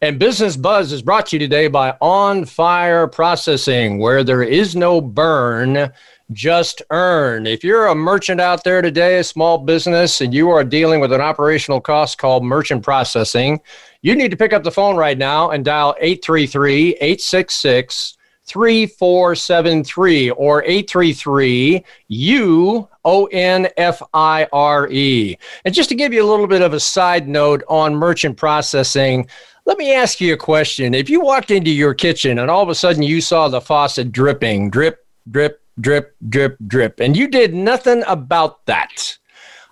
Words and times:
And 0.00 0.16
Business 0.16 0.56
Buzz 0.56 0.92
is 0.92 1.02
brought 1.02 1.26
to 1.26 1.36
you 1.36 1.40
today 1.40 1.66
by 1.66 1.96
On 2.00 2.44
Fire 2.44 3.08
Processing, 3.08 3.98
where 3.98 4.22
there 4.22 4.44
is 4.44 4.76
no 4.76 5.00
burn, 5.00 5.90
just 6.30 6.82
earn. 6.92 7.48
If 7.48 7.64
you're 7.64 7.88
a 7.88 7.96
merchant 7.96 8.40
out 8.40 8.62
there 8.62 8.80
today, 8.80 9.18
a 9.18 9.24
small 9.24 9.58
business, 9.58 10.20
and 10.20 10.32
you 10.32 10.50
are 10.50 10.62
dealing 10.62 11.00
with 11.00 11.12
an 11.12 11.20
operational 11.20 11.80
cost 11.80 12.16
called 12.16 12.44
merchant 12.44 12.84
processing, 12.84 13.60
you 14.00 14.14
need 14.14 14.30
to 14.30 14.36
pick 14.36 14.52
up 14.52 14.62
the 14.62 14.70
phone 14.70 14.94
right 14.94 15.18
now 15.18 15.50
and 15.50 15.64
dial 15.64 15.96
833 15.98 16.90
866 17.00 18.18
3473 18.46 20.30
or 20.30 20.62
833 20.62 21.84
U 22.08 22.88
O 23.04 23.26
N 23.26 23.68
F 23.76 24.00
I 24.14 24.46
R 24.52 24.88
E. 24.90 25.36
And 25.64 25.74
just 25.74 25.88
to 25.88 25.94
give 25.96 26.12
you 26.12 26.24
a 26.24 26.30
little 26.30 26.46
bit 26.46 26.62
of 26.62 26.72
a 26.72 26.80
side 26.80 27.28
note 27.28 27.64
on 27.68 27.94
merchant 27.94 28.36
processing, 28.36 29.28
let 29.68 29.76
me 29.76 29.92
ask 29.92 30.18
you 30.18 30.32
a 30.32 30.36
question. 30.38 30.94
If 30.94 31.10
you 31.10 31.20
walked 31.20 31.50
into 31.50 31.70
your 31.70 31.92
kitchen 31.92 32.38
and 32.38 32.50
all 32.50 32.62
of 32.62 32.70
a 32.70 32.74
sudden 32.74 33.02
you 33.02 33.20
saw 33.20 33.50
the 33.50 33.60
faucet 33.60 34.12
dripping, 34.12 34.70
drip, 34.70 35.06
drip, 35.30 35.60
drip, 35.78 36.16
drip, 36.30 36.56
drip, 36.66 37.00
and 37.00 37.14
you 37.14 37.28
did 37.28 37.52
nothing 37.52 38.02
about 38.06 38.64
that, 38.64 39.18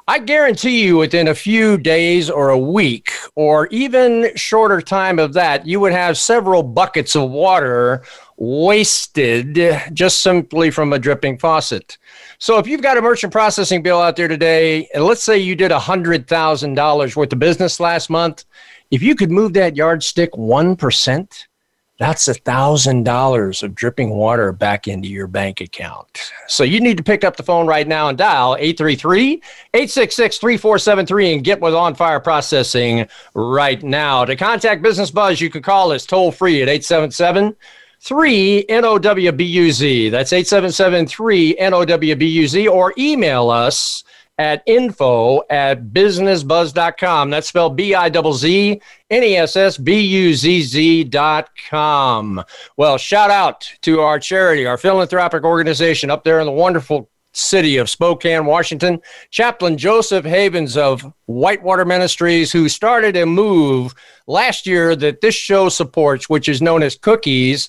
I 0.07 0.19
guarantee 0.19 0.85
you 0.85 0.99
within 0.99 1.29
a 1.29 1.35
few 1.35 1.79
days 1.79 2.29
or 2.29 2.51
a 2.51 2.59
week 2.59 3.11
or 3.37 3.69
even 3.69 4.31
shorter 4.37 4.83
time 4.83 5.19
of 5.19 5.33
that, 5.33 5.67
you 5.67 5.81
would 5.81 5.93
have 5.93 6.19
several 6.19 6.63
buckets 6.63 7.17
of 7.17 7.31
water 7.31 8.05
wasted 8.37 9.59
just 9.95 10.23
simply 10.23 10.71
from 10.71 10.93
a 10.93 10.99
dripping 10.99 11.39
faucet. 11.39 11.97
So 12.39 12.59
if 12.59 12.67
you've 12.67 12.83
got 12.83 12.99
a 12.99 13.03
merchant 13.03 13.33
processing 13.33 13.83
bill 13.83 14.03
out 14.03 14.17
there 14.17 14.29
today, 14.29 14.91
and 14.95 15.05
let's 15.05 15.25
say 15.25 15.39
you 15.39 15.57
did 15.57 15.71
$100,000 15.71 17.17
worth 17.17 17.33
of 17.33 17.39
business 17.39 17.81
last 17.81 18.11
month, 18.11 18.45
if 18.91 19.03
you 19.03 19.15
could 19.15 19.31
move 19.31 19.53
that 19.55 19.77
yardstick 19.77 20.33
1%, 20.33 21.47
that's 21.99 22.29
a 22.29 22.35
thousand 22.35 23.05
dollars 23.05 23.63
of 23.63 23.75
dripping 23.75 24.11
water 24.11 24.53
back 24.53 24.87
into 24.87 25.09
your 25.09 25.27
bank 25.27 25.63
account. 25.63 26.31
So 26.47 26.63
you 26.63 26.79
need 26.79 26.99
to 26.99 27.03
pick 27.03 27.25
up 27.25 27.37
the 27.37 27.43
phone 27.43 27.67
right 27.67 27.89
now 27.89 28.09
and 28.09 28.19
dial 28.19 28.55
833-866-3473 28.57 31.35
and 31.35 31.45
get 31.45 31.59
with 31.61 31.75
on 31.75 31.95
fire 31.95 32.21
processing 32.21 33.09
right 33.35 33.83
now. 33.83 34.27
To 34.27 34.37
contact 34.37 34.83
Business 34.83 35.11
Buzz, 35.11 35.41
you 35.41 35.49
can 35.49 35.63
call 35.63 35.93
us 35.93 36.05
toll 36.05 36.33
free 36.33 36.61
at 36.61 36.69
877 36.69 37.57
3 38.01 38.67
NOWBUZ. 38.69 40.11
That's 40.11 40.35
877 40.35 41.07
3 41.07 41.57
NOWBUZ 41.57 42.71
or 42.71 42.93
email 42.99 43.49
us 43.49 44.05
at 44.39 44.63
info 44.67 45.43
at 45.49 45.89
businessbuzz.com. 45.89 47.31
That's 47.31 47.49
spelled 47.49 47.77
B 47.77 47.95
I 47.95 48.11
Z 48.11 48.81
N 49.11 49.23
E 49.23 49.37
S 49.37 49.57
S 49.57 49.79
B 49.79 50.01
U 50.01 50.35
Z 50.35 50.63
Z 50.63 51.05
dot 51.05 51.51
com. 51.69 52.45
Well, 52.77 52.99
shout 52.99 53.31
out 53.31 53.71
to 53.83 54.01
our 54.01 54.19
charity, 54.19 54.67
our 54.67 54.77
philanthropic 54.77 55.45
organization 55.45 56.11
up 56.11 56.25
there 56.25 56.41
in 56.41 56.47
the 56.47 56.53
wonderful 56.53 57.09
city 57.33 57.77
of 57.77 57.91
Spokane, 57.91 58.47
Washington. 58.47 59.01
Chaplain 59.31 59.77
Joseph 59.77 60.25
Havens 60.25 60.77
of 60.77 61.13
Whitewater 61.27 61.85
Ministries, 61.85 62.51
who 62.51 62.69
started 62.69 63.17
a 63.17 63.27
move 63.27 63.95
last 64.27 64.67
year 64.67 64.97
that 64.97 65.21
this 65.21 65.35
show 65.35 65.69
supports, 65.69 66.29
which 66.29 66.49
is 66.49 66.63
known 66.63 66.83
as 66.83 66.97
Cookies. 66.97 67.69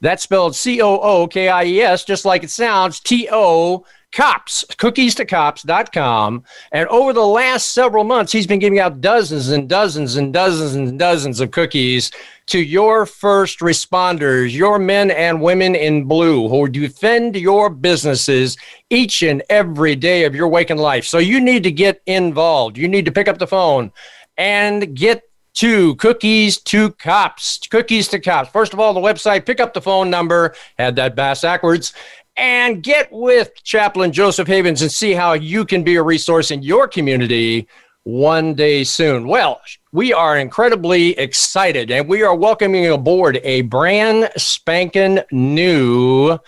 That's 0.00 0.24
spelled 0.24 0.54
C 0.54 0.82
O 0.82 0.98
O 0.98 1.26
K 1.26 1.48
I 1.48 1.64
E 1.64 1.80
S, 1.80 2.04
just 2.04 2.24
like 2.24 2.42
it 2.42 2.50
sounds, 2.50 3.00
T 3.00 3.28
O 3.30 3.84
cops, 4.14 4.64
cookies 4.78 5.14
to 5.16 5.24
cops.com. 5.24 6.44
And 6.72 6.88
over 6.88 7.12
the 7.12 7.26
last 7.26 7.72
several 7.72 8.04
months, 8.04 8.32
he's 8.32 8.46
been 8.46 8.60
giving 8.60 8.78
out 8.78 9.00
dozens 9.00 9.48
and 9.48 9.68
dozens 9.68 10.16
and 10.16 10.32
dozens 10.32 10.74
and 10.74 10.98
dozens 10.98 11.40
of 11.40 11.50
cookies 11.50 12.12
to 12.46 12.60
your 12.60 13.06
first 13.06 13.58
responders, 13.58 14.54
your 14.54 14.78
men 14.78 15.10
and 15.10 15.42
women 15.42 15.74
in 15.74 16.04
blue 16.04 16.48
who 16.48 16.68
defend 16.68 17.36
your 17.36 17.68
businesses 17.68 18.56
each 18.88 19.22
and 19.22 19.42
every 19.50 19.96
day 19.96 20.24
of 20.24 20.34
your 20.34 20.48
waking 20.48 20.78
life. 20.78 21.04
So 21.04 21.18
you 21.18 21.40
need 21.40 21.64
to 21.64 21.72
get 21.72 22.00
involved. 22.06 22.78
You 22.78 22.86
need 22.86 23.06
to 23.06 23.12
pick 23.12 23.28
up 23.28 23.38
the 23.38 23.46
phone 23.46 23.90
and 24.36 24.94
get 24.94 25.22
to 25.54 25.94
cookies 25.96 26.58
to 26.58 26.90
cops 26.92 27.60
cookies 27.70 28.08
to 28.08 28.18
cops 28.18 28.50
first 28.50 28.72
of 28.72 28.80
all 28.80 28.92
the 28.92 29.00
website 29.00 29.46
pick 29.46 29.60
up 29.60 29.72
the 29.72 29.80
phone 29.80 30.10
number 30.10 30.52
had 30.78 30.96
that 30.96 31.14
bass 31.14 31.42
backwards 31.42 31.94
and 32.36 32.82
get 32.82 33.12
with 33.12 33.62
Chaplain 33.62 34.10
Joseph 34.12 34.48
Havens 34.48 34.82
and 34.82 34.90
see 34.90 35.12
how 35.12 35.34
you 35.34 35.64
can 35.64 35.84
be 35.84 35.94
a 35.96 36.02
resource 36.02 36.50
in 36.50 36.62
your 36.62 36.88
community 36.88 37.68
one 38.02 38.54
day 38.54 38.84
soon. 38.84 39.26
Well, 39.26 39.62
we 39.92 40.12
are 40.12 40.38
incredibly 40.38 41.18
excited 41.18 41.90
and 41.90 42.06
we 42.08 42.22
are 42.22 42.34
welcoming 42.34 42.86
aboard 42.86 43.40
a 43.42 43.62
brand 43.62 44.30
spanking 44.36 45.20
new 45.30 46.38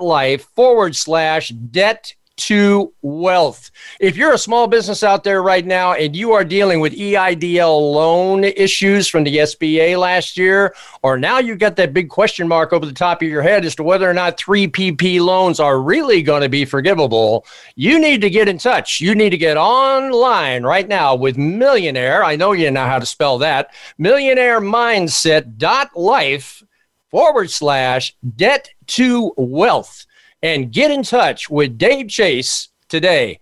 Life 0.00 0.46
forward 0.54 0.94
slash 0.94 1.48
debt 1.48 2.14
to 2.40 2.92
wealth. 3.02 3.70
If 4.00 4.16
you're 4.16 4.32
a 4.32 4.38
small 4.38 4.66
business 4.66 5.02
out 5.02 5.24
there 5.24 5.42
right 5.42 5.64
now 5.64 5.92
and 5.92 6.16
you 6.16 6.32
are 6.32 6.44
dealing 6.44 6.80
with 6.80 6.94
EIDL 6.94 7.92
loan 7.92 8.44
issues 8.44 9.08
from 9.08 9.24
the 9.24 9.36
SBA 9.36 9.98
last 9.98 10.38
year, 10.38 10.74
or 11.02 11.18
now 11.18 11.38
you've 11.38 11.58
got 11.58 11.76
that 11.76 11.92
big 11.92 12.08
question 12.08 12.48
mark 12.48 12.72
over 12.72 12.86
the 12.86 12.92
top 12.92 13.20
of 13.20 13.28
your 13.28 13.42
head 13.42 13.64
as 13.64 13.74
to 13.76 13.82
whether 13.82 14.08
or 14.08 14.14
not 14.14 14.38
3PP 14.38 15.20
loans 15.20 15.60
are 15.60 15.82
really 15.82 16.22
going 16.22 16.42
to 16.42 16.48
be 16.48 16.64
forgivable, 16.64 17.44
you 17.74 17.98
need 17.98 18.22
to 18.22 18.30
get 18.30 18.48
in 18.48 18.56
touch. 18.56 19.00
You 19.00 19.14
need 19.14 19.30
to 19.30 19.38
get 19.38 19.58
online 19.58 20.62
right 20.62 20.88
now 20.88 21.14
with 21.14 21.36
Millionaire. 21.36 22.24
I 22.24 22.36
know 22.36 22.52
you 22.52 22.70
know 22.70 22.86
how 22.86 22.98
to 22.98 23.06
spell 23.06 23.38
that. 23.38 23.74
Millionaire 23.98 24.60
Mindset 24.60 25.58
Life 25.94 26.62
forward 27.10 27.50
slash 27.50 28.16
debt 28.36 28.70
to 28.86 29.32
wealth 29.36 30.06
and 30.42 30.72
get 30.72 30.90
in 30.90 31.02
touch 31.02 31.50
with 31.50 31.78
Dave 31.78 32.08
Chase 32.08 32.68
today. 32.88 33.40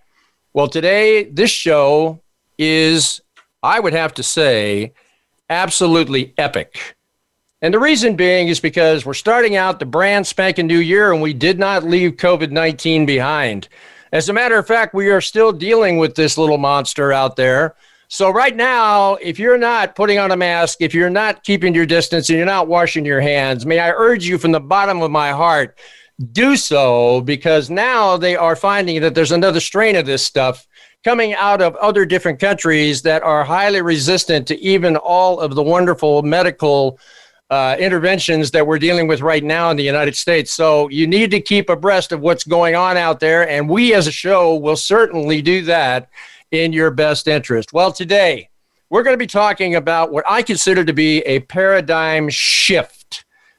Well, 0.52 0.68
today, 0.68 1.24
this 1.24 1.50
show 1.50 2.20
is, 2.58 3.20
I 3.62 3.80
would 3.80 3.92
have 3.92 4.14
to 4.14 4.22
say, 4.22 4.92
absolutely 5.48 6.34
epic. 6.36 6.96
And 7.60 7.74
the 7.74 7.78
reason 7.78 8.16
being 8.16 8.48
is 8.48 8.60
because 8.60 9.04
we're 9.04 9.14
starting 9.14 9.56
out 9.56 9.78
the 9.78 9.86
brand 9.86 10.26
spanking 10.26 10.66
new 10.66 10.78
year 10.78 11.12
and 11.12 11.20
we 11.20 11.34
did 11.34 11.58
not 11.58 11.84
leave 11.84 12.12
COVID 12.12 12.50
19 12.50 13.04
behind. 13.04 13.68
As 14.12 14.28
a 14.28 14.32
matter 14.32 14.56
of 14.58 14.66
fact, 14.66 14.94
we 14.94 15.10
are 15.10 15.20
still 15.20 15.52
dealing 15.52 15.98
with 15.98 16.14
this 16.14 16.38
little 16.38 16.58
monster 16.58 17.12
out 17.12 17.36
there. 17.36 17.74
So, 18.10 18.30
right 18.30 18.56
now, 18.56 19.16
if 19.16 19.38
you're 19.38 19.58
not 19.58 19.94
putting 19.94 20.18
on 20.18 20.30
a 20.30 20.36
mask, 20.36 20.78
if 20.80 20.94
you're 20.94 21.10
not 21.10 21.44
keeping 21.44 21.74
your 21.74 21.84
distance, 21.84 22.30
and 22.30 22.38
you're 22.38 22.46
not 22.46 22.66
washing 22.66 23.04
your 23.04 23.20
hands, 23.20 23.66
may 23.66 23.78
I 23.78 23.90
urge 23.90 24.24
you 24.24 24.38
from 24.38 24.52
the 24.52 24.60
bottom 24.60 25.02
of 25.02 25.10
my 25.10 25.30
heart 25.30 25.78
do 26.32 26.56
so 26.56 27.20
because 27.20 27.70
now 27.70 28.16
they 28.16 28.34
are 28.34 28.56
finding 28.56 29.00
that 29.00 29.14
there's 29.14 29.32
another 29.32 29.60
strain 29.60 29.94
of 29.96 30.06
this 30.06 30.24
stuff 30.24 30.66
coming 31.04 31.32
out 31.34 31.62
of 31.62 31.76
other 31.76 32.04
different 32.04 32.40
countries 32.40 33.02
that 33.02 33.22
are 33.22 33.44
highly 33.44 33.80
resistant 33.80 34.46
to 34.48 34.58
even 34.60 34.96
all 34.96 35.38
of 35.38 35.54
the 35.54 35.62
wonderful 35.62 36.22
medical 36.22 36.98
uh, 37.50 37.76
interventions 37.78 38.50
that 38.50 38.66
we're 38.66 38.78
dealing 38.78 39.06
with 39.06 39.20
right 39.20 39.44
now 39.44 39.70
in 39.70 39.76
the 39.76 39.82
United 39.82 40.16
States. 40.16 40.52
So 40.52 40.88
you 40.88 41.06
need 41.06 41.30
to 41.30 41.40
keep 41.40 41.70
abreast 41.70 42.12
of 42.12 42.20
what's 42.20 42.44
going 42.44 42.74
on 42.74 42.96
out 42.96 43.20
there. 43.20 43.48
And 43.48 43.68
we 43.68 43.94
as 43.94 44.06
a 44.06 44.12
show 44.12 44.56
will 44.56 44.76
certainly 44.76 45.40
do 45.40 45.62
that 45.62 46.10
in 46.50 46.72
your 46.72 46.90
best 46.90 47.28
interest. 47.28 47.72
Well, 47.72 47.92
today 47.92 48.50
we're 48.90 49.02
going 49.02 49.14
to 49.14 49.18
be 49.18 49.26
talking 49.26 49.76
about 49.76 50.12
what 50.12 50.24
I 50.28 50.42
consider 50.42 50.84
to 50.84 50.92
be 50.92 51.20
a 51.20 51.40
paradigm 51.40 52.28
shift 52.28 52.97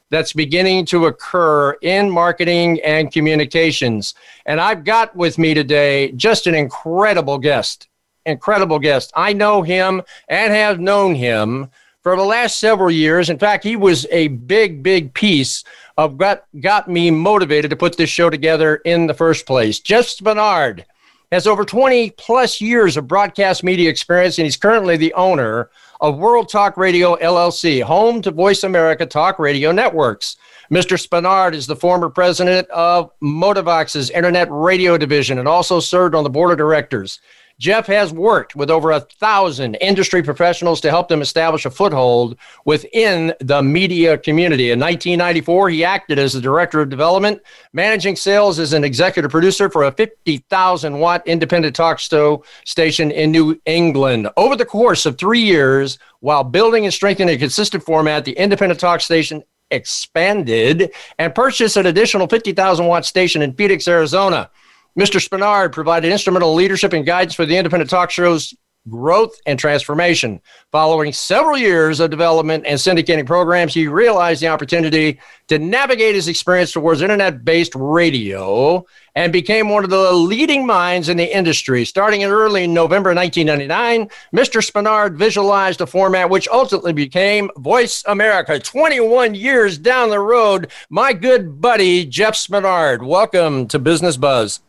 that's 0.09 0.33
beginning 0.33 0.85
to 0.85 1.05
occur 1.05 1.73
in 1.81 2.09
marketing 2.09 2.79
and 2.81 3.11
communications. 3.11 4.13
And 4.45 4.59
I've 4.59 4.83
got 4.83 5.15
with 5.15 5.37
me 5.37 5.53
today 5.53 6.11
just 6.13 6.47
an 6.47 6.55
incredible 6.55 7.37
guest. 7.37 7.87
Incredible 8.25 8.79
guest. 8.79 9.11
I 9.15 9.33
know 9.33 9.61
him 9.61 10.01
and 10.27 10.53
have 10.53 10.79
known 10.79 11.15
him 11.15 11.69
for 12.01 12.15
the 12.15 12.23
last 12.23 12.59
several 12.59 12.91
years. 12.91 13.29
In 13.29 13.37
fact, 13.37 13.63
he 13.63 13.75
was 13.75 14.05
a 14.11 14.29
big, 14.29 14.83
big 14.83 15.13
piece 15.13 15.63
of 15.97 16.17
got 16.17 16.45
got 16.61 16.87
me 16.87 17.11
motivated 17.11 17.69
to 17.69 17.75
put 17.77 17.97
this 17.97 18.09
show 18.09 18.29
together 18.29 18.77
in 18.77 19.07
the 19.07 19.13
first 19.13 19.45
place. 19.45 19.79
Jeff 19.79 20.05
Spenard 20.05 20.85
has 21.31 21.45
over 21.45 21.63
20 21.63 22.11
plus 22.11 22.59
years 22.61 22.97
of 22.97 23.07
broadcast 23.07 23.63
media 23.63 23.89
experience, 23.89 24.37
and 24.37 24.45
he's 24.45 24.57
currently 24.57 24.97
the 24.97 25.13
owner 25.13 25.69
of 26.01 26.17
World 26.17 26.47
Talk 26.47 26.77
Radio 26.77 27.15
LLC, 27.17 27.83
home 27.83 28.21
to 28.21 28.31
Voice 28.31 28.63
America 28.63 29.05
Talk 29.05 29.37
Radio 29.37 29.71
Networks. 29.71 30.37
Mr. 30.71 30.97
Spenard 30.97 31.53
is 31.53 31.67
the 31.67 31.75
former 31.75 32.09
president 32.09 32.69
of 32.69 33.11
Modavox's 33.21 34.09
Internet 34.09 34.47
Radio 34.51 34.97
Division 34.97 35.39
and 35.39 35.47
also 35.47 35.79
served 35.79 36.15
on 36.15 36.23
the 36.23 36.29
board 36.29 36.51
of 36.51 36.57
directors. 36.57 37.19
Jeff 37.59 37.87
has 37.87 38.13
worked 38.13 38.55
with 38.55 38.71
over 38.71 38.91
a 38.91 39.01
thousand 39.01 39.75
industry 39.75 40.23
professionals 40.23 40.79
to 40.79 40.89
help 40.89 41.09
them 41.09 41.21
establish 41.21 41.65
a 41.65 41.69
foothold 41.69 42.37
within 42.63 43.33
the 43.41 43.61
media 43.61 44.17
community. 44.17 44.71
In 44.71 44.79
1994, 44.79 45.69
he 45.69 45.83
acted 45.83 46.17
as 46.17 46.31
the 46.31 46.41
director 46.41 46.79
of 46.79 46.89
development, 46.89 47.41
managing 47.73 48.15
sales 48.15 48.59
as 48.59 48.71
an 48.71 48.85
executive 48.85 49.29
producer 49.29 49.69
for 49.69 49.83
a 49.83 49.91
50,000 49.91 50.99
watt 50.99 51.21
independent 51.27 51.75
talk 51.75 51.99
show 51.99 52.43
station 52.63 53.11
in 53.11 53.31
New 53.31 53.59
England. 53.65 54.29
Over 54.37 54.55
the 54.55 54.65
course 54.65 55.05
of 55.05 55.17
three 55.17 55.41
years, 55.41 55.99
while 56.21 56.45
building 56.45 56.85
and 56.85 56.93
strengthening 56.93 57.35
a 57.35 57.37
consistent 57.37 57.83
format, 57.83 58.23
the 58.23 58.31
independent 58.33 58.79
talk 58.79 59.01
station 59.01 59.43
expanded 59.71 60.91
and 61.17 61.35
purchased 61.35 61.77
an 61.77 61.85
additional 61.85 62.27
50,000 62.27 62.85
watt 62.85 63.05
station 63.05 63.41
in 63.41 63.53
Phoenix, 63.53 63.87
Arizona. 63.87 64.49
Mr. 64.99 65.25
Spenard 65.25 65.71
provided 65.71 66.11
instrumental 66.11 66.53
leadership 66.53 66.91
and 66.91 67.05
guidance 67.05 67.33
for 67.33 67.45
the 67.45 67.55
independent 67.55 67.89
talk 67.89 68.11
show's 68.11 68.53
growth 68.89 69.39
and 69.45 69.57
transformation. 69.57 70.41
Following 70.73 71.13
several 71.13 71.57
years 71.57 72.01
of 72.01 72.09
development 72.09 72.65
and 72.67 72.77
syndicating 72.77 73.25
programs, 73.25 73.73
he 73.73 73.87
realized 73.87 74.41
the 74.41 74.49
opportunity 74.49 75.17
to 75.47 75.57
navigate 75.57 76.15
his 76.15 76.27
experience 76.27 76.73
towards 76.73 77.01
internet 77.01 77.45
based 77.45 77.71
radio 77.75 78.85
and 79.15 79.31
became 79.31 79.69
one 79.69 79.85
of 79.85 79.89
the 79.89 80.11
leading 80.11 80.65
minds 80.65 81.07
in 81.07 81.15
the 81.15 81.33
industry. 81.33 81.85
Starting 81.85 82.19
in 82.19 82.29
early 82.29 82.67
November 82.67 83.13
1999, 83.15 84.09
Mr. 84.35 84.61
Spenard 84.61 85.15
visualized 85.15 85.79
a 85.79 85.87
format 85.87 86.29
which 86.29 86.49
ultimately 86.49 86.91
became 86.91 87.49
Voice 87.55 88.03
America. 88.05 88.59
21 88.59 89.33
years 89.33 89.77
down 89.77 90.09
the 90.09 90.19
road, 90.19 90.69
my 90.89 91.13
good 91.13 91.61
buddy, 91.61 92.05
Jeff 92.05 92.33
Spenard. 92.33 93.01
Welcome 93.01 93.65
to 93.69 93.79
Business 93.79 94.17
Buzz. 94.17 94.59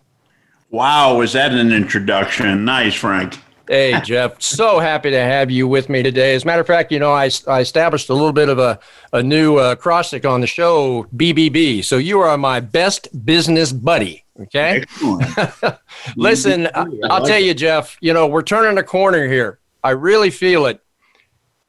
Wow, 0.71 1.17
was 1.17 1.33
that 1.33 1.53
an 1.53 1.73
introduction? 1.73 2.65
Nice, 2.65 2.95
Frank. 2.95 3.39
Hey, 3.67 4.01
Jeff, 4.05 4.41
so 4.41 4.79
happy 4.79 5.11
to 5.11 5.19
have 5.19 5.51
you 5.51 5.67
with 5.67 5.89
me 5.89 6.03
today. 6.03 6.35
As 6.35 6.45
a 6.45 6.47
matter 6.47 6.61
of 6.61 6.67
fact, 6.67 6.93
you 6.93 7.01
know, 7.01 7.13
I, 7.13 7.31
I 7.49 7.61
established 7.61 8.09
a 8.09 8.15
little 8.15 8.33
bit 8.33 8.49
of 8.49 8.59
a, 8.59 8.79
a 9.13 9.23
new 9.23 9.59
uh, 9.59 9.73
acrostic 9.73 10.25
on 10.25 10.41
the 10.41 10.47
show, 10.47 11.05
BBB. 11.17 11.85
So 11.85 11.97
you 11.97 12.21
are 12.21 12.39
my 12.39 12.61
best 12.61 13.09
business 13.25 13.73
buddy. 13.73 14.25
Okay. 14.41 14.85
Listen, 16.17 16.69
I'll 16.75 17.27
tell 17.27 17.41
you, 17.41 17.53
Jeff, 17.53 17.97
you 18.01 18.13
know, 18.13 18.27
we're 18.27 18.43
turning 18.43 18.79
a 18.79 18.83
corner 18.83 19.27
here. 19.27 19.59
I 19.83 19.91
really 19.91 20.31
feel 20.31 20.67
it 20.67 20.81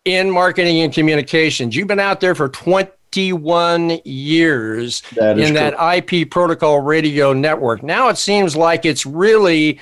in 0.05 0.29
marketing 0.29 0.79
and 0.81 0.93
communications. 0.93 1.75
You've 1.75 1.87
been 1.87 1.99
out 1.99 2.19
there 2.19 2.35
for 2.35 2.49
20 2.49 2.89
51 3.11 3.99
years 4.05 5.01
that 5.15 5.37
in 5.37 5.53
that 5.53 5.73
IP 5.97 6.29
protocol 6.29 6.79
radio 6.79 7.33
network. 7.33 7.83
Now 7.83 8.07
it 8.07 8.17
seems 8.17 8.55
like 8.55 8.85
it's 8.85 9.05
really 9.05 9.81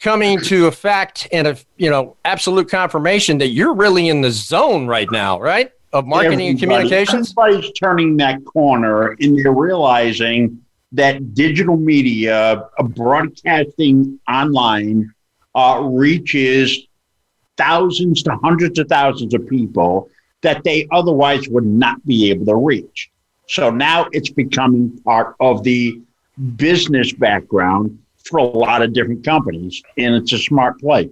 coming 0.00 0.40
to 0.40 0.66
effect 0.66 1.28
and 1.30 1.46
a 1.46 1.58
you 1.76 1.90
know 1.90 2.16
absolute 2.24 2.70
confirmation 2.70 3.36
that 3.38 3.48
you're 3.48 3.74
really 3.74 4.08
in 4.08 4.22
the 4.22 4.30
zone 4.30 4.86
right 4.86 5.10
now, 5.10 5.38
right? 5.38 5.70
Of 5.92 6.06
marketing 6.06 6.32
Everybody, 6.32 6.48
and 6.48 6.60
communications. 6.60 7.34
Everybody's 7.38 7.72
turning 7.72 8.16
that 8.16 8.42
corner 8.46 9.14
and 9.20 9.38
they're 9.38 9.52
realizing 9.52 10.58
that 10.92 11.34
digital 11.34 11.76
media, 11.76 12.66
uh, 12.78 12.82
broadcasting 12.82 14.18
online, 14.26 15.12
uh, 15.54 15.82
reaches 15.84 16.86
thousands 17.58 18.22
to 18.22 18.34
hundreds 18.36 18.78
of 18.78 18.88
thousands 18.88 19.34
of 19.34 19.46
people 19.46 20.08
that 20.42 20.64
they 20.64 20.86
otherwise 20.90 21.48
would 21.48 21.66
not 21.66 22.04
be 22.06 22.30
able 22.30 22.46
to 22.46 22.56
reach. 22.56 23.10
So 23.46 23.70
now 23.70 24.08
it's 24.12 24.30
becoming 24.30 24.98
part 25.04 25.34
of 25.40 25.64
the 25.64 26.00
business 26.56 27.12
background 27.12 27.98
for 28.24 28.38
a 28.38 28.44
lot 28.44 28.82
of 28.82 28.92
different 28.92 29.24
companies, 29.24 29.82
and 29.98 30.14
it's 30.14 30.32
a 30.32 30.38
smart 30.38 30.78
play. 30.80 31.10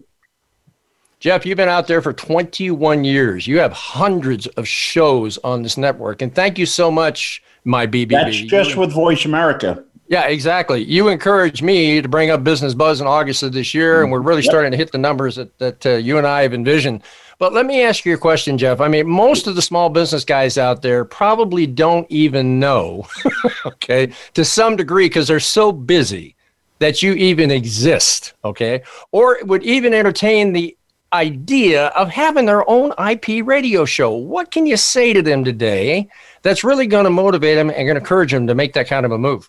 Jeff, 1.21 1.45
you've 1.45 1.57
been 1.57 1.69
out 1.69 1.89
there 1.89 2.01
for 2.01 2.13
21 2.13 3.03
years. 3.03 3.47
You 3.47 3.59
have 3.59 3.73
hundreds 3.73 4.47
of 4.47 4.69
shows 4.69 5.37
on 5.39 5.63
this 5.63 5.77
network, 5.77 6.23
and 6.23 6.33
thank 6.33 6.59
you 6.59 6.67
so 6.67 6.93
much, 6.93 7.43
my 7.65 7.87
BBB. 7.87 8.11
That's 8.11 8.41
just 8.43 8.77
with 8.77 8.93
Voice 8.93 9.25
America. 9.25 9.83
Yeah, 10.07 10.27
exactly. 10.29 10.83
You 10.85 11.09
encouraged 11.09 11.63
me 11.63 12.01
to 12.01 12.09
bring 12.09 12.31
up 12.31 12.43
Business 12.43 12.73
Buzz 12.73 13.01
in 13.01 13.07
August 13.07 13.43
of 13.43 13.53
this 13.53 13.75
year, 13.75 14.03
and 14.03 14.13
we're 14.13 14.21
really 14.21 14.43
yep. 14.43 14.51
starting 14.51 14.71
to 14.71 14.77
hit 14.77 14.93
the 14.93 14.99
numbers 14.99 15.37
that, 15.37 15.59
that 15.59 15.85
uh, 15.85 15.91
you 15.97 16.19
and 16.19 16.27
I 16.27 16.43
have 16.43 16.55
envisioned. 16.55 17.03
But 17.39 17.53
let 17.53 17.67
me 17.67 17.83
ask 17.83 18.05
you 18.05 18.15
a 18.15 18.19
question, 18.19 18.59
Jeff. 18.59 18.81
I 18.81 18.89
mean, 18.89 19.09
most 19.09 19.47
of 19.47 19.55
the 19.55 19.63
small 19.63 19.91
business 19.91 20.25
guys 20.25 20.59
out 20.59 20.83
there 20.83 21.05
probably 21.05 21.69
don't 21.69 22.07
even 22.11 22.59
know, 22.59 23.07
okay, 23.67 24.13
to 24.35 24.45
some 24.45 24.75
degree, 24.75 25.07
because 25.07 25.29
they're 25.29 25.39
so 25.39 25.71
busy 25.71 26.35
that 26.81 27.01
you 27.01 27.13
even 27.15 27.53
exist, 27.53 28.35
okay, 28.45 28.83
or 29.13 29.39
would 29.45 29.63
even 29.63 29.95
entertain 29.95 30.53
the 30.53 30.77
idea 31.13 31.87
of 31.89 32.11
having 32.11 32.47
their 32.47 32.69
own 32.69 32.93
IP 32.99 33.47
radio 33.47 33.85
show. 33.85 34.13
What 34.13 34.51
can 34.51 34.67
you 34.67 34.77
say 34.77 35.13
to 35.13 35.23
them 35.23 35.45
today 35.45 36.09
that's 36.43 36.65
really 36.65 36.87
going 36.87 37.05
to 37.05 37.11
motivate 37.11 37.57
them 37.57 37.71
and 37.71 37.79
going 37.79 37.95
to 37.95 38.01
encourage 38.01 38.33
them 38.33 38.47
to 38.49 38.55
make 38.55 38.73
that 38.75 38.89
kind 38.89 39.07
of 39.07 39.13
a 39.13 39.19
move? 39.19 39.49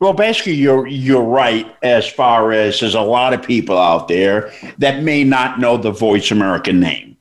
Well, 0.00 0.12
basically, 0.12 0.54
you're 0.54 0.86
you're 0.86 1.22
right 1.22 1.74
as 1.82 2.08
far 2.08 2.52
as 2.52 2.78
there's 2.80 2.94
a 2.94 3.00
lot 3.00 3.32
of 3.32 3.42
people 3.42 3.76
out 3.76 4.06
there 4.06 4.52
that 4.78 5.02
may 5.02 5.24
not 5.24 5.58
know 5.58 5.76
the 5.76 5.90
Voice 5.90 6.30
America 6.30 6.72
name. 6.72 7.16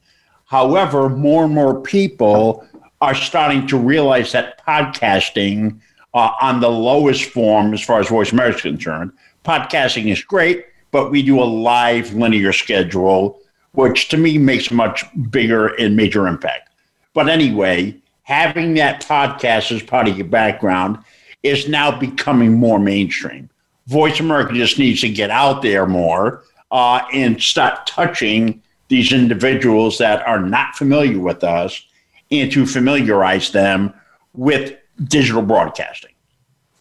However, 0.48 1.10
more 1.10 1.44
and 1.44 1.54
more 1.54 1.82
people 1.82 2.66
are 3.02 3.14
starting 3.14 3.68
to 3.68 3.78
realize 3.78 4.32
that 4.32 4.66
podcasting 4.66 5.80
uh, 6.14 6.32
on 6.42 6.62
the 6.62 6.70
lowest 6.70 7.26
form, 7.26 7.74
as 7.74 7.84
far 7.84 8.00
as 8.00 8.08
Voice 8.08 8.32
America 8.32 8.56
is 8.56 8.62
concerned, 8.62 9.12
podcasting 9.44 10.12
is 10.12 10.24
great, 10.24 10.66
but 10.92 11.12
we 11.12 11.22
do 11.22 11.42
a 11.42 11.44
live 11.44 12.14
linear 12.14 12.54
schedule, 12.54 13.42
which 13.74 14.08
to 14.08 14.18
me 14.18 14.38
makes 14.38 14.72
much 14.72 15.04
bigger 15.30 15.76
and 15.76 15.98
major 15.98 16.28
impact. 16.28 16.70
But 17.14 17.28
anyway, 17.28 17.98
having 18.24 18.74
that 18.76 19.04
podcast 19.04 19.74
as 19.74 19.84
part 19.84 20.08
of 20.08 20.18
your 20.18 20.28
background 20.28 20.98
is 21.44 21.68
now 21.68 21.98
becoming 21.98 22.54
more 22.54 22.80
mainstream. 22.80 23.50
Voice 23.88 24.22
America 24.22 24.54
just 24.54 24.80
needs 24.80 25.02
to 25.02 25.10
get 25.10 25.30
out 25.30 25.62
there 25.62 25.86
more 25.86 26.44
uh, 26.72 27.02
and 27.12 27.42
start 27.42 27.86
touching 27.86 28.62
these 28.88 29.12
individuals 29.12 29.98
that 29.98 30.26
are 30.28 30.40
not 30.40 30.76
familiar 30.76 31.20
with 31.20 31.44
us 31.44 31.86
and 32.32 32.52
to 32.52 32.66
familiarize 32.66 33.52
them 33.52 33.94
with 34.34 34.78
digital 35.04 35.42
broadcasting. 35.42 36.12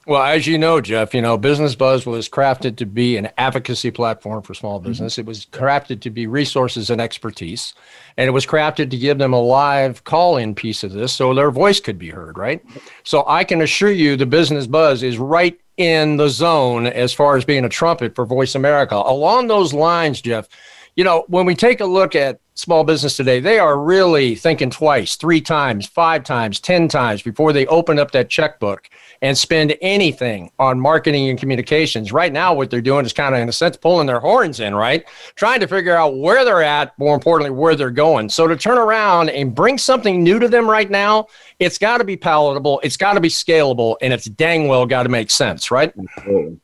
Well, 0.06 0.22
as 0.22 0.46
you 0.46 0.56
know, 0.56 0.80
Jeff, 0.80 1.14
you 1.14 1.20
know, 1.20 1.36
Business 1.36 1.75
Buzz 1.75 2.06
was 2.06 2.28
crafted 2.28 2.76
to 2.76 2.86
be 2.86 3.16
an 3.16 3.28
advocacy 3.38 3.90
platform 3.90 4.40
for 4.42 4.54
small 4.54 4.78
mm-hmm. 4.78 4.88
business. 4.88 5.14
Mm-hmm. 5.14 5.22
It 5.22 5.26
was 5.26 5.46
crafted 5.46 6.00
to 6.02 6.10
be 6.10 6.28
resources 6.28 6.90
and 6.90 7.00
expertise, 7.00 7.75
and 8.16 8.28
it 8.28 8.30
was 8.30 8.46
crafted 8.46 8.90
to 8.90 8.96
give 8.96 9.18
them 9.18 9.32
a 9.32 9.40
live 9.40 10.04
call-in 10.04 10.54
piece 10.54 10.84
of 10.84 10.92
this 10.92 11.12
so 11.12 11.34
their 11.34 11.50
voice 11.50 11.80
could 11.80 11.98
be 11.98 12.10
heard, 12.10 12.38
right? 12.38 12.64
So 13.02 13.25
I 13.26 13.42
can 13.42 13.60
assure 13.60 13.90
you 13.90 14.16
the 14.16 14.26
Business 14.26 14.68
Buzz 14.68 15.02
is 15.02 15.18
right 15.18 15.58
in 15.76 16.18
the 16.18 16.28
zone 16.28 16.86
as 16.86 17.12
far 17.12 17.36
as 17.36 17.44
being 17.44 17.64
a 17.64 17.68
trumpet 17.68 18.14
for 18.14 18.25
Voice 18.25 18.54
America. 18.54 18.94
Along 18.94 19.48
those 19.48 19.75
lines, 19.75 20.20
Jeff, 20.20 20.48
you 20.96 21.04
know, 21.04 21.24
when 21.28 21.44
we 21.44 21.54
take 21.54 21.80
a 21.80 21.84
look 21.84 22.14
at 22.16 22.40
small 22.54 22.82
business 22.82 23.18
today, 23.18 23.38
they 23.38 23.58
are 23.58 23.78
really 23.78 24.34
thinking 24.34 24.70
twice, 24.70 25.16
three 25.16 25.42
times, 25.42 25.86
five 25.86 26.24
times, 26.24 26.58
10 26.58 26.88
times 26.88 27.20
before 27.20 27.52
they 27.52 27.66
open 27.66 27.98
up 27.98 28.12
that 28.12 28.30
checkbook 28.30 28.88
and 29.20 29.36
spend 29.36 29.76
anything 29.82 30.50
on 30.58 30.80
marketing 30.80 31.28
and 31.28 31.38
communications. 31.38 32.12
Right 32.12 32.32
now, 32.32 32.54
what 32.54 32.70
they're 32.70 32.80
doing 32.80 33.04
is 33.04 33.12
kind 33.12 33.34
of, 33.34 33.42
in 33.42 33.48
a 33.50 33.52
sense, 33.52 33.76
pulling 33.76 34.06
their 34.06 34.20
horns 34.20 34.58
in, 34.58 34.74
right? 34.74 35.04
Trying 35.34 35.60
to 35.60 35.66
figure 35.66 35.94
out 35.94 36.16
where 36.16 36.46
they're 36.46 36.62
at, 36.62 36.98
more 36.98 37.14
importantly, 37.14 37.50
where 37.50 37.76
they're 37.76 37.90
going. 37.90 38.30
So 38.30 38.46
to 38.48 38.56
turn 38.56 38.78
around 38.78 39.28
and 39.28 39.54
bring 39.54 39.76
something 39.76 40.24
new 40.24 40.38
to 40.38 40.48
them 40.48 40.68
right 40.68 40.90
now, 40.90 41.26
it's 41.58 41.76
got 41.76 41.98
to 41.98 42.04
be 42.04 42.16
palatable, 42.16 42.80
it's 42.82 42.96
got 42.96 43.12
to 43.12 43.20
be 43.20 43.28
scalable, 43.28 43.96
and 44.00 44.14
it's 44.14 44.24
dang 44.24 44.66
well 44.66 44.86
got 44.86 45.02
to 45.02 45.10
make 45.10 45.30
sense, 45.30 45.70
right? 45.70 45.92
Absolutely. 46.16 46.58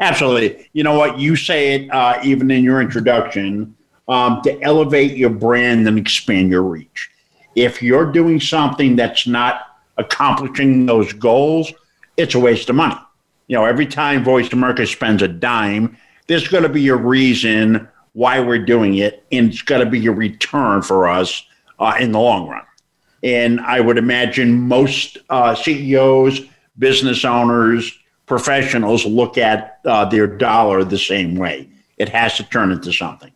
Absolutely. 0.00 0.68
You 0.72 0.84
know 0.84 0.96
what? 0.96 1.18
You 1.18 1.34
say 1.36 1.74
it 1.74 1.90
uh, 1.90 2.20
even 2.22 2.50
in 2.50 2.62
your 2.62 2.80
introduction 2.80 3.76
um, 4.06 4.40
to 4.42 4.60
elevate 4.62 5.16
your 5.16 5.30
brand 5.30 5.86
and 5.86 5.98
expand 5.98 6.50
your 6.50 6.62
reach. 6.62 7.10
If 7.54 7.82
you're 7.82 8.10
doing 8.10 8.40
something 8.40 8.96
that's 8.96 9.26
not 9.26 9.62
accomplishing 9.96 10.86
those 10.86 11.12
goals, 11.12 11.72
it's 12.16 12.34
a 12.34 12.40
waste 12.40 12.70
of 12.70 12.76
money. 12.76 12.96
You 13.48 13.56
know, 13.56 13.64
every 13.64 13.86
time 13.86 14.22
Voice 14.22 14.52
America 14.52 14.86
spends 14.86 15.22
a 15.22 15.28
dime, 15.28 15.96
there's 16.26 16.46
going 16.46 16.62
to 16.62 16.68
be 16.68 16.88
a 16.88 16.96
reason 16.96 17.88
why 18.12 18.40
we're 18.40 18.64
doing 18.64 18.96
it, 18.96 19.24
and 19.32 19.48
it's 19.48 19.62
going 19.62 19.84
to 19.84 19.90
be 19.90 20.06
a 20.06 20.12
return 20.12 20.82
for 20.82 21.08
us 21.08 21.44
uh, 21.78 21.96
in 21.98 22.12
the 22.12 22.18
long 22.18 22.48
run. 22.48 22.64
And 23.22 23.60
I 23.60 23.80
would 23.80 23.98
imagine 23.98 24.52
most 24.52 25.18
uh, 25.28 25.54
CEOs, 25.54 26.40
business 26.78 27.24
owners, 27.24 27.97
professionals 28.28 29.04
look 29.06 29.38
at 29.38 29.80
uh, 29.84 30.04
their 30.04 30.26
dollar 30.26 30.84
the 30.84 30.98
same 30.98 31.34
way. 31.34 31.68
It 31.96 32.08
has 32.10 32.36
to 32.36 32.44
turn 32.44 32.70
into 32.70 32.92
something. 32.92 33.32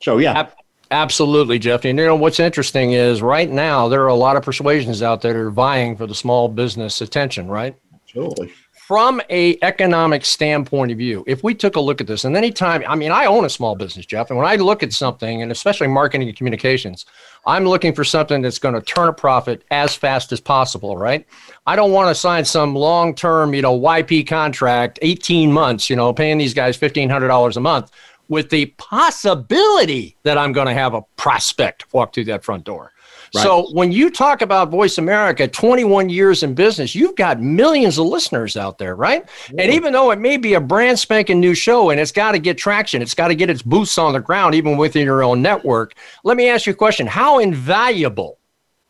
So 0.00 0.18
yeah. 0.18 0.48
Absolutely, 0.92 1.60
Jeff. 1.60 1.84
And 1.84 1.98
you 1.98 2.04
know 2.04 2.16
what's 2.16 2.40
interesting 2.40 2.92
is 2.92 3.22
right 3.22 3.48
now 3.48 3.88
there 3.88 4.02
are 4.02 4.08
a 4.08 4.14
lot 4.14 4.36
of 4.36 4.42
persuasions 4.42 5.02
out 5.02 5.22
there 5.22 5.32
that 5.32 5.38
are 5.38 5.50
vying 5.50 5.96
for 5.96 6.06
the 6.06 6.16
small 6.16 6.48
business 6.48 7.00
attention, 7.00 7.46
right? 7.46 7.76
Absolutely. 8.04 8.52
From 8.72 9.22
a 9.30 9.56
economic 9.62 10.24
standpoint 10.24 10.90
of 10.90 10.98
view, 10.98 11.22
if 11.28 11.44
we 11.44 11.54
took 11.54 11.76
a 11.76 11.80
look 11.80 12.00
at 12.00 12.08
this, 12.08 12.24
and 12.24 12.36
anytime, 12.36 12.82
I 12.88 12.96
mean, 12.96 13.12
I 13.12 13.26
own 13.26 13.44
a 13.44 13.48
small 13.48 13.76
business, 13.76 14.04
Jeff, 14.04 14.30
and 14.30 14.36
when 14.36 14.48
I 14.48 14.56
look 14.56 14.82
at 14.82 14.92
something, 14.92 15.42
and 15.42 15.52
especially 15.52 15.86
marketing 15.86 16.26
and 16.26 16.36
communications, 16.36 17.06
I'm 17.46 17.64
looking 17.64 17.94
for 17.94 18.04
something 18.04 18.42
that's 18.42 18.58
going 18.58 18.74
to 18.74 18.82
turn 18.82 19.08
a 19.08 19.12
profit 19.12 19.64
as 19.70 19.94
fast 19.94 20.32
as 20.32 20.40
possible, 20.40 20.96
right? 20.96 21.26
I 21.66 21.74
don't 21.76 21.92
want 21.92 22.08
to 22.08 22.14
sign 22.14 22.44
some 22.44 22.74
long-term, 22.74 23.54
you 23.54 23.62
know, 23.62 23.78
YP 23.78 24.26
contract, 24.26 24.98
18 25.02 25.52
months, 25.52 25.88
you 25.88 25.96
know, 25.96 26.12
paying 26.12 26.38
these 26.38 26.54
guys 26.54 26.78
$1,500 26.78 27.56
a 27.56 27.60
month 27.60 27.90
with 28.28 28.50
the 28.50 28.66
possibility 28.78 30.16
that 30.22 30.38
I'm 30.38 30.52
going 30.52 30.68
to 30.68 30.74
have 30.74 30.94
a 30.94 31.02
prospect 31.16 31.92
walk 31.92 32.14
through 32.14 32.26
that 32.26 32.44
front 32.44 32.64
door. 32.64 32.92
Right. 33.34 33.42
So 33.42 33.68
when 33.72 33.92
you 33.92 34.10
talk 34.10 34.42
about 34.42 34.70
Voice 34.70 34.98
America, 34.98 35.46
21 35.46 36.08
years 36.08 36.42
in 36.42 36.54
business, 36.54 36.94
you've 36.94 37.16
got 37.16 37.40
millions 37.40 37.98
of 37.98 38.06
listeners 38.06 38.56
out 38.56 38.78
there, 38.78 38.96
right? 38.96 39.28
Yeah. 39.52 39.62
And 39.62 39.72
even 39.72 39.92
though 39.92 40.10
it 40.10 40.18
may 40.18 40.36
be 40.36 40.54
a 40.54 40.60
brand 40.60 40.98
spanking 40.98 41.40
new 41.40 41.54
show 41.54 41.90
and 41.90 42.00
it's 42.00 42.12
got 42.12 42.32
to 42.32 42.38
get 42.38 42.58
traction, 42.58 43.02
it's 43.02 43.14
got 43.14 43.28
to 43.28 43.34
get 43.34 43.50
its 43.50 43.62
boots 43.62 43.98
on 43.98 44.12
the 44.12 44.20
ground, 44.20 44.54
even 44.54 44.76
within 44.76 45.04
your 45.04 45.22
own 45.22 45.42
network. 45.42 45.94
Let 46.24 46.36
me 46.36 46.48
ask 46.48 46.66
you 46.66 46.72
a 46.72 46.76
question: 46.76 47.06
How 47.06 47.38
invaluable 47.38 48.38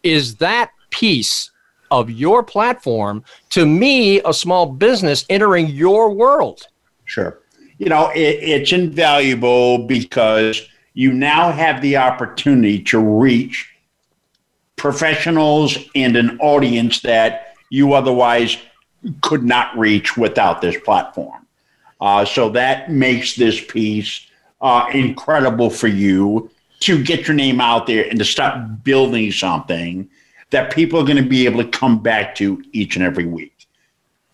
is 0.03 0.37
that 0.37 0.71
piece 0.91 1.51
of 1.91 2.11
your 2.11 2.43
platform 2.43 3.25
to 3.51 3.67
me, 3.67 4.21
a 4.21 4.33
small 4.33 4.67
business 4.67 5.27
entering 5.29 5.69
your 5.69 6.11
world? 6.11 6.67
Sure 7.05 7.41
you 7.81 7.89
know, 7.89 8.11
it, 8.11 8.39
it's 8.43 8.73
invaluable 8.73 9.87
because 9.87 10.69
you 10.93 11.13
now 11.13 11.51
have 11.51 11.81
the 11.81 11.97
opportunity 11.97 12.79
to 12.85 12.99
reach 12.99 13.70
professionals 14.81 15.77
and 15.95 16.17
an 16.17 16.39
audience 16.41 17.01
that 17.01 17.55
you 17.69 17.93
otherwise 17.93 18.57
could 19.21 19.45
not 19.45 19.77
reach 19.79 20.17
without 20.17 20.63
this 20.63 20.77
platform. 20.81 21.47
Uh, 22.01 22.25
so 22.25 22.49
that 22.49 22.91
makes 22.91 23.37
this 23.37 23.63
piece 23.63 24.27
uh, 24.63 24.87
incredible 24.95 25.69
for 25.69 25.87
you 25.87 26.51
to 26.81 27.05
get 27.05 27.29
your 27.29 27.37
name 27.37 27.61
out 27.61 27.87
there 27.87 28.09
and 28.09 28.19
to 28.19 28.25
start 28.25 28.83
building 28.83 29.31
something 29.31 30.09
that 30.49 30.73
people 30.73 30.99
are 30.99 31.05
going 31.05 31.23
to 31.23 31.29
be 31.29 31.45
able 31.45 31.63
to 31.63 31.69
come 31.69 32.03
back 32.03 32.35
to 32.35 32.63
each 32.73 32.97
and 32.97 33.05
every 33.05 33.27
week. 33.27 33.67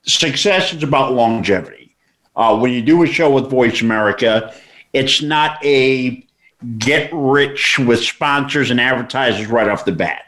Success 0.04 0.72
is 0.72 0.84
about 0.84 1.12
longevity. 1.12 1.96
Uh, 2.36 2.56
when 2.56 2.72
you 2.72 2.82
do 2.82 3.02
a 3.02 3.06
show 3.06 3.28
with 3.30 3.50
Voice 3.50 3.82
America, 3.82 4.54
it's 4.92 5.22
not 5.22 5.58
a 5.64 6.24
get 6.78 7.10
rich 7.12 7.80
with 7.80 7.98
sponsors 7.98 8.70
and 8.70 8.80
advertisers 8.80 9.48
right 9.48 9.68
off 9.68 9.84
the 9.84 9.90
bat. 9.90 10.25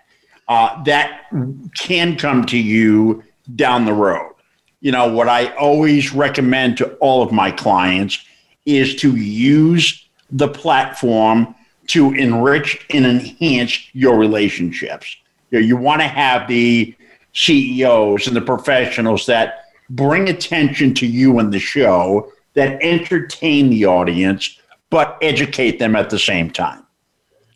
Uh, 0.49 0.83
that 0.85 1.26
can 1.75 2.17
come 2.17 2.45
to 2.47 2.57
you 2.57 3.23
down 3.57 3.85
the 3.85 3.93
road. 3.93 4.33
You 4.81 4.93
know, 4.93 5.12
what 5.12 5.28
I 5.28 5.55
always 5.57 6.14
recommend 6.14 6.78
to 6.78 6.95
all 6.97 7.23
of 7.23 7.33
my 7.33 7.50
clients 7.50 8.25
is 8.64 8.97
to 8.97 9.17
use 9.17 10.09
the 10.31 10.49
platform 10.49 11.55
to 11.88 12.12
enrich 12.12 12.87
and 12.90 13.07
enhance 13.07 13.95
your 13.95 14.19
relationships. 14.19 15.17
You, 15.50 15.61
know, 15.61 15.67
you 15.67 15.76
want 15.76 16.00
to 16.02 16.09
have 16.09 16.49
the 16.49 16.95
CEOs 17.33 18.26
and 18.26 18.37
the 18.37 18.43
professionals 18.43 19.26
that 19.26 19.64
bring 19.90 20.28
attention 20.28 20.95
to 20.95 21.07
you 21.07 21.38
and 21.38 21.52
the 21.52 21.59
show 21.59 22.31
that 22.55 22.81
entertain 22.83 23.71
the 23.71 23.87
audience 23.87 24.59
but 24.90 25.19
educate 25.21 25.78
them 25.78 25.95
at 25.95 26.11
the 26.11 26.19
same 26.19 26.50
time. 26.50 26.85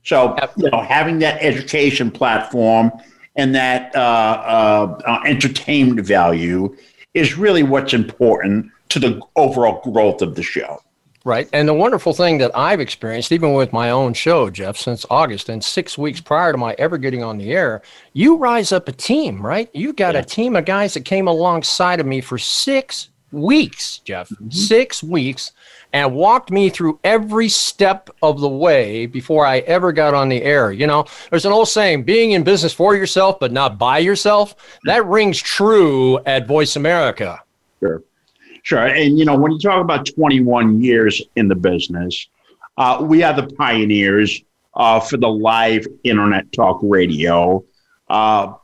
So, 0.05 0.37
you 0.57 0.71
know, 0.71 0.81
having 0.81 1.19
that 1.21 1.41
education 1.43 2.11
platform 2.11 2.91
and 3.37 3.55
that 3.55 3.95
uh, 3.95 3.99
uh, 3.99 5.01
uh, 5.07 5.23
entertainment 5.25 6.07
value 6.07 6.77
is 7.15 7.37
really 7.37 7.63
what's 7.63 7.95
important 7.95 8.71
to 8.91 8.99
the 8.99 9.21
overall 9.37 9.81
growth 9.91 10.23
of 10.23 10.35
the 10.35 10.43
show. 10.43 10.83
Right. 11.25 11.49
And 11.53 11.69
the 11.69 11.75
wonderful 11.75 12.13
thing 12.13 12.39
that 12.39 12.51
I've 12.57 12.81
experienced, 12.81 13.31
even 13.31 13.53
with 13.55 13.73
my 13.73 13.91
own 13.91 14.13
show, 14.13 14.51
Jeff, 14.51 14.77
since 14.77 15.07
August 15.09 15.49
and 15.49 15.63
six 15.63 15.97
weeks 15.97 16.21
prior 16.21 16.51
to 16.51 16.59
my 16.59 16.75
ever 16.79 16.99
getting 16.99 17.23
on 17.23 17.39
the 17.39 17.53
air, 17.53 17.83
you 18.13 18.37
rise 18.37 18.73
up 18.73 18.89
a 18.89 18.93
team, 18.93 19.45
right? 19.45 19.71
You've 19.73 19.95
got 19.95 20.15
yeah. 20.15 20.21
a 20.21 20.25
team 20.25 20.57
of 20.57 20.65
guys 20.65 20.95
that 20.95 21.05
came 21.05 21.29
alongside 21.29 22.01
of 22.01 22.07
me 22.07 22.21
for 22.21 22.39
six 22.39 23.11
weeks, 23.31 23.99
Jeff, 23.99 24.31
mm-hmm. 24.31 24.51
six 24.51 25.01
weeks, 25.01 25.53
and 25.93 26.15
walked 26.15 26.51
me 26.51 26.71
through 26.71 26.99
every 27.05 27.49
step 27.49 28.11
of 28.23 28.41
the 28.41 28.49
way 28.49 29.07
before 29.07 29.47
I 29.47 29.59
ever 29.61 29.93
got 29.93 30.15
on 30.15 30.29
the 30.29 30.43
air. 30.43 30.73
You 30.73 30.87
know, 30.87 31.05
there's 31.31 31.45
an 31.45 31.53
old 31.53 31.69
saying 31.69 32.05
being 32.05 32.33
in 32.33 32.43
business 32.45 32.73
for 32.73 32.95
yourself, 32.95 33.39
but 33.39 33.53
not 33.53 33.79
by 33.79 33.99
yourself. 33.99 34.55
That 34.85 35.05
rings 35.07 35.39
true 35.39 36.19
at 36.25 36.47
Voice 36.47 36.77
America. 36.77 37.41
Sure. 37.81 38.03
Sure. 38.63 38.87
And, 38.87 39.19
you 39.19 39.25
know, 39.25 39.37
when 39.37 39.53
you 39.53 39.59
talk 39.59 39.81
about 39.81 40.07
21 40.07 40.81
years 40.81 41.21
in 41.37 41.49
the 41.49 41.55
business, 41.55 42.29
uh, 42.77 42.99
we 43.03 43.23
are 43.23 43.35
the 43.35 43.49
pioneers 43.55 44.43
uh, 44.75 45.01
for 45.01 45.17
the 45.17 45.29
live 45.29 45.87
internet 46.05 46.51
talk 46.53 46.79
radio. 46.83 47.63
Uh, 48.09 48.55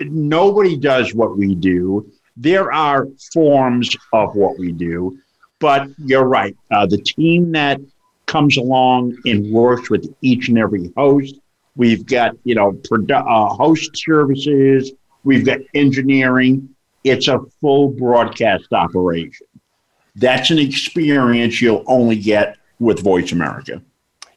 nobody 0.00 0.76
does 0.76 1.14
what 1.14 1.36
we 1.36 1.54
do. 1.54 2.10
There 2.36 2.72
are 2.72 3.08
forms 3.32 3.96
of 4.12 4.34
what 4.34 4.58
we 4.58 4.72
do, 4.72 5.18
but 5.60 5.88
you're 5.98 6.24
right. 6.24 6.56
Uh, 6.70 6.86
the 6.86 6.98
team 6.98 7.52
that 7.52 7.80
comes 8.26 8.56
along 8.56 9.16
and 9.24 9.50
works 9.50 9.90
with 9.90 10.14
each 10.20 10.48
and 10.48 10.58
every 10.58 10.92
host, 10.96 11.36
we've 11.76 12.06
got, 12.06 12.36
you 12.44 12.54
know, 12.54 12.72
produ- 12.72 13.26
uh, 13.26 13.54
host 13.54 13.90
services, 13.94 14.92
we've 15.24 15.44
got 15.44 15.58
engineering, 15.74 16.68
it's 17.04 17.28
a 17.28 17.40
full 17.60 17.88
broadcast 17.88 18.72
operation. 18.72 19.46
That's 20.16 20.50
an 20.50 20.58
experience 20.58 21.60
you'll 21.60 21.84
only 21.86 22.16
get 22.16 22.56
with 22.78 23.02
Voice 23.02 23.32
America. 23.32 23.82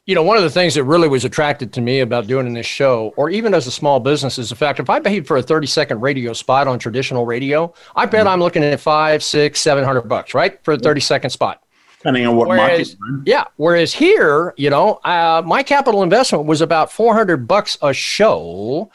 You 0.04 0.16
know, 0.16 0.24
one 0.24 0.36
of 0.36 0.42
the 0.42 0.50
things 0.50 0.74
that 0.74 0.82
really 0.82 1.06
was 1.06 1.24
attracted 1.24 1.72
to 1.74 1.80
me 1.80 2.00
about 2.00 2.26
doing 2.26 2.52
this 2.54 2.66
show, 2.66 3.14
or 3.16 3.30
even 3.30 3.54
as 3.54 3.68
a 3.68 3.70
small 3.70 4.00
business, 4.00 4.36
is 4.36 4.48
the 4.48 4.56
fact 4.56 4.80
if 4.80 4.90
I 4.90 4.98
paid 4.98 5.28
for 5.28 5.36
a 5.36 5.42
30 5.42 5.68
second 5.68 6.00
radio 6.00 6.32
spot 6.32 6.66
on 6.66 6.80
traditional 6.80 7.24
radio, 7.24 7.72
I 7.94 8.06
bet 8.06 8.22
mm-hmm. 8.22 8.28
I'm 8.30 8.40
looking 8.40 8.64
at 8.64 8.80
five, 8.80 9.22
six, 9.22 9.60
seven 9.60 9.84
hundred 9.84 10.08
bucks, 10.08 10.34
right? 10.34 10.58
For 10.64 10.74
a 10.74 10.78
30 10.78 11.00
second 11.00 11.30
spot. 11.30 11.62
Depending 11.98 12.26
on 12.26 12.34
what 12.34 12.48
whereas, 12.48 12.96
market. 12.98 13.28
Yeah. 13.28 13.44
Whereas 13.58 13.94
here, 13.94 14.54
you 14.56 14.70
know, 14.70 14.94
uh, 15.04 15.40
my 15.46 15.62
capital 15.62 16.02
investment 16.02 16.46
was 16.46 16.60
about 16.60 16.90
400 16.90 17.46
bucks 17.46 17.78
a 17.80 17.92
show 17.92 18.90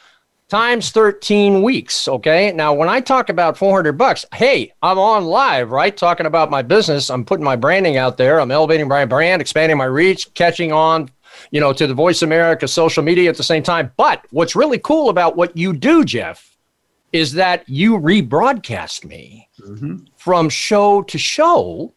times 0.48 0.90
13 0.90 1.62
weeks. 1.62 2.08
Okay. 2.08 2.52
Now, 2.52 2.72
when 2.72 2.88
I 2.88 3.00
talk 3.00 3.28
about 3.28 3.56
400 3.56 3.92
bucks, 3.92 4.24
hey, 4.34 4.72
I'm 4.82 4.98
on 4.98 5.26
live, 5.26 5.70
right? 5.70 5.96
Talking 5.96 6.26
about 6.26 6.50
my 6.50 6.62
business. 6.62 7.10
I'm 7.10 7.24
putting 7.24 7.44
my 7.44 7.56
branding 7.56 7.96
out 7.96 8.16
there. 8.16 8.40
I'm 8.40 8.50
elevating 8.50 8.88
my 8.88 9.04
brand, 9.04 9.40
expanding 9.40 9.78
my 9.78 9.84
reach, 9.84 10.32
catching 10.34 10.72
on, 10.72 11.10
you 11.50 11.60
know, 11.60 11.72
to 11.72 11.86
the 11.86 11.94
Voice 11.94 12.22
America 12.22 12.66
social 12.66 13.02
media 13.02 13.28
at 13.28 13.36
the 13.36 13.42
same 13.42 13.62
time. 13.62 13.92
But 13.96 14.24
what's 14.30 14.56
really 14.56 14.78
cool 14.78 15.10
about 15.10 15.36
what 15.36 15.56
you 15.56 15.74
do, 15.74 16.04
Jeff, 16.04 16.56
is 17.12 17.32
that 17.34 17.68
you 17.68 17.98
rebroadcast 17.98 19.04
me 19.04 19.48
mm-hmm. 19.60 19.98
from 20.16 20.48
show 20.48 21.02
to 21.02 21.18
show 21.18 21.92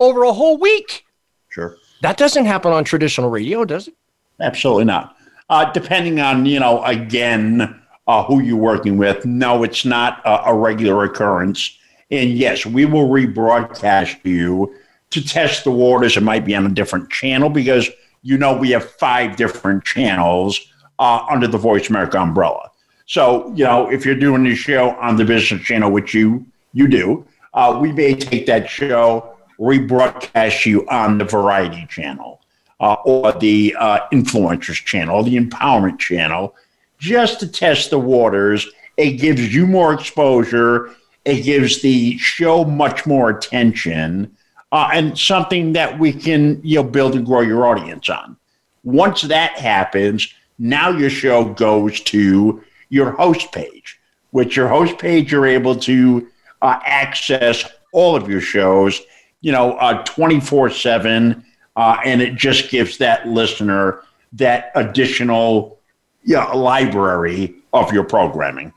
over 0.00 0.24
a 0.24 0.32
whole 0.32 0.58
week. 0.58 1.04
Sure. 1.48 1.76
That 2.02 2.16
doesn't 2.16 2.44
happen 2.44 2.72
on 2.72 2.84
traditional 2.84 3.30
radio, 3.30 3.64
does 3.64 3.88
it? 3.88 3.94
Absolutely 4.40 4.84
not. 4.84 5.16
Uh, 5.54 5.70
depending 5.70 6.18
on, 6.18 6.44
you 6.44 6.58
know, 6.58 6.82
again, 6.82 7.80
uh, 8.08 8.24
who 8.24 8.42
you're 8.42 8.56
working 8.56 8.98
with. 8.98 9.24
No, 9.24 9.62
it's 9.62 9.84
not 9.84 10.20
a, 10.24 10.46
a 10.46 10.54
regular 10.58 11.04
occurrence. 11.04 11.78
And 12.10 12.30
yes, 12.30 12.66
we 12.66 12.86
will 12.86 13.06
rebroadcast 13.06 14.16
you 14.24 14.74
to 15.10 15.24
test 15.24 15.62
the 15.62 15.70
waters. 15.70 16.16
It 16.16 16.24
might 16.24 16.44
be 16.44 16.56
on 16.56 16.66
a 16.66 16.70
different 16.70 17.08
channel 17.08 17.50
because 17.50 17.88
you 18.22 18.36
know 18.36 18.56
we 18.56 18.70
have 18.70 18.90
five 18.94 19.36
different 19.36 19.84
channels 19.84 20.58
uh, 20.98 21.24
under 21.30 21.46
the 21.46 21.56
Voice 21.56 21.88
America 21.88 22.18
umbrella. 22.18 22.72
So, 23.06 23.52
you 23.54 23.62
know, 23.62 23.88
if 23.88 24.04
you're 24.04 24.16
doing 24.16 24.42
the 24.42 24.56
show 24.56 24.90
on 24.96 25.16
the 25.16 25.24
business 25.24 25.62
channel, 25.62 25.92
which 25.92 26.14
you 26.14 26.44
you 26.72 26.88
do, 26.88 27.24
uh, 27.52 27.78
we 27.80 27.92
may 27.92 28.16
take 28.16 28.46
that 28.46 28.68
show, 28.68 29.36
rebroadcast 29.60 30.66
you 30.66 30.84
on 30.88 31.18
the 31.18 31.24
variety 31.24 31.86
channel 31.88 32.33
uh, 32.80 32.96
or 33.04 33.32
the 33.32 33.74
uh, 33.78 34.00
influencers 34.12 34.84
channel, 34.84 35.22
the 35.22 35.38
empowerment 35.38 35.98
channel, 35.98 36.54
just 36.98 37.40
to 37.40 37.48
test 37.48 37.90
the 37.90 37.98
waters. 37.98 38.66
It 38.96 39.12
gives 39.12 39.54
you 39.54 39.66
more 39.66 39.92
exposure. 39.92 40.90
It 41.24 41.42
gives 41.42 41.82
the 41.82 42.18
show 42.18 42.64
much 42.64 43.06
more 43.06 43.30
attention, 43.30 44.36
uh, 44.72 44.90
and 44.92 45.18
something 45.18 45.72
that 45.72 45.98
we 45.98 46.12
can 46.12 46.60
you 46.62 46.76
know 46.76 46.84
build 46.84 47.14
and 47.14 47.24
grow 47.24 47.40
your 47.40 47.66
audience 47.66 48.08
on. 48.08 48.36
Once 48.84 49.22
that 49.22 49.58
happens, 49.58 50.32
now 50.58 50.90
your 50.90 51.10
show 51.10 51.44
goes 51.44 52.00
to 52.00 52.62
your 52.90 53.12
host 53.12 53.50
page. 53.52 53.98
With 54.32 54.56
your 54.56 54.68
host 54.68 54.98
page, 54.98 55.32
you're 55.32 55.46
able 55.46 55.76
to 55.76 56.28
uh, 56.60 56.78
access 56.84 57.64
all 57.92 58.16
of 58.16 58.28
your 58.28 58.40
shows, 58.40 59.00
you 59.40 59.52
know, 59.52 59.72
uh, 59.74 60.02
24 60.04 60.70
7. 60.70 61.43
Uh, 61.76 61.98
and 62.04 62.22
it 62.22 62.36
just 62.36 62.70
gives 62.70 62.98
that 62.98 63.26
listener 63.26 64.02
that 64.32 64.70
additional 64.74 65.80
yeah, 66.22 66.44
library 66.52 67.54
of 67.72 67.92
your 67.92 68.04
programming. 68.04 68.72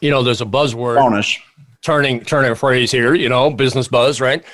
You 0.00 0.10
know, 0.10 0.22
there's 0.22 0.40
a 0.40 0.46
buzzword. 0.46 0.96
Bonus. 0.96 1.38
Turning, 1.82 2.22
turning 2.22 2.50
a 2.50 2.54
phrase 2.54 2.90
here, 2.90 3.14
you 3.14 3.28
know, 3.28 3.50
business 3.50 3.88
buzz, 3.88 4.20
right? 4.20 4.44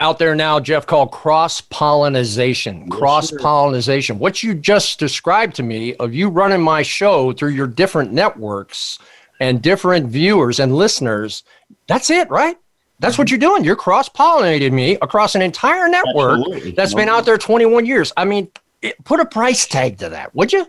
out 0.00 0.18
there 0.18 0.34
now, 0.34 0.60
Jeff, 0.60 0.86
called 0.86 1.12
cross 1.12 1.60
pollination. 1.60 2.88
Cross 2.90 3.32
pollination. 3.32 4.18
What 4.18 4.42
you 4.42 4.54
just 4.54 4.98
described 4.98 5.56
to 5.56 5.62
me 5.62 5.94
of 5.96 6.14
you 6.14 6.28
running 6.28 6.62
my 6.62 6.82
show 6.82 7.32
through 7.32 7.50
your 7.50 7.66
different 7.66 8.12
networks 8.12 8.98
and 9.40 9.62
different 9.62 10.08
viewers 10.08 10.60
and 10.60 10.76
listeners, 10.76 11.42
that's 11.86 12.10
it, 12.10 12.28
right? 12.30 12.56
That's 13.02 13.18
what 13.18 13.30
you're 13.30 13.40
doing. 13.40 13.64
You're 13.64 13.74
cross 13.74 14.08
pollinating 14.08 14.70
me 14.72 14.96
across 15.02 15.34
an 15.34 15.42
entire 15.42 15.88
network 15.88 16.38
Absolutely. 16.38 16.70
that's 16.70 16.94
been 16.94 17.08
out 17.08 17.24
there 17.24 17.36
21 17.36 17.84
years. 17.84 18.12
I 18.16 18.24
mean, 18.24 18.48
it, 18.80 19.02
put 19.04 19.18
a 19.18 19.26
price 19.26 19.66
tag 19.66 19.98
to 19.98 20.08
that, 20.10 20.32
would 20.36 20.52
you? 20.52 20.66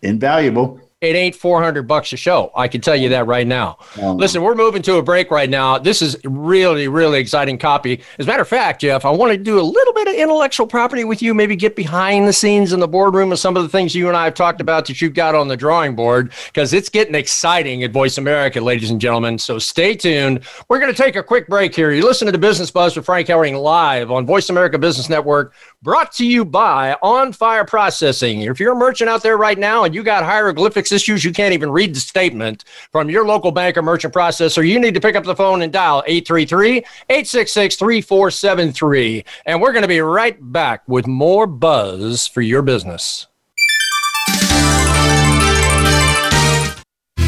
Invaluable 0.00 0.80
it 1.00 1.14
ain't 1.14 1.36
400 1.36 1.86
bucks 1.86 2.12
a 2.12 2.16
show. 2.16 2.50
I 2.56 2.66
can 2.66 2.80
tell 2.80 2.96
you 2.96 3.10
that 3.10 3.28
right 3.28 3.46
now. 3.46 3.78
Um, 4.02 4.16
Listen, 4.16 4.42
we're 4.42 4.56
moving 4.56 4.82
to 4.82 4.96
a 4.96 5.02
break 5.02 5.30
right 5.30 5.48
now. 5.48 5.78
This 5.78 6.02
is 6.02 6.16
really, 6.24 6.88
really 6.88 7.20
exciting 7.20 7.56
copy. 7.56 8.00
As 8.18 8.26
a 8.26 8.28
matter 8.28 8.42
of 8.42 8.48
fact, 8.48 8.80
Jeff, 8.80 9.04
I 9.04 9.10
want 9.10 9.30
to 9.30 9.38
do 9.38 9.60
a 9.60 9.62
little 9.62 9.92
bit 9.92 10.08
of 10.08 10.14
intellectual 10.14 10.66
property 10.66 11.04
with 11.04 11.22
you, 11.22 11.34
maybe 11.34 11.54
get 11.54 11.76
behind 11.76 12.26
the 12.26 12.32
scenes 12.32 12.72
in 12.72 12.80
the 12.80 12.88
boardroom 12.88 13.30
of 13.30 13.38
some 13.38 13.56
of 13.56 13.62
the 13.62 13.68
things 13.68 13.94
you 13.94 14.08
and 14.08 14.16
I 14.16 14.24
have 14.24 14.34
talked 14.34 14.60
about 14.60 14.86
that 14.86 15.00
you've 15.00 15.14
got 15.14 15.36
on 15.36 15.46
the 15.46 15.56
drawing 15.56 15.94
board, 15.94 16.32
because 16.46 16.72
it's 16.72 16.88
getting 16.88 17.14
exciting 17.14 17.84
at 17.84 17.92
Voice 17.92 18.18
America, 18.18 18.60
ladies 18.60 18.90
and 18.90 19.00
gentlemen. 19.00 19.38
So 19.38 19.60
stay 19.60 19.94
tuned. 19.94 20.40
We're 20.68 20.80
going 20.80 20.92
to 20.92 21.00
take 21.00 21.14
a 21.14 21.22
quick 21.22 21.46
break 21.46 21.76
here. 21.76 21.92
You 21.92 22.04
listen 22.04 22.26
to 22.26 22.32
the 22.32 22.38
Business 22.38 22.72
Buzz 22.72 22.96
with 22.96 23.06
Frank 23.06 23.28
Hellring 23.28 23.62
live 23.62 24.10
on 24.10 24.26
Voice 24.26 24.50
America 24.50 24.80
Business 24.80 25.08
Network, 25.08 25.54
brought 25.82 26.12
to 26.12 26.26
you 26.26 26.44
by 26.44 26.96
On 27.02 27.32
Fire 27.32 27.64
Processing. 27.64 28.42
If 28.42 28.58
you're 28.58 28.72
a 28.72 28.76
merchant 28.76 29.08
out 29.08 29.22
there 29.22 29.36
right 29.36 29.58
now 29.58 29.84
and 29.84 29.94
you 29.94 30.02
got 30.02 30.24
hieroglyphics 30.24 30.90
issues, 30.90 31.24
you 31.24 31.32
can't 31.32 31.54
even 31.54 31.70
read 31.70 31.94
the 31.94 32.00
statement 32.00 32.64
from 32.90 33.08
your 33.10 33.24
local 33.24 33.52
bank 33.52 33.76
or 33.76 33.82
merchant 33.82 34.12
processor, 34.12 34.66
you 34.66 34.80
need 34.80 34.94
to 34.94 35.00
pick 35.00 35.14
up 35.14 35.24
the 35.24 35.36
phone 35.36 35.62
and 35.62 35.72
dial 35.72 36.02
833 36.06 36.78
866 37.08 37.76
3473. 37.76 39.24
And 39.46 39.60
we're 39.60 39.72
going 39.72 39.82
to 39.82 39.88
be 39.88 40.00
right 40.00 40.36
back 40.52 40.82
with 40.88 41.06
more 41.06 41.46
buzz 41.46 42.26
for 42.26 42.40
your 42.40 42.62
business. 42.62 43.26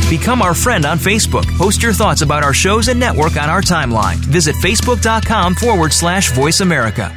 Become 0.08 0.42
our 0.42 0.54
friend 0.54 0.84
on 0.84 0.98
Facebook. 0.98 1.46
Post 1.56 1.84
your 1.84 1.92
thoughts 1.92 2.22
about 2.22 2.42
our 2.42 2.52
shows 2.52 2.88
and 2.88 2.98
network 2.98 3.36
on 3.36 3.48
our 3.48 3.62
timeline. 3.62 4.16
Visit 4.16 4.56
facebook.com 4.56 5.54
forward 5.54 5.92
slash 5.92 6.32
voice 6.32 6.60
America. 6.60 7.16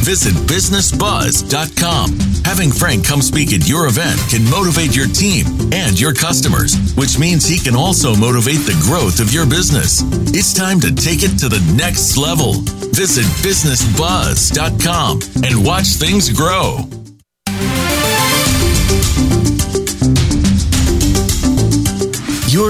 visit 0.00 0.34
businessbuzz.com. 0.46 2.18
Having 2.44 2.72
Frank 2.72 3.06
come 3.06 3.22
speak 3.22 3.52
at 3.52 3.68
your 3.68 3.86
event 3.86 4.18
can 4.28 4.44
motivate 4.50 4.96
your 4.96 5.06
team 5.08 5.46
and 5.72 5.98
your 5.98 6.12
customers, 6.12 6.94
which 6.94 7.18
means 7.18 7.46
he 7.46 7.58
can 7.58 7.76
also 7.76 8.14
motivate 8.14 8.66
the 8.66 8.78
growth 8.82 9.20
of 9.20 9.32
your 9.32 9.46
business. 9.46 10.02
It's 10.34 10.52
time 10.52 10.80
to 10.80 10.94
take 10.94 11.22
it 11.22 11.38
to 11.40 11.48
the 11.48 11.60
next 11.76 12.16
level. 12.16 12.54
Visit 12.92 13.24
businessbuzz.com 13.46 15.20
and 15.44 15.64
watch 15.64 15.86
things 15.86 16.30
grow. 16.30 16.99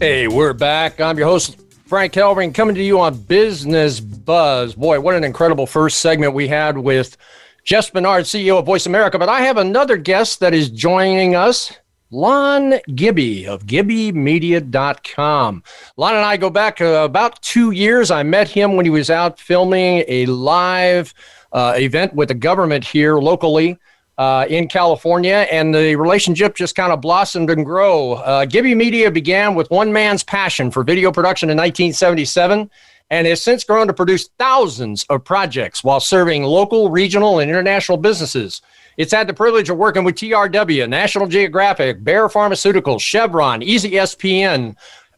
Hey, 0.00 0.28
we're 0.28 0.52
back. 0.52 1.00
I'm 1.00 1.18
your 1.18 1.26
host, 1.26 1.60
Frank 1.86 2.12
Hellring, 2.12 2.54
coming 2.54 2.76
to 2.76 2.82
you 2.84 3.00
on 3.00 3.20
Business 3.22 3.98
Buzz. 3.98 4.76
Boy, 4.76 5.00
what 5.00 5.16
an 5.16 5.24
incredible 5.24 5.66
first 5.66 5.98
segment 5.98 6.34
we 6.34 6.46
had 6.46 6.78
with 6.78 7.16
Jeff 7.64 7.90
Spenard, 7.92 8.20
CEO 8.20 8.60
of 8.60 8.66
Voice 8.66 8.86
America. 8.86 9.18
But 9.18 9.28
I 9.28 9.40
have 9.40 9.56
another 9.56 9.96
guest 9.96 10.38
that 10.38 10.54
is 10.54 10.70
joining 10.70 11.34
us. 11.34 11.72
Lon 12.12 12.74
Gibby 12.94 13.48
of 13.48 13.66
GibbyMedia.com. 13.66 15.62
Lon 15.96 16.14
and 16.14 16.24
I 16.24 16.36
go 16.36 16.48
back 16.48 16.80
uh, 16.80 17.02
about 17.04 17.42
two 17.42 17.72
years. 17.72 18.12
I 18.12 18.22
met 18.22 18.48
him 18.48 18.76
when 18.76 18.86
he 18.86 18.90
was 18.90 19.10
out 19.10 19.40
filming 19.40 20.04
a 20.06 20.26
live 20.26 21.12
uh, 21.52 21.74
event 21.76 22.14
with 22.14 22.28
the 22.28 22.34
government 22.34 22.84
here 22.84 23.18
locally. 23.18 23.76
Uh, 24.18 24.44
in 24.48 24.66
California, 24.66 25.46
and 25.48 25.72
the 25.72 25.94
relationship 25.94 26.56
just 26.56 26.74
kind 26.74 26.92
of 26.92 27.00
blossomed 27.00 27.50
and 27.50 27.64
grew. 27.64 28.14
Uh, 28.14 28.44
Gibby 28.44 28.74
Media 28.74 29.12
began 29.12 29.54
with 29.54 29.70
one 29.70 29.92
man's 29.92 30.24
passion 30.24 30.72
for 30.72 30.82
video 30.82 31.12
production 31.12 31.50
in 31.50 31.56
1977 31.56 32.68
and 33.10 33.26
has 33.26 33.42
since 33.42 33.64
grown 33.64 33.86
to 33.86 33.94
produce 33.94 34.28
thousands 34.38 35.04
of 35.08 35.24
projects 35.24 35.82
while 35.82 36.00
serving 36.00 36.42
local, 36.42 36.90
regional, 36.90 37.38
and 37.38 37.48
international 37.48 37.96
businesses. 37.96 38.60
It's 38.96 39.12
had 39.12 39.28
the 39.28 39.34
privilege 39.34 39.70
of 39.70 39.76
working 39.76 40.04
with 40.04 40.16
TRW, 40.16 40.88
National 40.88 41.26
Geographic, 41.26 42.02
Bayer 42.02 42.28
Pharmaceuticals, 42.28 43.00
Chevron, 43.00 43.62
Easy 43.62 43.92
ESPN, 43.92 44.76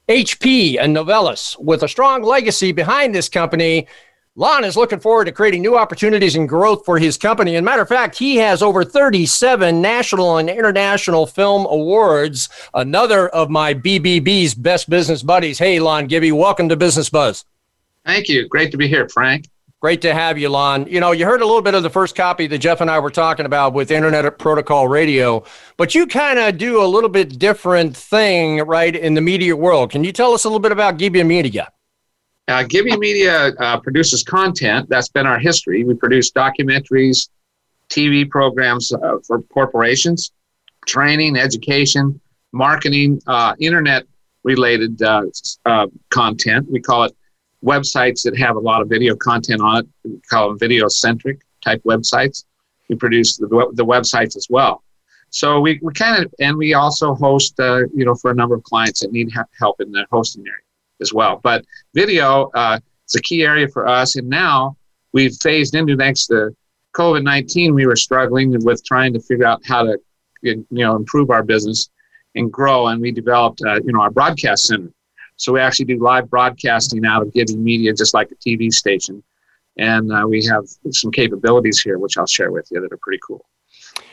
HP, 0.09 0.77
and 0.79 0.95
Novellus. 0.95 1.59
With 1.59 1.83
a 1.83 1.89
strong 1.89 2.23
legacy 2.23 2.73
behind 2.73 3.15
this 3.15 3.29
company, 3.29 3.89
Lon 4.37 4.63
is 4.63 4.77
looking 4.77 5.01
forward 5.01 5.25
to 5.25 5.33
creating 5.33 5.61
new 5.61 5.77
opportunities 5.77 6.37
and 6.37 6.49
growth 6.49 6.85
for 6.85 7.01
his 7.01 7.19
company. 7.19 7.57
And 7.57 7.65
matter 7.65 7.83
of 7.83 7.89
fact, 7.89 8.17
he 8.17 8.37
has 8.37 8.63
over 8.63 8.85
37 8.85 9.83
national 9.83 10.39
and 10.39 10.49
international 10.49 11.27
film 11.27 11.67
awards. 11.67 12.49
Another 12.73 13.29
of 13.31 13.51
my 13.51 13.75
BBB's 13.75 14.55
best 14.55 14.89
business 14.89 15.25
buddies. 15.25 15.59
Hey, 15.59 15.81
Lon 15.81 16.07
Gibby, 16.07 16.31
welcome 16.31 16.69
to 16.69 16.77
Business 16.77 17.11
Buzz. 17.11 17.45
Thank 18.07 18.29
you. 18.29 18.47
Great 18.49 18.71
to 18.71 18.77
be 18.77 18.87
here, 18.87 19.09
Frank. 19.09 19.49
Great 19.81 20.01
to 20.03 20.15
have 20.15 20.39
you, 20.39 20.49
Lon. 20.49 20.87
You 20.87 21.01
know, 21.01 21.11
you 21.11 21.25
heard 21.25 21.43
a 21.43 21.47
little 21.47 21.61
bit 21.61 21.75
of 21.75 21.83
the 21.83 21.91
first 21.91 22.15
copy 22.15 22.47
that 22.47 22.59
Jeff 22.59 22.81
and 22.81 22.91
I 22.91 23.01
were 23.01 23.11
talking 23.11 23.47
about 23.47 23.73
with 23.73 23.91
Internet 23.91 24.39
Protocol 24.39 24.87
Radio, 24.87 25.43
but 25.77 25.93
you 25.93 26.07
kind 26.07 26.39
of 26.39 26.57
do 26.57 26.81
a 26.81 26.87
little 26.87 27.11
bit 27.11 27.37
different 27.37 27.97
thing, 27.97 28.59
right, 28.59 28.95
in 28.95 29.15
the 29.15 29.21
media 29.21 29.57
world. 29.57 29.91
Can 29.91 30.05
you 30.05 30.13
tell 30.13 30.35
us 30.35 30.45
a 30.45 30.49
little 30.49 30.61
bit 30.61 30.71
about 30.71 30.99
Gibby 30.99 31.25
Media? 31.25 31.73
Uh, 32.51 32.65
Gibby 32.65 32.97
Media 32.97 33.53
uh, 33.61 33.79
produces 33.79 34.25
content. 34.25 34.89
That's 34.89 35.09
been 35.09 35.25
our 35.25 35.39
history. 35.39 35.85
We 35.85 35.95
produce 35.95 36.33
documentaries, 36.33 37.29
TV 37.89 38.29
programs 38.29 38.93
uh, 38.93 39.19
for 39.25 39.43
corporations, 39.43 40.33
training, 40.85 41.37
education, 41.37 42.21
marketing, 42.51 43.23
uh, 43.29 43.55
internet 43.61 44.05
related 44.43 45.01
uh, 45.01 45.27
uh, 45.65 45.87
content. 46.09 46.69
We 46.69 46.81
call 46.81 47.05
it 47.05 47.17
websites 47.65 48.23
that 48.25 48.37
have 48.37 48.57
a 48.57 48.61
lot 48.61 48.83
of 48.83 48.89
video 48.89 49.15
content 49.15 49.61
on 49.61 49.85
it. 49.85 49.89
We 50.03 50.21
call 50.29 50.49
them 50.49 50.59
video 50.59 50.89
centric 50.89 51.43
type 51.65 51.81
websites. 51.85 52.47
We 52.89 52.97
produce 52.97 53.37
the, 53.37 53.47
the 53.75 53.85
websites 53.85 54.37
as 54.37 54.49
well. 54.51 54.83
So 55.29 55.61
we, 55.61 55.79
we 55.83 55.93
kind 55.93 56.25
of, 56.25 56.35
and 56.41 56.57
we 56.57 56.75
also 56.75 57.15
host, 57.15 57.55
you 57.59 58.05
know, 58.05 58.17
for 58.17 58.33
a 58.33 58.35
number 58.35 58.57
of 58.57 58.65
clients 58.65 59.01
that 59.01 59.13
need 59.13 59.31
help 59.57 59.81
in 59.81 59.93
the 59.93 60.05
hosting 60.11 60.45
area 60.49 60.65
as 61.01 61.13
well. 61.13 61.41
But 61.43 61.65
video 61.95 62.51
uh, 62.55 62.79
is 63.09 63.15
a 63.15 63.23
key 63.23 63.43
area 63.43 63.69
for 63.69 63.87
us. 63.87 64.17
And 64.17 64.29
now 64.29 64.77
we've 65.13 65.35
phased 65.41 65.75
into 65.75 65.97
next 65.97 66.27
to 66.27 66.55
COVID 66.97 67.23
19, 67.23 67.75
we 67.75 67.87
were 67.87 67.97
struggling 67.97 68.57
with 68.65 68.85
trying 68.85 69.13
to 69.13 69.21
figure 69.21 69.47
out 69.47 69.65
how 69.65 69.85
to, 69.85 69.99
you 70.43 70.67
know, 70.71 70.97
improve 70.97 71.31
our 71.31 71.43
business 71.43 71.89
and 72.35 72.53
grow. 72.53 72.89
And 72.89 73.01
we 73.01 73.13
developed, 73.13 73.63
uh, 73.65 73.81
you 73.85 73.93
know, 73.93 74.01
our 74.01 74.11
broadcast 74.11 74.67
center 74.67 74.93
so 75.41 75.55
we 75.55 75.61
actually 75.61 75.87
do 75.87 75.99
live 75.99 76.29
broadcasting 76.29 77.07
out 77.07 77.23
of 77.23 77.33
Gibby 77.33 77.57
Media, 77.57 77.95
just 77.95 78.13
like 78.13 78.31
a 78.31 78.35
TV 78.35 78.71
station. 78.71 79.23
And 79.79 80.13
uh, 80.13 80.27
we 80.29 80.45
have 80.45 80.65
some 80.91 81.11
capabilities 81.11 81.81
here, 81.81 81.99
which 81.99 82.19
I'll 82.19 82.27
share 82.27 82.53
with 82.53 82.69
you 82.71 82.79
that 82.83 82.93
are 82.93 82.99
pretty 82.99 83.21
cool. 83.27 83.43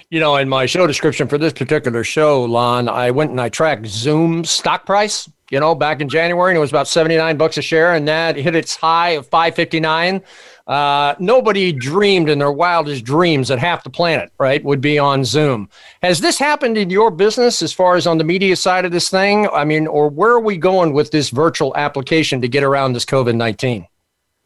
You 0.10 0.22
know, 0.22 0.38
in 0.38 0.48
my 0.48 0.66
show 0.68 0.88
description 0.88 1.28
for 1.28 1.38
this 1.38 1.52
particular 1.52 2.06
show, 2.06 2.46
Lon, 2.46 2.88
I 2.88 3.12
went 3.12 3.32
and 3.32 3.42
I 3.42 3.50
tracked 3.50 3.88
Zoom 3.88 4.46
stock 4.46 4.86
price. 4.86 5.30
You 5.50 5.60
know, 5.60 5.76
back 5.76 6.02
in 6.02 6.10
January, 6.10 6.52
and 6.52 6.58
it 6.58 6.60
was 6.60 6.72
about 6.72 6.88
seventy 6.88 7.16
nine 7.16 7.38
bucks 7.38 7.58
a 7.58 7.62
share, 7.62 7.96
and 7.96 8.08
that 8.08 8.36
hit 8.36 8.56
its 8.56 8.76
high 8.76 9.12
of 9.12 9.28
five 9.28 9.56
fifty 9.56 9.80
nine. 9.80 10.22
Uh, 10.68 11.16
nobody 11.18 11.72
dreamed 11.72 12.30
in 12.30 12.40
their 12.40 12.52
wildest 12.52 13.06
dreams 13.06 13.48
that 13.48 13.58
half 13.58 13.86
the 13.86 13.90
planet, 13.90 14.30
right, 14.38 14.62
would 14.66 14.82
be 14.82 15.00
on 15.00 15.24
Zoom. 15.24 15.70
Has 16.04 16.20
this 16.20 16.38
happened 16.38 16.78
in 16.78 16.90
your 16.90 17.10
business 17.10 17.62
as 17.62 17.72
far 17.72 17.96
as 17.96 18.06
on 18.06 18.18
the 18.18 18.26
media 18.26 18.56
side 18.58 18.84
of 18.84 18.92
this 18.92 19.10
thing? 19.10 19.48
I 19.54 19.64
mean, 19.64 19.88
or 19.88 20.10
where 20.10 20.32
are 20.32 20.42
we 20.42 20.58
going 20.58 20.92
with 20.92 21.12
this 21.12 21.30
virtual 21.30 21.74
application 21.78 22.42
to 22.42 22.50
get 22.50 22.64
around 22.64 22.94
this 22.94 23.06
COVID 23.06 23.36
19? 23.36 23.88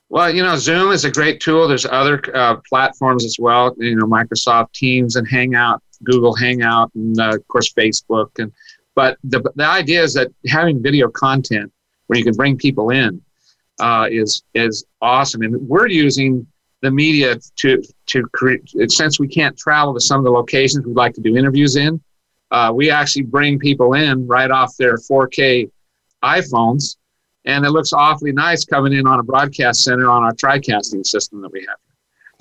Well, 0.09 0.29
you 0.29 0.43
know, 0.43 0.57
Zoom 0.57 0.91
is 0.91 1.05
a 1.05 1.09
great 1.09 1.39
tool. 1.39 1.67
There's 1.67 1.85
other 1.85 2.21
uh, 2.35 2.57
platforms 2.67 3.23
as 3.23 3.37
well, 3.39 3.73
you 3.77 3.95
know, 3.95 4.05
Microsoft 4.05 4.73
Teams 4.73 5.15
and 5.15 5.25
Hangout, 5.27 5.81
Google 6.03 6.35
Hangout, 6.35 6.91
and 6.95 7.17
uh, 7.19 7.35
of 7.35 7.47
course, 7.47 7.73
Facebook. 7.73 8.29
And 8.37 8.51
But 8.95 9.17
the, 9.23 9.41
the 9.55 9.65
idea 9.65 10.03
is 10.03 10.13
that 10.15 10.31
having 10.47 10.81
video 10.81 11.09
content 11.09 11.71
where 12.07 12.19
you 12.19 12.25
can 12.25 12.35
bring 12.35 12.57
people 12.57 12.89
in 12.89 13.21
uh, 13.79 14.07
is 14.11 14.43
is 14.53 14.85
awesome, 15.01 15.41
and 15.41 15.55
we're 15.67 15.87
using 15.87 16.45
the 16.81 16.91
media 16.91 17.37
to 17.57 17.81
to 18.07 18.23
create. 18.33 18.69
Since 18.91 19.19
we 19.19 19.27
can't 19.27 19.57
travel 19.57 19.93
to 19.93 20.01
some 20.01 20.19
of 20.19 20.23
the 20.25 20.31
locations 20.31 20.85
we'd 20.85 20.95
like 20.95 21.13
to 21.13 21.21
do 21.21 21.37
interviews 21.37 21.75
in, 21.77 22.01
uh, 22.51 22.71
we 22.73 22.91
actually 22.91 23.23
bring 23.23 23.59
people 23.59 23.93
in 23.93 24.27
right 24.27 24.51
off 24.51 24.75
their 24.77 24.97
4K 24.97 25.71
iPhones, 26.23 26.97
and 27.45 27.65
it 27.65 27.69
looks 27.69 27.93
awfully 27.93 28.33
nice 28.33 28.65
coming 28.65 28.93
in 28.93 29.07
on 29.07 29.19
a 29.19 29.23
broadcast 29.23 29.83
center 29.83 30.09
on 30.09 30.23
our 30.23 30.33
TriCasting 30.33 31.05
system 31.05 31.41
that 31.41 31.51
we 31.51 31.61
have. 31.61 31.77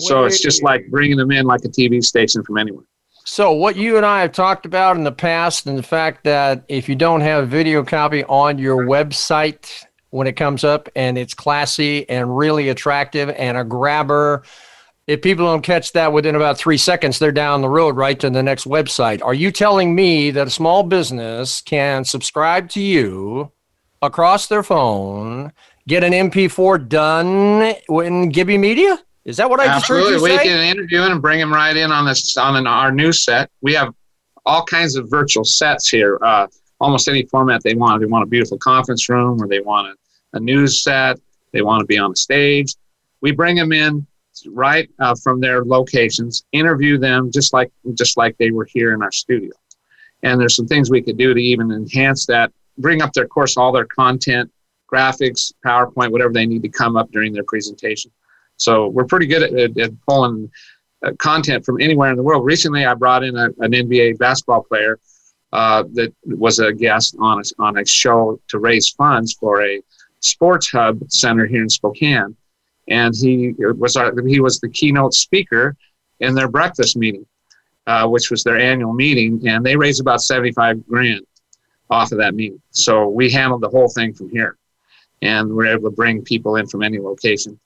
So 0.01 0.25
it's 0.25 0.41
just 0.41 0.63
like 0.63 0.87
bringing 0.91 1.19
them 1.19 1.31
in 1.31 1.45
like 1.45 1.65
a 1.65 1.69
TV 1.69 2.03
station 2.03 2.43
from 2.43 2.57
anywhere. 2.57 2.85
So, 3.25 3.53
what 3.53 3.77
you 3.77 3.97
and 3.97 4.07
I 4.07 4.23
have 4.23 4.33
talked 4.33 4.67
about 4.67 4.97
in 4.97 5.05
the 5.05 5.13
past, 5.13 5.67
and 5.67 5.79
the 5.79 5.83
fact 5.83 6.25
that 6.25 6.65
if 6.69 6.89
you 6.89 6.97
don't 6.97 7.21
have 7.21 7.49
video 7.49 7.85
copy 7.85 8.25
on 8.25 8.59
your 8.59 8.87
website, 8.87 9.85
when 10.11 10.27
it 10.27 10.35
comes 10.35 10.65
up 10.65 10.89
and 10.95 11.17
it's 11.17 11.35
classy 11.35 12.09
and 12.09 12.37
really 12.37 12.69
attractive 12.69 13.31
and 13.31 13.57
a 13.57 13.65
grabber. 13.65 14.43
If 15.07 15.23
people 15.23 15.47
don't 15.47 15.63
catch 15.63 15.93
that 15.93 16.13
within 16.13 16.37
about 16.37 16.59
three 16.59 16.77
seconds, 16.77 17.19
they're 17.19 17.33
down 17.33 17.63
the 17.63 17.69
road 17.69 17.97
right 17.97 18.19
to 18.21 18.31
the 18.31 18.43
next 18.43 18.65
website. 18.65 19.23
Are 19.25 19.35
you 19.35 19.51
telling 19.51 19.95
me 19.95 20.31
that 20.31 20.47
a 20.47 20.51
small 20.51 20.83
business 20.83 21.61
can 21.63 22.05
subscribe 22.05 22.69
to 22.71 22.81
you 22.81 23.51
across 24.03 24.47
their 24.47 24.63
phone, 24.63 25.53
get 25.89 26.05
an 26.05 26.13
MP4 26.13 26.89
done 26.89 27.75
in 27.89 28.29
Gibby 28.29 28.59
Media? 28.59 28.99
Is 29.31 29.37
that 29.39 29.49
what 29.49 29.61
I 29.61 29.67
Absolutely. 29.67 30.13
just 30.13 30.25
heard 30.25 30.29
you 30.29 30.35
we 30.35 30.39
say? 30.39 30.45
can 30.45 30.77
interview 30.77 31.03
him 31.03 31.13
and 31.13 31.23
bring 31.23 31.41
him 31.41 31.53
right 31.53 31.77
in 31.77 31.91
on 31.91 32.05
this 32.05 32.37
on 32.37 32.57
an, 32.57 32.67
our 32.67 32.93
new 32.93 33.13
set. 33.13 33.51
We 33.63 33.73
have 33.75 33.95
all 34.45 34.65
kinds 34.65 34.97
of 34.97 35.09
virtual 35.09 35.45
sets 35.45 35.89
here. 35.89 36.19
Uh, 36.23 36.47
almost 36.81 37.09
any 37.09 37.25
format 37.27 37.63
they 37.63 37.75
want. 37.75 38.01
They 38.01 38.07
want 38.07 38.25
a 38.25 38.27
beautiful 38.27 38.59
conference 38.59 39.09
room, 39.09 39.43
or 39.43 39.49
they 39.49 39.61
want 39.61 39.89
a 39.89 39.95
a 40.33 40.41
news 40.41 40.83
set, 40.83 41.19
they 41.53 41.63
want 41.63 41.81
to 41.81 41.87
be 41.87 41.99
on 41.99 42.13
a 42.13 42.17
stage. 42.17 42.75
We 43.21 43.33
bring 43.33 43.57
them 43.57 43.73
in 43.73 44.07
right 44.47 44.89
uh, 45.01 45.15
from 45.23 45.41
their 45.41 45.65
locations, 45.65 46.45
interview 46.53 46.99
them 46.99 47.31
just 47.33 47.53
like 47.53 47.71
just 47.95 48.17
like 48.17 48.37
they 48.39 48.51
were 48.51 48.65
here 48.65 48.95
in 48.95 49.03
our 49.03 49.13
studio. 49.13 49.53
And 50.23 50.41
there's 50.41 50.55
some 50.55 50.67
things 50.67 50.91
we 50.91 51.03
could 51.03 51.17
do 51.17 51.35
to 51.35 51.41
even 51.41 51.71
enhance 51.73 52.27
that, 52.27 52.53
bring 52.79 53.03
up 53.03 53.13
their 53.13 53.27
course, 53.27 53.57
all 53.57 53.73
their 53.73 53.87
content, 53.87 54.51
graphics, 54.91 55.53
PowerPoint, 55.65 56.11
whatever 56.11 56.33
they 56.33 56.47
need 56.47 56.63
to 56.63 56.69
come 56.69 56.97
up 56.97 57.11
during 57.11 57.33
their 57.33 57.45
presentation. 57.45 58.11
So 58.61 58.89
we're 58.89 59.07
pretty 59.07 59.27
good 59.27 59.43
at, 59.43 59.53
at, 59.59 59.79
at 59.79 60.01
pulling 60.07 60.51
uh, 61.03 61.13
content 61.19 61.65
from 61.65 61.81
anywhere 61.81 62.11
in 62.11 62.17
the 62.17 62.23
world. 62.23 62.45
Recently, 62.45 62.85
I 62.85 62.93
brought 62.95 63.25
in 63.25 63.35
a, 63.37 63.47
an 63.61 63.73
NBA 63.73 64.19
basketball 64.19 64.63
player 64.63 65.01
uh, 65.53 65.85
that 65.95 66.13
was 66.27 66.59
a 66.59 66.73
guest 66.73 67.17
on 67.19 67.41
a, 67.41 67.63
on 67.63 67.79
a 67.79 67.87
show 67.87 68.39
to 68.49 68.59
raise 68.59 68.91
funds 68.91 69.33
for 69.33 69.65
a 69.65 69.81
Sports 70.21 70.71
Hub 70.71 71.01
Center 71.09 71.47
here 71.47 71.63
in 71.63 71.71
Spokane, 71.71 72.37
and 72.89 73.15
he 73.17 73.55
was 73.59 73.97
our, 73.97 74.13
he 74.27 74.41
was 74.41 74.61
the 74.61 74.69
keynote 74.69 75.15
speaker 75.15 75.75
in 76.21 76.35
their 76.35 76.49
breakfast 76.49 76.99
meeting, 76.99 77.25
uh, 77.87 78.07
which 78.07 78.31
was 78.31 78.45
their 78.45 78.59
annual 78.59 78.93
meeting, 78.93 79.49
and 79.49 79.65
they 79.65 79.75
raised 79.75 80.03
about 80.03 80.21
seventy 80.21 80.53
five 80.53 80.87
grand 80.87 81.25
off 81.89 82.13
of 82.13 82.19
that 82.19 82.35
meeting. 82.35 82.61
So 82.73 83.09
we 83.09 83.31
handled 83.31 83.63
the 83.63 83.71
whole 83.71 83.89
thing 83.89 84.13
from 84.13 84.29
here, 84.29 84.59
and 85.23 85.51
we're 85.51 85.75
able 85.75 85.89
to 85.89 85.97
bring 85.97 86.23
people 86.23 86.57
in 86.57 86.67
from 86.67 86.83
any 86.83 86.99
location, 86.99 87.59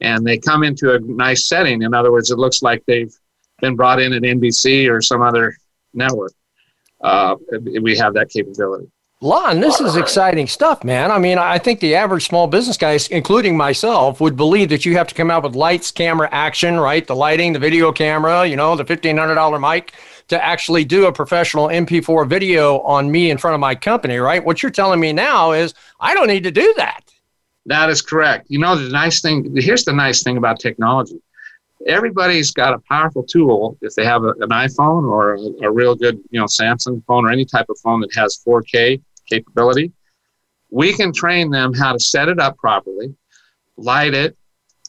and 0.00 0.26
they 0.26 0.38
come 0.38 0.62
into 0.62 0.94
a 0.94 0.98
nice 1.00 1.46
setting. 1.46 1.82
In 1.82 1.94
other 1.94 2.10
words, 2.12 2.30
it 2.30 2.38
looks 2.38 2.62
like 2.62 2.84
they've 2.86 3.14
been 3.60 3.76
brought 3.76 4.00
in 4.00 4.12
at 4.12 4.22
NBC 4.22 4.90
or 4.90 5.00
some 5.00 5.22
other 5.22 5.56
network. 5.92 6.32
Uh, 7.00 7.36
we 7.80 7.96
have 7.96 8.14
that 8.14 8.30
capability. 8.30 8.90
Lon, 9.22 9.60
this 9.60 9.82
is 9.82 9.96
exciting 9.96 10.46
stuff, 10.46 10.82
man. 10.82 11.10
I 11.10 11.18
mean, 11.18 11.36
I 11.36 11.58
think 11.58 11.80
the 11.80 11.94
average 11.94 12.26
small 12.26 12.46
business 12.46 12.78
guy, 12.78 12.98
including 13.10 13.54
myself, 13.54 14.18
would 14.18 14.34
believe 14.34 14.70
that 14.70 14.86
you 14.86 14.96
have 14.96 15.08
to 15.08 15.14
come 15.14 15.30
out 15.30 15.42
with 15.42 15.54
lights, 15.54 15.90
camera, 15.90 16.26
action, 16.32 16.80
right? 16.80 17.06
The 17.06 17.14
lighting, 17.14 17.52
the 17.52 17.58
video 17.58 17.92
camera, 17.92 18.46
you 18.46 18.56
know, 18.56 18.74
the 18.76 18.84
$1,500 18.84 19.60
mic 19.60 19.92
to 20.28 20.42
actually 20.42 20.86
do 20.86 21.04
a 21.04 21.12
professional 21.12 21.68
MP4 21.68 22.26
video 22.26 22.78
on 22.80 23.10
me 23.10 23.30
in 23.30 23.36
front 23.36 23.54
of 23.54 23.60
my 23.60 23.74
company, 23.74 24.16
right? 24.16 24.42
What 24.42 24.62
you're 24.62 24.72
telling 24.72 25.00
me 25.00 25.12
now 25.12 25.52
is 25.52 25.74
I 26.00 26.14
don't 26.14 26.28
need 26.28 26.44
to 26.44 26.50
do 26.50 26.72
that. 26.78 27.09
That 27.70 27.88
is 27.88 28.02
correct. 28.02 28.46
You 28.48 28.58
know, 28.58 28.74
the 28.74 28.90
nice 28.90 29.20
thing, 29.20 29.54
here's 29.54 29.84
the 29.84 29.92
nice 29.92 30.24
thing 30.24 30.36
about 30.36 30.58
technology. 30.58 31.22
everybody's 31.86 32.50
got 32.50 32.74
a 32.74 32.80
powerful 32.80 33.22
tool 33.22 33.78
if 33.80 33.94
they 33.94 34.04
have 34.04 34.24
a, 34.24 34.30
an 34.40 34.50
iphone 34.66 35.08
or 35.08 35.36
a, 35.36 35.66
a, 35.66 35.70
real 35.70 35.94
good 35.94 36.16
you 36.30 36.38
know 36.38 36.46
samsung 36.46 37.02
phone 37.06 37.24
or 37.24 37.30
any 37.30 37.44
type 37.44 37.64
of 37.70 37.78
phone 37.82 38.00
that 38.00 38.12
has 38.14 38.42
4k 38.46 39.00
capability 39.30 39.90
we 40.70 40.92
can 40.92 41.10
train 41.10 41.48
them 41.48 41.72
how 41.72 41.92
to 41.94 41.98
set 41.98 42.28
it 42.28 42.38
up 42.38 42.58
properly 42.58 43.14
light 43.78 44.12
it 44.12 44.36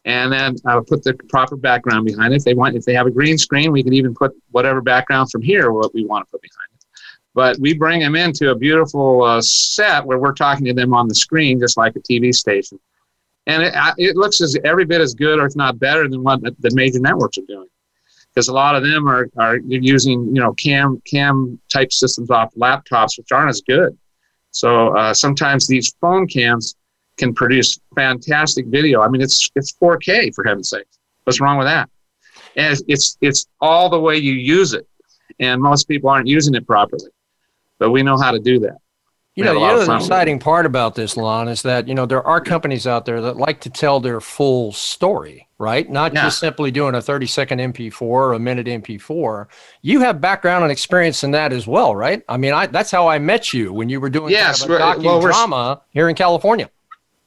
and 0.03 0.33
then 0.33 0.55
uh, 0.67 0.81
put 0.81 1.01
the 1.03 1.13
proper 1.29 1.55
background 1.55 2.03
behind 2.05 2.33
it 2.33 2.37
if 2.37 2.43
they 2.43 2.55
want 2.55 2.75
if 2.75 2.83
they 2.83 2.93
have 2.93 3.07
a 3.07 3.11
green 3.11 3.37
screen 3.37 3.71
we 3.71 3.83
can 3.83 3.93
even 3.93 4.13
put 4.13 4.33
whatever 4.49 4.81
background 4.81 5.31
from 5.31 5.41
here 5.41 5.71
what 5.71 5.93
we 5.93 6.03
want 6.03 6.27
to 6.27 6.31
put 6.31 6.41
behind 6.41 6.70
but 7.33 7.57
we 7.59 7.73
bring 7.73 8.01
them 8.01 8.15
into 8.15 8.51
a 8.51 8.55
beautiful 8.55 9.23
uh, 9.23 9.41
set 9.41 10.05
where 10.05 10.17
we're 10.17 10.33
talking 10.33 10.65
to 10.65 10.73
them 10.73 10.93
on 10.93 11.07
the 11.07 11.15
screen 11.15 11.59
just 11.59 11.77
like 11.77 11.95
a 11.95 11.99
tv 11.99 12.33
station. 12.33 12.79
And 13.47 13.63
it, 13.63 13.73
it 13.97 14.15
looks 14.15 14.41
as 14.41 14.57
every 14.63 14.85
bit 14.85 15.01
as 15.01 15.13
good 15.13 15.39
or 15.39 15.45
if 15.45 15.55
not 15.55 15.79
better 15.79 16.07
than 16.07 16.23
what 16.23 16.41
the 16.41 16.71
major 16.73 16.99
networks 16.99 17.37
are 17.37 17.45
doing. 17.47 17.67
Because 18.33 18.47
a 18.47 18.53
lot 18.53 18.75
of 18.75 18.83
them 18.83 19.09
are, 19.09 19.29
are 19.37 19.57
using 19.57 20.27
you 20.27 20.41
know 20.41 20.53
cam 20.53 21.01
cam 21.05 21.59
type 21.69 21.91
systems 21.91 22.29
off 22.29 22.53
laptops 22.55 23.17
which 23.17 23.31
aren't 23.31 23.49
as 23.49 23.61
good. 23.61 23.97
So 24.51 24.95
uh, 24.95 25.13
sometimes 25.13 25.67
these 25.67 25.93
phone 26.01 26.27
cams 26.27 26.75
can 27.17 27.33
produce 27.33 27.79
fantastic 27.95 28.67
video. 28.67 29.01
I 29.01 29.07
mean 29.07 29.21
it's 29.21 29.49
it's 29.55 29.73
4k 29.73 30.35
for 30.35 30.43
heaven's 30.43 30.69
sake. 30.69 30.87
What's 31.23 31.39
wrong 31.39 31.57
with 31.57 31.67
that? 31.67 31.89
And 32.57 32.73
it's, 32.73 32.83
it's 32.87 33.17
it's 33.21 33.47
all 33.61 33.89
the 33.89 33.99
way 33.99 34.17
you 34.17 34.33
use 34.33 34.73
it. 34.73 34.87
And 35.39 35.61
most 35.61 35.87
people 35.87 36.09
aren't 36.09 36.27
using 36.27 36.53
it 36.55 36.67
properly 36.67 37.09
but 37.81 37.91
we 37.91 38.03
know 38.03 38.15
how 38.15 38.31
to 38.31 38.39
do 38.39 38.59
that 38.59 38.77
you 39.35 39.45
know, 39.45 39.53
the 39.53 39.65
other 39.65 39.95
exciting 39.95 40.39
part 40.39 40.65
about 40.65 40.95
this, 40.95 41.15
Lon, 41.15 41.47
is 41.47 41.61
that, 41.61 41.87
you 41.87 41.95
know, 41.95 42.05
there 42.05 42.25
are 42.25 42.41
companies 42.41 42.85
out 42.85 43.05
there 43.05 43.21
that 43.21 43.37
like 43.37 43.61
to 43.61 43.69
tell 43.69 44.01
their 44.01 44.19
full 44.19 44.73
story, 44.73 45.47
right? 45.57 45.89
Not 45.89 46.13
yeah. 46.13 46.23
just 46.23 46.39
simply 46.39 46.69
doing 46.69 46.95
a 46.95 47.01
30 47.01 47.27
second 47.27 47.59
MP4 47.59 48.01
or 48.01 48.33
a 48.33 48.39
minute 48.39 48.67
MP4. 48.67 49.47
You 49.81 50.01
have 50.01 50.19
background 50.19 50.63
and 50.63 50.71
experience 50.71 51.23
in 51.23 51.31
that 51.31 51.53
as 51.53 51.65
well, 51.65 51.95
right? 51.95 52.23
I 52.27 52.35
mean, 52.35 52.53
I, 52.53 52.67
that's 52.67 52.91
how 52.91 53.07
I 53.07 53.19
met 53.19 53.53
you 53.53 53.71
when 53.71 53.87
you 53.87 54.01
were 54.01 54.09
doing 54.09 54.31
yes, 54.31 54.65
kind 54.65 54.73
of 54.73 54.81
a 54.81 55.01
docudrama 55.01 55.49
well, 55.49 55.85
here 55.91 56.09
in 56.09 56.15
California. 56.15 56.69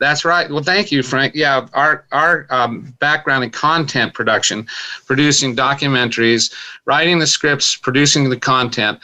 That's 0.01 0.25
right. 0.25 0.51
Well, 0.51 0.63
thank 0.63 0.91
you, 0.91 1.03
Frank. 1.03 1.35
Yeah, 1.35 1.69
our 1.73 2.05
our 2.11 2.47
um, 2.51 2.95
background 2.99 3.45
in 3.45 3.51
content 3.51 4.13
production, 4.13 4.67
producing 5.07 5.55
documentaries, 5.55 6.53
writing 6.85 7.21
the 7.21 7.27
scripts, 7.27 7.77
producing 7.77 8.29
the 8.29 8.37
content, 8.37 8.99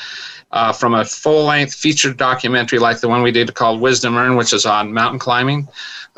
uh, 0.50 0.72
from 0.72 0.94
a 0.94 1.05
full 1.05 1.44
length 1.44 1.74
featured 1.74 2.16
documentary 2.16 2.79
like 2.79 3.00
the 3.00 3.09
one 3.09 3.22
we 3.22 3.31
did 3.31 3.55
called 3.55 3.81
Wisdom 3.81 4.16
Earned, 4.16 4.37
which 4.37 4.53
is 4.53 4.66
on 4.66 4.92
mountain 4.92 5.20
climbing 5.20 5.68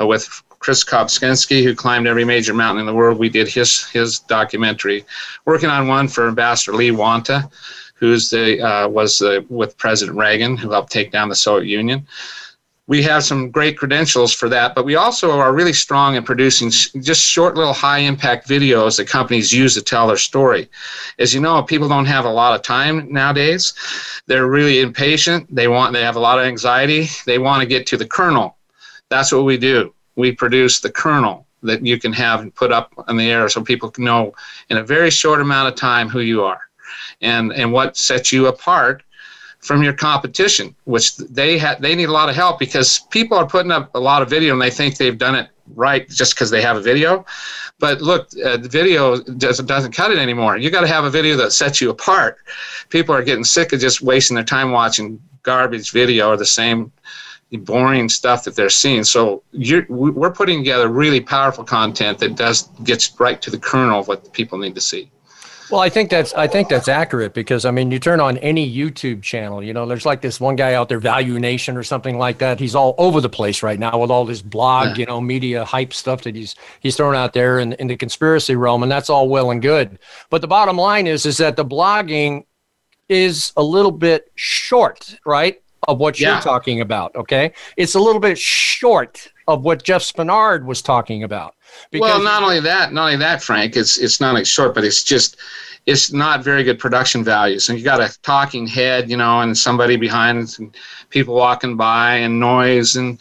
uh, 0.00 0.06
with 0.06 0.42
Chris 0.58 0.82
Kobczynski, 0.84 1.62
who 1.62 1.74
climbed 1.74 2.06
every 2.06 2.24
major 2.24 2.54
mountain 2.54 2.80
in 2.80 2.86
the 2.86 2.94
world. 2.94 3.18
We 3.18 3.28
did 3.28 3.48
his 3.48 3.84
his 3.88 4.20
documentary, 4.20 5.04
working 5.44 5.68
on 5.68 5.86
one 5.86 6.08
for 6.08 6.28
Ambassador 6.28 6.74
Lee 6.76 6.92
Wanta, 6.92 7.50
who's 7.94 8.30
the 8.30 8.60
uh, 8.62 8.88
was 8.88 9.18
the, 9.18 9.44
with 9.50 9.76
President 9.76 10.16
Reagan, 10.16 10.56
who 10.56 10.70
helped 10.70 10.92
take 10.92 11.12
down 11.12 11.28
the 11.28 11.34
Soviet 11.34 11.68
Union 11.68 12.06
we 12.88 13.02
have 13.02 13.22
some 13.22 13.50
great 13.50 13.78
credentials 13.78 14.32
for 14.32 14.48
that, 14.48 14.74
but 14.74 14.84
we 14.84 14.96
also 14.96 15.30
are 15.30 15.54
really 15.54 15.72
strong 15.72 16.16
in 16.16 16.24
producing 16.24 16.70
just 16.70 17.22
short 17.22 17.54
little 17.54 17.72
high 17.72 17.98
impact 17.98 18.48
videos 18.48 18.96
that 18.96 19.06
companies 19.06 19.52
use 19.52 19.74
to 19.74 19.82
tell 19.82 20.08
their 20.08 20.16
story. 20.16 20.68
As 21.18 21.32
you 21.32 21.40
know, 21.40 21.62
people 21.62 21.88
don't 21.88 22.06
have 22.06 22.24
a 22.24 22.30
lot 22.30 22.54
of 22.54 22.62
time 22.62 23.10
nowadays. 23.12 23.72
They're 24.26 24.48
really 24.48 24.80
impatient. 24.80 25.54
They 25.54 25.68
want 25.68 25.92
they 25.92 26.02
have 26.02 26.16
a 26.16 26.20
lot 26.20 26.40
of 26.40 26.44
anxiety. 26.44 27.06
They 27.24 27.38
want 27.38 27.60
to 27.60 27.66
get 27.66 27.86
to 27.88 27.96
the 27.96 28.06
kernel. 28.06 28.56
That's 29.10 29.30
what 29.30 29.44
we 29.44 29.58
do. 29.58 29.94
We 30.16 30.32
produce 30.32 30.80
the 30.80 30.90
kernel 30.90 31.46
that 31.62 31.86
you 31.86 31.98
can 31.98 32.12
have 32.12 32.40
and 32.40 32.52
put 32.52 32.72
up 32.72 32.92
in 33.08 33.16
the 33.16 33.30
air 33.30 33.48
so 33.48 33.62
people 33.62 33.90
can 33.90 34.04
know 34.04 34.34
in 34.70 34.78
a 34.78 34.82
very 34.82 35.10
short 35.10 35.40
amount 35.40 35.68
of 35.68 35.76
time 35.76 36.08
who 36.08 36.20
you 36.20 36.42
are 36.42 36.60
and 37.20 37.52
and 37.52 37.72
what 37.72 37.96
sets 37.96 38.32
you 38.32 38.48
apart 38.48 39.04
from 39.62 39.82
your 39.82 39.92
competition, 39.92 40.74
which 40.84 41.16
they 41.16 41.56
ha- 41.56 41.76
they 41.78 41.94
need 41.94 42.08
a 42.08 42.12
lot 42.12 42.28
of 42.28 42.34
help 42.34 42.58
because 42.58 43.00
people 43.10 43.38
are 43.38 43.46
putting 43.46 43.70
up 43.70 43.94
a 43.94 44.00
lot 44.00 44.20
of 44.20 44.28
video 44.28 44.52
and 44.52 44.60
they 44.60 44.70
think 44.70 44.96
they've 44.96 45.18
done 45.18 45.36
it 45.36 45.48
right 45.74 46.08
just 46.08 46.34
because 46.34 46.50
they 46.50 46.60
have 46.60 46.76
a 46.76 46.80
video. 46.80 47.24
But 47.78 48.02
look, 48.02 48.28
uh, 48.44 48.56
the 48.56 48.68
video 48.68 49.20
doesn't 49.20 49.66
doesn't 49.66 49.92
cut 49.92 50.10
it 50.10 50.18
anymore. 50.18 50.56
You 50.56 50.70
got 50.70 50.82
to 50.82 50.88
have 50.88 51.04
a 51.04 51.10
video 51.10 51.36
that 51.36 51.52
sets 51.52 51.80
you 51.80 51.90
apart. 51.90 52.38
People 52.90 53.14
are 53.14 53.22
getting 53.22 53.44
sick 53.44 53.72
of 53.72 53.80
just 53.80 54.02
wasting 54.02 54.34
their 54.34 54.44
time 54.44 54.72
watching 54.72 55.20
garbage 55.42 55.92
video 55.92 56.30
or 56.30 56.36
the 56.36 56.46
same 56.46 56.92
boring 57.52 58.08
stuff 58.08 58.44
that 58.44 58.56
they're 58.56 58.70
seeing. 58.70 59.04
So 59.04 59.42
we're 59.52 60.32
putting 60.32 60.58
together 60.60 60.88
really 60.88 61.20
powerful 61.20 61.64
content 61.64 62.18
that 62.18 62.34
does 62.34 62.68
gets 62.82 63.18
right 63.20 63.40
to 63.42 63.50
the 63.50 63.58
kernel 63.58 64.00
of 64.00 64.08
what 64.08 64.32
people 64.32 64.58
need 64.58 64.74
to 64.74 64.80
see. 64.80 65.10
Well, 65.72 65.80
I 65.80 65.88
think 65.88 66.10
that's 66.10 66.34
I 66.34 66.48
think 66.48 66.68
that's 66.68 66.86
accurate 66.86 67.32
because 67.32 67.64
I 67.64 67.70
mean, 67.70 67.90
you 67.90 67.98
turn 67.98 68.20
on 68.20 68.36
any 68.38 68.70
YouTube 68.70 69.22
channel, 69.22 69.62
you 69.62 69.72
know, 69.72 69.86
there's 69.86 70.04
like 70.04 70.20
this 70.20 70.38
one 70.38 70.54
guy 70.54 70.74
out 70.74 70.90
there, 70.90 70.98
Value 70.98 71.38
Nation 71.40 71.78
or 71.78 71.82
something 71.82 72.18
like 72.18 72.36
that. 72.40 72.60
He's 72.60 72.74
all 72.74 72.94
over 72.98 73.22
the 73.22 73.30
place 73.30 73.62
right 73.62 73.78
now 73.78 73.98
with 73.98 74.10
all 74.10 74.26
this 74.26 74.42
blog, 74.42 74.88
yeah. 74.88 74.94
you 74.96 75.06
know, 75.06 75.18
media 75.18 75.64
hype 75.64 75.94
stuff 75.94 76.24
that 76.24 76.36
he's 76.36 76.56
he's 76.80 76.94
throwing 76.94 77.16
out 77.16 77.32
there 77.32 77.58
in, 77.58 77.72
in 77.72 77.86
the 77.86 77.96
conspiracy 77.96 78.54
realm, 78.54 78.82
and 78.82 78.92
that's 78.92 79.08
all 79.08 79.30
well 79.30 79.50
and 79.50 79.62
good. 79.62 79.98
But 80.28 80.42
the 80.42 80.46
bottom 80.46 80.76
line 80.76 81.06
is 81.06 81.24
is 81.24 81.38
that 81.38 81.56
the 81.56 81.64
blogging 81.64 82.44
is 83.08 83.54
a 83.56 83.62
little 83.62 83.92
bit 83.92 84.30
short, 84.34 85.18
right? 85.24 85.62
Of 85.88 85.96
what 85.96 86.20
yeah. 86.20 86.34
you're 86.34 86.42
talking 86.42 86.82
about. 86.82 87.16
Okay. 87.16 87.54
It's 87.78 87.94
a 87.94 87.98
little 87.98 88.20
bit 88.20 88.38
short 88.38 89.31
of 89.52 89.62
what 89.64 89.82
Jeff 89.82 90.02
Spenard 90.02 90.64
was 90.64 90.80
talking 90.82 91.22
about. 91.22 91.54
well, 91.92 92.22
not 92.22 92.42
only 92.42 92.60
that, 92.60 92.92
not 92.92 93.04
only 93.04 93.16
that, 93.16 93.42
Frank, 93.42 93.76
it's 93.76 93.98
it's 93.98 94.20
not 94.20 94.30
only 94.30 94.44
short, 94.44 94.74
but 94.74 94.84
it's 94.84 95.04
just 95.04 95.36
it's 95.86 96.12
not 96.12 96.44
very 96.44 96.62
good 96.64 96.78
production 96.78 97.24
values. 97.24 97.68
And 97.68 97.78
you 97.78 97.84
got 97.84 98.00
a 98.00 98.16
talking 98.22 98.66
head, 98.66 99.10
you 99.10 99.16
know, 99.16 99.40
and 99.40 99.56
somebody 99.56 99.96
behind, 99.96 100.56
and 100.58 100.74
people 101.10 101.34
walking 101.34 101.76
by, 101.76 102.16
and 102.16 102.38
noise, 102.40 102.96
and 102.96 103.18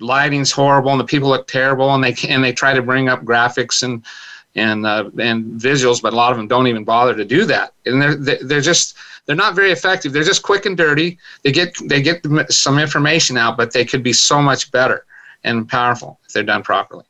lighting's 0.00 0.52
horrible, 0.52 0.90
and 0.90 1.00
the 1.00 1.04
people 1.04 1.28
look 1.28 1.46
terrible, 1.46 1.94
and 1.94 2.02
they 2.02 2.14
and 2.28 2.42
they 2.42 2.52
try 2.52 2.72
to 2.72 2.82
bring 2.82 3.08
up 3.08 3.24
graphics 3.24 3.82
and 3.82 4.04
and 4.54 4.86
uh, 4.86 5.10
and 5.18 5.60
visuals, 5.60 6.00
but 6.00 6.12
a 6.12 6.16
lot 6.16 6.30
of 6.30 6.38
them 6.38 6.48
don't 6.48 6.66
even 6.66 6.84
bother 6.84 7.14
to 7.14 7.24
do 7.24 7.44
that, 7.44 7.74
and 7.84 8.00
they're 8.00 8.38
they're 8.42 8.60
just 8.60 8.96
they're 9.26 9.36
not 9.36 9.54
very 9.54 9.72
effective. 9.72 10.12
They're 10.12 10.22
just 10.22 10.42
quick 10.42 10.66
and 10.66 10.76
dirty. 10.76 11.18
They 11.42 11.52
get 11.52 11.76
they 11.88 12.00
get 12.00 12.24
some 12.50 12.78
information 12.78 13.36
out, 13.36 13.56
but 13.56 13.72
they 13.72 13.84
could 13.84 14.02
be 14.02 14.12
so 14.12 14.40
much 14.40 14.70
better 14.70 15.04
and 15.44 15.68
powerful 15.68 16.18
if 16.26 16.32
they're 16.32 16.42
done 16.42 16.62
properly. 16.62 17.04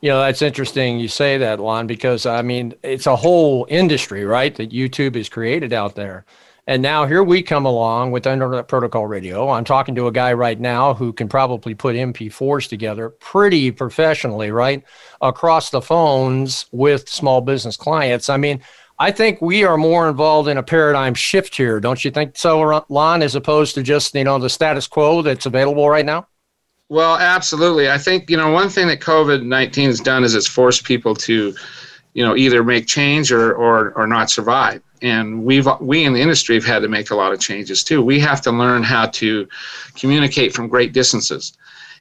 You 0.00 0.10
know, 0.10 0.20
that's 0.20 0.42
interesting 0.42 0.98
you 0.98 1.08
say 1.08 1.38
that, 1.38 1.60
Lon, 1.60 1.86
because 1.86 2.24
I 2.26 2.42
mean, 2.42 2.74
it's 2.82 3.06
a 3.06 3.16
whole 3.16 3.66
industry, 3.68 4.24
right, 4.24 4.54
that 4.54 4.70
YouTube 4.70 5.14
has 5.14 5.28
created 5.28 5.72
out 5.72 5.94
there. 5.94 6.24
And 6.66 6.82
now 6.82 7.04
here 7.04 7.24
we 7.24 7.42
come 7.42 7.66
along 7.66 8.12
with 8.12 8.26
Internet 8.26 8.68
Protocol 8.68 9.06
Radio. 9.06 9.48
I'm 9.48 9.64
talking 9.64 9.94
to 9.96 10.06
a 10.06 10.12
guy 10.12 10.32
right 10.32 10.58
now 10.58 10.94
who 10.94 11.12
can 11.12 11.28
probably 11.28 11.74
put 11.74 11.96
MP4s 11.96 12.68
together 12.68 13.10
pretty 13.10 13.70
professionally, 13.72 14.50
right, 14.50 14.84
across 15.20 15.70
the 15.70 15.82
phones 15.82 16.66
with 16.70 17.08
small 17.08 17.40
business 17.40 17.76
clients. 17.76 18.28
I 18.28 18.36
mean, 18.36 18.62
I 19.00 19.10
think 19.10 19.40
we 19.40 19.64
are 19.64 19.76
more 19.76 20.08
involved 20.08 20.48
in 20.48 20.58
a 20.58 20.62
paradigm 20.62 21.14
shift 21.14 21.56
here, 21.56 21.80
don't 21.80 22.04
you 22.04 22.10
think 22.10 22.36
so, 22.36 22.84
Lon, 22.88 23.22
as 23.22 23.34
opposed 23.34 23.74
to 23.74 23.82
just, 23.82 24.14
you 24.14 24.24
know, 24.24 24.38
the 24.38 24.50
status 24.50 24.86
quo 24.86 25.22
that's 25.22 25.46
available 25.46 25.88
right 25.88 26.06
now? 26.06 26.28
Well, 26.90 27.18
absolutely. 27.18 27.88
I 27.88 27.98
think 27.98 28.28
you 28.28 28.36
know 28.36 28.50
one 28.50 28.68
thing 28.68 28.88
that 28.88 28.98
COVID 28.98 29.44
nineteen 29.44 29.86
has 29.86 30.00
done 30.00 30.24
is 30.24 30.34
it's 30.34 30.48
forced 30.48 30.82
people 30.82 31.14
to, 31.14 31.54
you 32.14 32.24
know, 32.24 32.36
either 32.36 32.64
make 32.64 32.88
change 32.88 33.30
or 33.30 33.54
or 33.54 33.92
or 33.92 34.08
not 34.08 34.28
survive. 34.28 34.82
And 35.00 35.44
we've 35.44 35.68
we 35.80 36.04
in 36.04 36.12
the 36.14 36.20
industry 36.20 36.56
have 36.56 36.64
had 36.64 36.82
to 36.82 36.88
make 36.88 37.12
a 37.12 37.14
lot 37.14 37.32
of 37.32 37.38
changes 37.38 37.84
too. 37.84 38.02
We 38.02 38.18
have 38.18 38.40
to 38.42 38.50
learn 38.50 38.82
how 38.82 39.06
to 39.06 39.48
communicate 39.94 40.52
from 40.52 40.66
great 40.66 40.92
distances. 40.92 41.56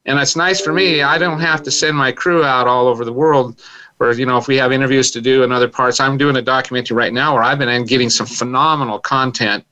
And 0.07 0.17
it's 0.17 0.35
nice 0.35 0.59
for 0.59 0.73
me. 0.73 1.03
I 1.03 1.19
don't 1.19 1.39
have 1.39 1.61
to 1.63 1.71
send 1.71 1.95
my 1.95 2.11
crew 2.11 2.43
out 2.43 2.65
all 2.65 2.87
over 2.87 3.05
the 3.05 3.13
world. 3.13 3.61
Or 3.99 4.11
you 4.13 4.25
know, 4.25 4.37
if 4.37 4.47
we 4.47 4.57
have 4.57 4.71
interviews 4.71 5.11
to 5.11 5.21
do 5.21 5.43
in 5.43 5.51
other 5.51 5.67
parts, 5.67 5.99
I'm 5.99 6.17
doing 6.17 6.37
a 6.37 6.41
documentary 6.41 6.97
right 6.97 7.13
now 7.13 7.35
where 7.35 7.43
I've 7.43 7.59
been 7.59 7.85
getting 7.85 8.09
some 8.09 8.25
phenomenal 8.25 8.97
content, 8.97 9.67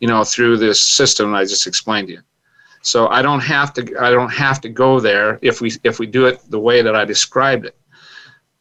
you 0.00 0.08
know, 0.08 0.24
through 0.24 0.58
this 0.58 0.78
system 0.78 1.34
I 1.34 1.44
just 1.44 1.66
explained 1.66 2.08
to 2.08 2.14
you. 2.14 2.22
So 2.82 3.08
I 3.08 3.22
don't 3.22 3.40
have 3.40 3.72
to 3.74 3.82
I 4.00 4.10
don't 4.10 4.32
have 4.32 4.60
to 4.62 4.68
go 4.68 5.00
there 5.00 5.38
if 5.42 5.60
we 5.60 5.72
if 5.84 5.98
we 5.98 6.06
do 6.06 6.26
it 6.26 6.40
the 6.48 6.60
way 6.60 6.82
that 6.82 6.94
I 6.94 7.04
described 7.04 7.66
it. 7.66 7.76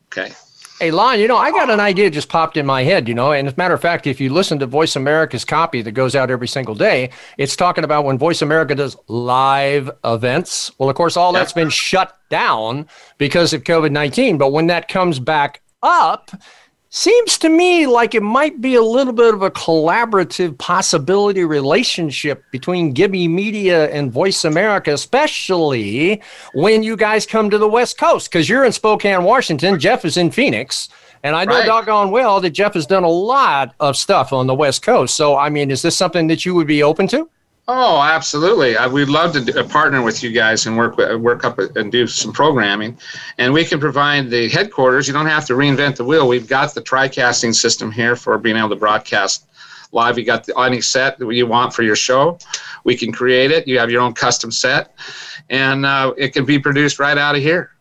Okay. 0.07 0.33
Hey, 0.79 0.91
Lon, 0.91 1.19
you 1.19 1.27
know, 1.27 1.37
I 1.37 1.49
got 1.49 1.71
an 1.71 1.79
idea 1.79 2.11
just 2.11 2.29
popped 2.29 2.55
in 2.55 2.63
my 2.63 2.83
head, 2.83 3.07
you 3.07 3.15
know, 3.15 3.31
and 3.31 3.47
as 3.47 3.55
a 3.55 3.57
matter 3.57 3.73
of 3.73 3.81
fact, 3.81 4.05
if 4.05 4.21
you 4.21 4.31
listen 4.31 4.59
to 4.59 4.67
Voice 4.67 4.95
America's 4.95 5.43
copy 5.43 5.81
that 5.81 5.93
goes 5.93 6.15
out 6.15 6.29
every 6.29 6.47
single 6.47 6.75
day, 6.75 7.09
it's 7.39 7.55
talking 7.55 7.83
about 7.83 8.05
when 8.05 8.15
Voice 8.19 8.43
America 8.43 8.75
does 8.75 8.95
live 9.07 9.89
events. 10.05 10.71
Well, 10.77 10.87
of 10.87 10.95
course, 10.95 11.17
all 11.17 11.33
that's 11.33 11.51
been 11.51 11.71
shut 11.71 12.15
down 12.29 12.87
because 13.17 13.53
of 13.53 13.63
COVID 13.63 13.91
19. 13.91 14.37
But 14.37 14.51
when 14.51 14.67
that 14.67 14.87
comes 14.87 15.19
back 15.19 15.63
up, 15.81 16.29
Seems 16.89 17.37
to 17.39 17.49
me 17.49 17.85
like 17.85 18.15
it 18.15 18.23
might 18.23 18.61
be 18.61 18.75
a 18.75 18.81
little 18.81 19.11
bit 19.11 19.33
of 19.33 19.41
a 19.41 19.51
collaborative 19.51 20.57
possibility 20.57 21.43
relationship 21.43 22.45
between 22.49 22.93
Gibby 22.93 23.27
Media 23.27 23.89
and 23.89 24.09
Voice 24.11 24.45
America, 24.45 24.93
especially 24.93 26.21
when 26.53 26.83
you 26.83 26.95
guys 26.95 27.25
come 27.25 27.49
to 27.49 27.57
the 27.57 27.67
West 27.67 27.97
Coast, 27.97 28.31
because 28.31 28.47
you're 28.47 28.63
in 28.63 28.71
Spokane, 28.71 29.23
Washington. 29.25 29.77
Jeff 29.79 30.05
is 30.05 30.15
in 30.15 30.31
Phoenix. 30.31 30.87
And 31.23 31.35
I 31.35 31.43
know 31.43 31.57
Right. 31.57 31.65
doggone 31.65 32.09
well 32.11 32.39
that 32.39 32.51
Jeff 32.51 32.73
has 32.75 32.85
done 32.85 33.03
a 33.03 33.09
lot 33.09 33.73
of 33.81 33.97
stuff 33.97 34.31
on 34.31 34.47
the 34.47 34.53
West 34.55 34.81
Coast. 34.81 35.15
So, 35.15 35.35
I 35.35 35.49
mean, 35.49 35.71
is 35.71 35.81
this 35.81 35.97
something 35.97 36.27
that 36.27 36.45
you 36.45 36.55
would 36.55 36.67
be 36.67 36.83
open 36.83 37.07
to? 37.09 37.27
Oh, 37.69 38.01
absolutely. 38.01 38.77
I, 38.77 38.87
we'd 38.87 39.09
love 39.09 39.33
to 39.33 39.41
do, 39.41 39.59
uh, 39.59 39.67
partner 39.67 40.01
with 40.01 40.23
you 40.23 40.31
guys 40.31 40.65
and 40.65 40.77
work 40.77 40.95
with- 40.95 41.19
work 41.19 41.43
up 41.43 41.59
and 41.59 41.91
do 41.91 42.07
some 42.07 42.31
programming. 42.31 42.97
And 43.37 43.53
we 43.53 43.65
can 43.65 43.77
provide 43.79 44.29
the 44.29 44.47
headquarters. 44.47 45.05
You 45.05 45.13
don't 45.13 45.25
have 45.25 45.45
to 45.47 45.53
reinvent 45.53 45.97
the 45.97 46.05
wheel. 46.05 46.29
We've 46.29 46.47
got 46.47 46.73
the 46.73 46.81
TriCasting 46.81 47.53
system 47.53 47.91
here 47.91 48.15
for 48.15 48.37
being 48.37 48.55
able 48.55 48.69
to 48.69 48.77
broadcast 48.77 49.47
live. 49.91 50.17
You 50.17 50.23
got 50.23 50.45
the, 50.45 50.57
any 50.57 50.79
set 50.79 51.19
that 51.19 51.29
you 51.29 51.45
want 51.45 51.73
for 51.73 51.83
your 51.83 51.97
show. 51.97 52.39
We 52.85 52.95
can 52.95 53.11
create 53.11 53.51
it. 53.51 53.67
You 53.67 53.79
have 53.79 53.91
your 53.91 54.01
own 54.01 54.13
custom 54.13 54.49
set, 54.49 54.93
and 55.49 55.85
uh, 55.85 56.13
it 56.17 56.29
can 56.29 56.45
be 56.45 56.59
produced 56.59 56.99
right 56.99 57.17
out 57.17 57.35
of 57.35 57.41
here. 57.41 57.71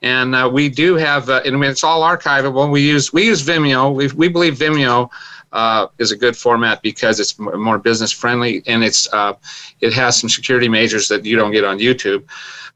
And 0.00 0.34
uh, 0.34 0.48
we 0.50 0.68
do 0.68 0.94
have, 0.94 1.28
uh, 1.28 1.42
and 1.44 1.62
it's 1.64 1.84
all 1.84 2.02
archivable. 2.02 2.70
We 2.70 2.86
use 2.86 3.12
we 3.12 3.26
use 3.26 3.42
Vimeo. 3.42 3.92
We, 3.92 4.08
we 4.12 4.28
believe 4.28 4.54
Vimeo 4.54 5.10
uh, 5.52 5.86
is 5.98 6.12
a 6.12 6.16
good 6.16 6.36
format 6.36 6.82
because 6.82 7.20
it's 7.20 7.38
more 7.38 7.78
business 7.78 8.12
friendly 8.12 8.62
and 8.66 8.84
it's 8.84 9.12
uh, 9.12 9.34
it 9.80 9.92
has 9.92 10.18
some 10.18 10.28
security 10.28 10.68
measures 10.68 11.08
that 11.08 11.24
you 11.24 11.36
don't 11.36 11.52
get 11.52 11.64
on 11.64 11.78
YouTube. 11.78 12.24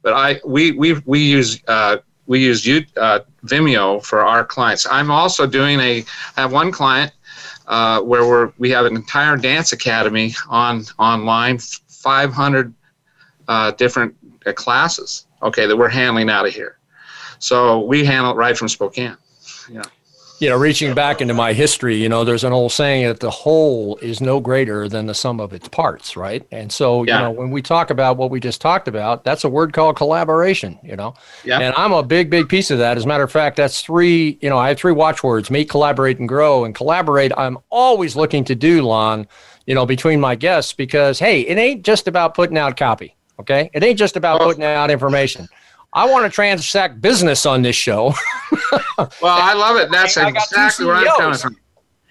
But 0.02 0.14
I 0.14 0.40
we 0.44 0.72
we 0.72 0.94
we 1.04 1.20
use 1.20 1.62
uh, 1.68 1.98
we 2.26 2.40
use 2.40 2.66
you, 2.66 2.84
uh, 2.96 3.20
Vimeo 3.44 4.04
for 4.04 4.20
our 4.20 4.44
clients. 4.44 4.86
I'm 4.90 5.10
also 5.10 5.46
doing 5.46 5.80
a 5.80 6.04
I 6.36 6.40
have 6.40 6.52
one 6.52 6.72
client 6.72 7.12
uh, 7.66 8.00
where 8.00 8.26
we're 8.26 8.52
we 8.58 8.70
have 8.70 8.86
an 8.86 8.96
entire 8.96 9.36
dance 9.36 9.72
academy 9.72 10.34
on 10.48 10.84
online, 10.98 11.58
500 11.58 12.74
uh, 13.48 13.70
different 13.72 14.14
classes. 14.54 15.26
Okay, 15.42 15.66
that 15.66 15.76
we're 15.76 15.88
handling 15.88 16.30
out 16.30 16.46
of 16.46 16.54
here. 16.54 16.78
So 17.38 17.80
we 17.80 18.04
handle 18.04 18.32
it 18.32 18.36
right 18.36 18.56
from 18.56 18.68
Spokane. 18.68 19.16
You 20.42 20.48
know, 20.48 20.56
reaching 20.56 20.92
back 20.92 21.20
into 21.20 21.34
my 21.34 21.52
history, 21.52 21.94
you 21.94 22.08
know, 22.08 22.24
there's 22.24 22.42
an 22.42 22.52
old 22.52 22.72
saying 22.72 23.06
that 23.06 23.20
the 23.20 23.30
whole 23.30 23.96
is 23.98 24.20
no 24.20 24.40
greater 24.40 24.88
than 24.88 25.06
the 25.06 25.14
sum 25.14 25.38
of 25.38 25.52
its 25.52 25.68
parts, 25.68 26.16
right? 26.16 26.44
And 26.50 26.72
so, 26.72 27.04
Yeah. 27.04 27.18
you 27.18 27.22
know, 27.22 27.30
when 27.30 27.52
we 27.52 27.62
talk 27.62 27.90
about 27.90 28.16
what 28.16 28.28
we 28.32 28.40
just 28.40 28.60
talked 28.60 28.88
about, 28.88 29.22
that's 29.22 29.44
a 29.44 29.48
word 29.48 29.72
called 29.72 29.94
collaboration, 29.94 30.80
you 30.82 30.96
know? 30.96 31.14
Yeah. 31.44 31.60
And 31.60 31.72
I'm 31.76 31.92
a 31.92 32.02
big, 32.02 32.28
big 32.28 32.48
piece 32.48 32.72
of 32.72 32.78
that. 32.78 32.96
As 32.96 33.04
a 33.04 33.06
matter 33.06 33.22
of 33.22 33.30
fact, 33.30 33.54
that's 33.54 33.82
three, 33.82 34.36
you 34.42 34.50
know, 34.50 34.58
I 34.58 34.66
have 34.70 34.78
three 34.78 34.90
watchwords 34.90 35.48
meet, 35.48 35.70
collaborate, 35.70 36.18
and 36.18 36.28
grow. 36.28 36.64
And 36.64 36.74
collaborate, 36.74 37.30
I'm 37.36 37.58
always 37.70 38.16
looking 38.16 38.42
to 38.46 38.56
do, 38.56 38.82
Lon, 38.82 39.28
you 39.66 39.76
know, 39.76 39.86
between 39.86 40.18
my 40.18 40.34
guests 40.34 40.72
because, 40.72 41.20
hey, 41.20 41.42
it 41.42 41.56
ain't 41.56 41.84
just 41.84 42.08
about 42.08 42.34
putting 42.34 42.58
out 42.58 42.76
copy, 42.76 43.14
okay? 43.38 43.70
It 43.74 43.84
ain't 43.84 43.96
just 43.96 44.16
about 44.16 44.40
Oh. 44.40 44.46
putting 44.46 44.64
out 44.64 44.90
information. 44.90 45.46
I 45.94 46.10
want 46.10 46.24
to 46.24 46.30
transact 46.30 47.00
business 47.00 47.46
on 47.46 47.62
this 47.62 47.76
show. 47.76 48.14
Well, 48.98 49.10
I 49.22 49.54
love 49.54 49.76
it. 49.76 49.90
That's 49.90 50.16
I 50.16 50.30
got 50.30 50.48
two 50.48 50.54
exactly 50.54 50.86
where 50.86 50.96
I'm 50.96 51.06
coming 51.16 51.38
from. 51.38 51.56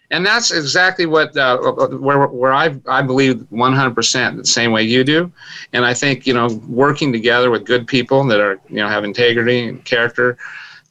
And 0.10 0.26
that's 0.26 0.52
exactly 0.52 1.06
what 1.06 1.36
uh, 1.38 1.58
where 1.58 2.28
where 2.28 2.54
I 2.54 2.76
I 2.88 3.02
believe 3.02 3.38
100% 3.52 4.38
the 4.38 4.46
same 4.46 4.72
way 4.72 4.84
you 4.84 5.04
do. 5.04 5.32
And 5.72 5.86
I 5.86 5.94
think 5.94 6.28
you 6.28 6.34
know 6.34 6.48
working 6.68 7.14
together 7.14 7.50
with 7.50 7.66
good 7.66 7.88
people 7.88 8.26
that 8.26 8.42
are 8.42 8.60
you 8.68 8.78
know 8.78 8.90
have 8.90 9.06
integrity 9.06 9.70
and 9.70 9.84
character, 9.86 10.38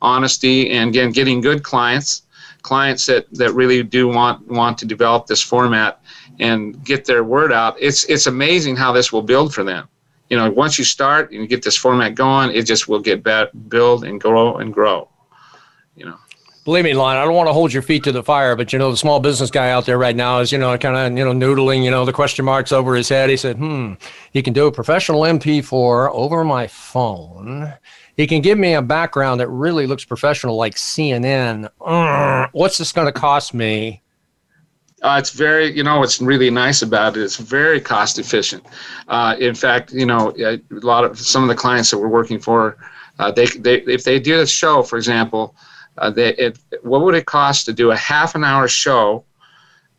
honesty, 0.01 0.71
and 0.71 0.89
again 0.91 1.11
getting 1.11 1.41
good 1.43 1.63
clients, 1.63 2.23
clients 2.63 3.05
that 3.07 3.27
that 3.33 3.53
really 3.53 3.83
do 3.83 4.09
want 4.09 4.47
want 4.49 4.79
to 4.79 4.87
develop 4.87 5.27
this 5.27 5.43
format 5.43 6.01
and 6.39 6.83
get 6.85 7.05
their 7.05 7.25
word 7.25 7.53
out. 7.53 7.77
It's 7.79 8.05
it's 8.05 8.27
amazing 8.27 8.77
how 8.77 8.93
this 8.93 9.13
will 9.13 9.23
build 9.23 9.53
for 9.55 9.65
them. 9.65 9.89
You 10.31 10.37
know, 10.37 10.51
once 10.51 10.79
you 10.79 10.85
start 10.85 11.31
and 11.33 11.41
you 11.41 11.47
get 11.47 11.63
this 11.63 11.77
format 11.77 12.15
going, 12.15 12.55
it 12.55 12.63
just 12.63 12.89
will 12.89 13.01
get 13.01 13.23
better, 13.23 13.51
build 13.69 14.05
and 14.05 14.21
grow 14.21 14.57
and 14.57 14.73
grow. 14.73 15.09
You 15.97 16.07
know. 16.07 16.17
Believe 16.65 16.85
me, 16.85 16.93
Lon, 16.95 17.17
I 17.17 17.25
don't 17.25 17.35
want 17.35 17.49
to 17.49 17.53
hold 17.53 17.73
your 17.73 17.83
feet 17.83 18.05
to 18.05 18.13
the 18.13 18.23
fire, 18.23 18.55
but 18.55 18.73
you 18.73 18.79
know, 18.79 18.91
the 18.91 18.97
small 18.97 19.19
business 19.19 19.51
guy 19.51 19.71
out 19.71 19.87
there 19.87 19.99
right 19.99 20.15
now 20.15 20.41
is, 20.41 20.53
you 20.53 20.59
know, 20.59 20.77
kind 20.79 20.95
of, 20.95 21.19
you 21.19 21.25
know, 21.25 21.33
noodling, 21.33 21.83
you 21.83 21.91
know, 21.91 22.05
the 22.05 22.13
question 22.13 22.45
marks 22.45 22.71
over 22.71 22.95
his 22.95 23.09
head. 23.09 23.31
He 23.31 23.37
said, 23.37 23.57
hmm, 23.57 23.95
he 24.33 24.43
can 24.43 24.53
do 24.53 24.67
a 24.67 24.73
professional 24.73 25.23
MP4 25.23 26.11
over 26.13 26.45
my 26.45 26.67
phone. 26.67 27.73
He 28.17 28.27
can 28.27 28.43
give 28.43 28.59
me 28.59 28.75
a 28.75 28.83
background 28.83 29.41
that 29.41 29.49
really 29.49 29.87
looks 29.87 30.05
professional, 30.05 30.57
like 30.57 30.75
CNN. 30.75 31.71
What's 32.53 32.77
this 32.77 32.93
going 32.93 33.07
to 33.07 33.13
cost 33.13 33.55
me? 33.55 34.03
Uh, 35.03 35.17
it's 35.19 35.31
very, 35.31 35.75
you 35.75 35.83
know, 35.83 35.99
what's 35.99 36.21
really 36.21 36.51
nice 36.51 36.83
about 36.83 37.17
it. 37.17 37.23
It's 37.23 37.37
very 37.37 37.81
cost 37.81 38.19
efficient. 38.19 38.67
Uh, 39.09 39.35
in 39.41 39.55
fact, 39.55 39.93
you 39.93 40.05
know, 40.05 40.35
a 40.39 40.61
lot 40.71 41.05
of 41.05 41.19
some 41.19 41.43
of 41.43 41.49
the 41.49 41.55
clients 41.55 41.91
that 41.91 41.99
we're 41.99 42.09
working 42.09 42.39
for, 42.39 42.77
uh, 43.19 43.31
they, 43.31 43.47
they 43.47 43.77
if 43.83 44.05
they 44.05 44.19
do 44.19 44.41
a 44.41 44.47
show, 44.47 44.83
for 44.83 44.97
example, 44.97 45.55
uh, 45.99 46.11
they, 46.11 46.35
it, 46.35 46.59
what 46.83 47.01
would 47.03 47.15
it 47.15 47.27
cost 47.27 47.67
to 47.67 47.73
do 47.73 47.91
a 47.91 47.97
half 47.97 48.35
an 48.35 48.45
hour 48.45 48.69
show 48.69 49.25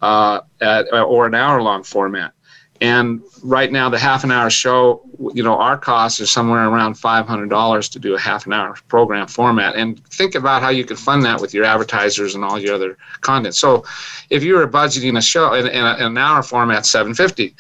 uh, 0.01 0.41
at, 0.61 0.91
or 0.93 1.25
an 1.25 1.35
hour 1.35 1.61
long 1.61 1.83
format? 1.83 2.33
And 2.81 3.21
right 3.43 3.71
now, 3.71 3.89
the 3.89 3.99
half 3.99 4.23
an 4.23 4.31
hour 4.31 4.49
show, 4.49 5.03
you 5.35 5.43
know, 5.43 5.55
our 5.55 5.77
costs 5.77 6.19
are 6.19 6.25
somewhere 6.25 6.67
around 6.67 6.95
$500 6.95 7.91
to 7.91 7.99
do 7.99 8.15
a 8.15 8.19
half 8.19 8.47
an 8.47 8.53
hour 8.53 8.75
program 8.87 9.27
format. 9.27 9.75
And 9.75 10.03
think 10.07 10.33
about 10.33 10.63
how 10.63 10.69
you 10.69 10.83
could 10.83 10.97
fund 10.97 11.23
that 11.23 11.39
with 11.39 11.53
your 11.53 11.63
advertisers 11.63 12.33
and 12.33 12.43
all 12.43 12.57
your 12.57 12.73
other 12.73 12.97
content. 13.21 13.53
So 13.53 13.85
if 14.31 14.43
you 14.43 14.55
were 14.55 14.67
budgeting 14.67 15.15
a 15.15 15.21
show 15.21 15.53
in, 15.53 15.67
in, 15.67 15.85
a, 15.85 15.95
in 15.97 16.05
an 16.05 16.17
hour 16.17 16.41
format, 16.41 16.87
750. 16.87 17.55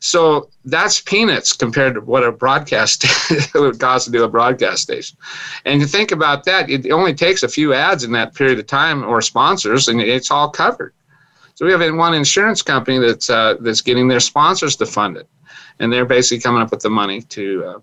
So 0.00 0.50
that's 0.64 1.00
peanuts 1.00 1.52
compared 1.52 1.94
to 1.94 2.00
what 2.00 2.24
a 2.24 2.32
broadcast 2.32 3.04
would 3.54 3.78
cost 3.78 4.06
to 4.06 4.10
do 4.10 4.24
a 4.24 4.28
broadcast 4.28 4.82
station. 4.82 5.16
And 5.64 5.80
you 5.80 5.86
think 5.86 6.10
about 6.10 6.42
that, 6.44 6.68
it 6.68 6.90
only 6.90 7.14
takes 7.14 7.44
a 7.44 7.48
few 7.48 7.72
ads 7.72 8.02
in 8.02 8.10
that 8.12 8.34
period 8.34 8.58
of 8.58 8.66
time 8.66 9.04
or 9.04 9.22
sponsors, 9.22 9.86
and 9.86 10.00
it's 10.00 10.32
all 10.32 10.50
covered. 10.50 10.92
So 11.56 11.64
we 11.64 11.72
have 11.72 11.96
one 11.96 12.12
insurance 12.12 12.60
company 12.60 12.98
that's 12.98 13.30
uh, 13.30 13.54
that's 13.60 13.80
getting 13.80 14.08
their 14.08 14.20
sponsors 14.20 14.76
to 14.76 14.84
fund 14.84 15.16
it, 15.16 15.26
and 15.78 15.90
they're 15.90 16.04
basically 16.04 16.42
coming 16.42 16.60
up 16.60 16.70
with 16.70 16.82
the 16.82 16.90
money 16.90 17.22
to 17.22 17.64
uh, 17.64 17.78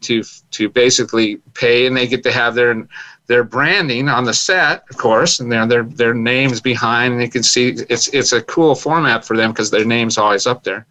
to 0.00 0.22
to 0.52 0.70
basically 0.70 1.36
pay, 1.52 1.86
and 1.86 1.94
they 1.94 2.06
get 2.06 2.22
to 2.22 2.32
have 2.32 2.54
their 2.54 2.88
their 3.26 3.44
branding 3.44 4.08
on 4.08 4.24
the 4.24 4.32
set, 4.32 4.84
of 4.88 4.96
course, 4.96 5.38
and 5.38 5.52
their 5.52 5.66
their 5.66 5.82
their 5.82 6.14
names 6.14 6.62
behind, 6.62 7.12
and 7.12 7.22
you 7.22 7.28
can 7.28 7.42
see 7.42 7.68
it's 7.90 8.08
it's 8.08 8.32
a 8.32 8.40
cool 8.40 8.74
format 8.74 9.22
for 9.22 9.36
them 9.36 9.52
because 9.52 9.70
their 9.70 9.84
name's 9.84 10.16
always 10.16 10.46
up 10.46 10.64
there. 10.64 10.86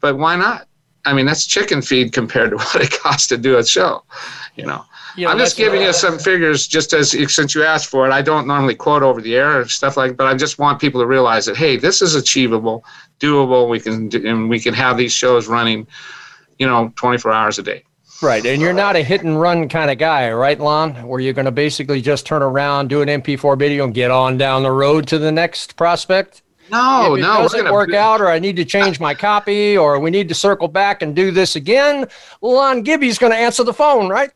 But 0.00 0.18
why 0.18 0.34
not? 0.34 0.66
I 1.04 1.12
mean, 1.12 1.24
that's 1.24 1.46
chicken 1.46 1.82
feed 1.82 2.12
compared 2.12 2.50
to 2.50 2.56
what 2.56 2.74
it 2.82 2.90
costs 2.90 3.28
to 3.28 3.38
do 3.38 3.58
a 3.58 3.64
show, 3.64 4.02
you 4.56 4.66
know. 4.66 4.84
You 5.16 5.26
know, 5.26 5.32
I'm 5.32 5.38
just 5.38 5.56
giving 5.56 5.82
you 5.82 5.92
some 5.92 6.18
figures 6.18 6.66
just 6.66 6.92
as 6.92 7.10
since 7.32 7.54
you 7.54 7.64
asked 7.64 7.86
for 7.86 8.06
it. 8.06 8.12
I 8.12 8.22
don't 8.22 8.46
normally 8.46 8.74
quote 8.74 9.02
over 9.02 9.20
the 9.20 9.36
air 9.36 9.60
or 9.60 9.68
stuff 9.68 9.96
like, 9.96 10.16
but 10.16 10.26
I 10.26 10.34
just 10.34 10.58
want 10.58 10.80
people 10.80 11.00
to 11.00 11.06
realize 11.06 11.46
that 11.46 11.56
hey, 11.56 11.76
this 11.76 12.02
is 12.02 12.14
achievable, 12.14 12.84
doable. 13.18 13.68
We 13.68 13.80
can 13.80 14.08
do, 14.08 14.26
and 14.26 14.48
we 14.48 14.60
can 14.60 14.74
have 14.74 14.96
these 14.96 15.12
shows 15.12 15.48
running, 15.48 15.86
you 16.58 16.66
know, 16.66 16.92
24 16.96 17.32
hours 17.32 17.58
a 17.58 17.62
day. 17.62 17.84
Right. 18.22 18.44
And 18.44 18.60
you're 18.60 18.74
not 18.74 18.96
a 18.96 19.02
hit 19.02 19.22
and 19.22 19.40
run 19.40 19.68
kind 19.68 19.90
of 19.90 19.96
guy, 19.96 20.30
right, 20.30 20.60
Lon? 20.60 20.94
Where 21.06 21.20
you're 21.20 21.32
going 21.32 21.46
to 21.46 21.50
basically 21.50 22.02
just 22.02 22.26
turn 22.26 22.42
around, 22.42 22.88
do 22.88 23.00
an 23.00 23.08
MP4 23.08 23.58
video, 23.58 23.84
and 23.84 23.94
get 23.94 24.10
on 24.10 24.36
down 24.36 24.62
the 24.62 24.70
road 24.70 25.08
to 25.08 25.18
the 25.18 25.32
next 25.32 25.76
prospect? 25.76 26.42
No, 26.70 27.14
if 27.14 27.18
it 27.18 27.22
no, 27.22 27.38
we're 27.38 27.42
doesn't 27.44 27.60
gonna 27.62 27.72
work 27.72 27.94
out, 27.94 28.20
or 28.20 28.28
I 28.28 28.38
need 28.38 28.56
to 28.56 28.64
change 28.64 29.00
my 29.00 29.14
copy, 29.14 29.76
or 29.76 29.98
we 29.98 30.10
need 30.10 30.28
to 30.28 30.34
circle 30.34 30.68
back 30.68 31.02
and 31.02 31.16
do 31.16 31.30
this 31.30 31.56
again, 31.56 32.06
Lon 32.42 32.82
Gibby's 32.82 33.18
going 33.18 33.32
to 33.32 33.38
answer 33.38 33.64
the 33.64 33.74
phone, 33.74 34.08
right? 34.08 34.30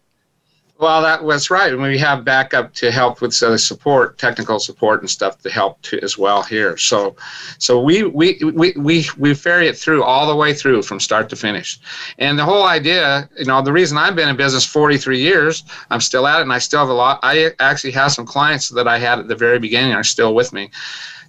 Well, 0.76 1.02
that 1.02 1.22
was 1.22 1.50
right. 1.50 1.72
And 1.72 1.80
we 1.80 1.98
have 1.98 2.24
backup 2.24 2.74
to 2.74 2.90
help 2.90 3.20
with 3.20 3.40
uh, 3.42 3.56
support, 3.56 4.18
technical 4.18 4.58
support 4.58 5.00
and 5.00 5.08
stuff 5.08 5.40
to 5.42 5.50
help 5.50 5.80
to, 5.82 6.02
as 6.02 6.18
well 6.18 6.42
here. 6.42 6.76
So, 6.76 7.14
so 7.58 7.80
we, 7.80 8.02
we, 8.02 8.40
we, 8.42 8.72
we, 8.76 9.06
we 9.16 9.34
ferry 9.34 9.68
it 9.68 9.78
through 9.78 10.02
all 10.02 10.26
the 10.26 10.34
way 10.34 10.52
through 10.52 10.82
from 10.82 10.98
start 10.98 11.28
to 11.28 11.36
finish. 11.36 11.78
And 12.18 12.36
the 12.36 12.44
whole 12.44 12.64
idea, 12.64 13.28
you 13.38 13.44
know, 13.44 13.62
the 13.62 13.72
reason 13.72 13.96
I've 13.96 14.16
been 14.16 14.28
in 14.28 14.36
business 14.36 14.66
43 14.66 15.16
years, 15.20 15.62
I'm 15.90 16.00
still 16.00 16.26
at 16.26 16.40
it 16.40 16.42
and 16.42 16.52
I 16.52 16.58
still 16.58 16.80
have 16.80 16.88
a 16.88 16.92
lot. 16.92 17.20
I 17.22 17.52
actually 17.60 17.92
have 17.92 18.10
some 18.10 18.26
clients 18.26 18.68
that 18.70 18.88
I 18.88 18.98
had 18.98 19.20
at 19.20 19.28
the 19.28 19.36
very 19.36 19.60
beginning 19.60 19.92
are 19.92 20.02
still 20.02 20.34
with 20.34 20.52
me 20.52 20.70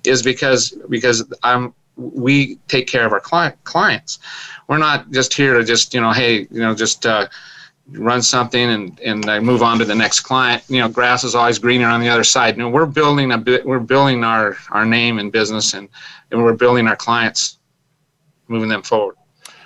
is 0.05 0.23
because, 0.23 0.71
because 0.89 1.23
I'm, 1.43 1.75
we 1.97 2.55
take 2.67 2.88
care 2.88 3.05
of 3.05 3.13
our 3.13 3.19
client 3.19 3.63
clients. 3.63 4.17
We're 4.67 4.79
not 4.79 5.12
just 5.12 5.36
here 5.36 5.53
to 5.53 5.63
just, 5.63 5.93
you 5.93 6.01
know, 6.01 6.12
hey, 6.12 6.47
you 6.49 6.60
know, 6.62 6.73
just, 6.73 7.05
uh, 7.05 7.27
run 7.91 8.21
something 8.21 8.69
and 8.69 9.00
and 9.00 9.30
I 9.30 9.39
move 9.39 9.62
on 9.62 9.78
to 9.80 9.86
the 9.86 9.95
next 9.95 10.21
client. 10.21 10.63
You 10.67 10.80
know, 10.80 10.89
grass 10.89 11.24
is 11.24 11.36
always 11.36 11.60
greener 11.60 11.88
on 11.88 12.02
the 12.02 12.10
other 12.10 12.24
side. 12.24 12.58
You 12.58 12.63
know, 12.63 12.69
we're 12.69 12.86
building 12.86 13.32
a 13.32 13.38
bit. 13.38 13.65
We're 13.65 13.80
building 13.80 14.24
our 14.24 14.58
our 14.71 14.86
name 14.86 15.19
and 15.19 15.32
business 15.32 15.73
and 15.73 15.90
and 16.31 16.44
we're 16.44 16.54
building 16.54 16.88
our 16.88 16.96
clients, 16.96 17.58
moving 18.48 18.69
them 18.69 18.81
forward. 18.81 19.15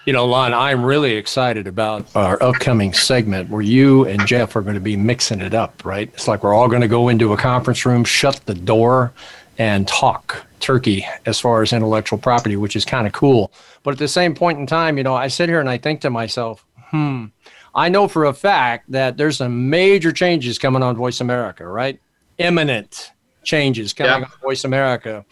You 0.06 0.14
know, 0.14 0.26
Lon, 0.26 0.54
I'm 0.54 0.84
really 0.84 1.14
excited 1.14 1.68
about 1.68 2.08
our 2.16 2.42
upcoming 2.42 2.94
segment 2.94 3.50
where 3.50 3.62
you 3.62 4.06
and 4.06 4.26
Jeff 4.26 4.56
are 4.56 4.62
going 4.62 4.76
to 4.76 4.82
be 4.82 4.98
mixing 4.98 5.40
it 5.40 5.54
up, 5.54 5.86
right? 5.86 6.10
It's 6.14 6.28
like 6.28 6.44
we're 6.44 6.54
all 6.54 6.68
going 6.68 6.82
to 6.82 6.88
go 6.88 7.10
into 7.10 7.34
a 7.34 7.38
conference 7.38 7.86
room, 7.86 8.04
shut 8.04 8.42
the 8.46 8.56
door, 8.56 9.14
and 9.60 9.88
talk 9.88 10.48
turkey 10.62 11.06
as 11.26 11.40
far 11.40 11.62
as 11.62 11.74
intellectual 11.74 12.18
property, 12.18 12.56
which 12.56 12.76
is 12.76 12.86
kind 12.86 13.06
of 13.06 13.14
cool. 13.14 13.52
But 13.84 13.92
at 13.92 13.98
the 13.98 14.08
same 14.08 14.34
point 14.34 14.58
in 14.58 14.66
time, 14.66 14.98
you 14.98 15.04
know, 15.04 15.14
I 15.14 15.28
sit 15.28 15.48
here 15.48 15.60
and 15.60 15.70
I 15.70 15.78
think 15.78 16.02
to 16.02 16.10
myself, 16.10 16.66
hmm, 16.92 17.26
I 17.74 17.90
know 17.90 18.08
for 18.08 18.26
a 18.26 18.34
fact 18.34 18.92
that 18.92 19.18
there's 19.18 19.38
some 19.38 19.70
major 19.70 20.12
changes 20.12 20.58
coming 20.58 20.84
on 20.84 20.96
Voice 20.96 21.22
America, 21.22 21.68
right? 21.68 22.00
Imminent. 22.38 23.12
changes 23.44 23.94
coming 23.94 24.24
on 24.24 24.32
Voice 24.44 24.64
America. 24.64 25.26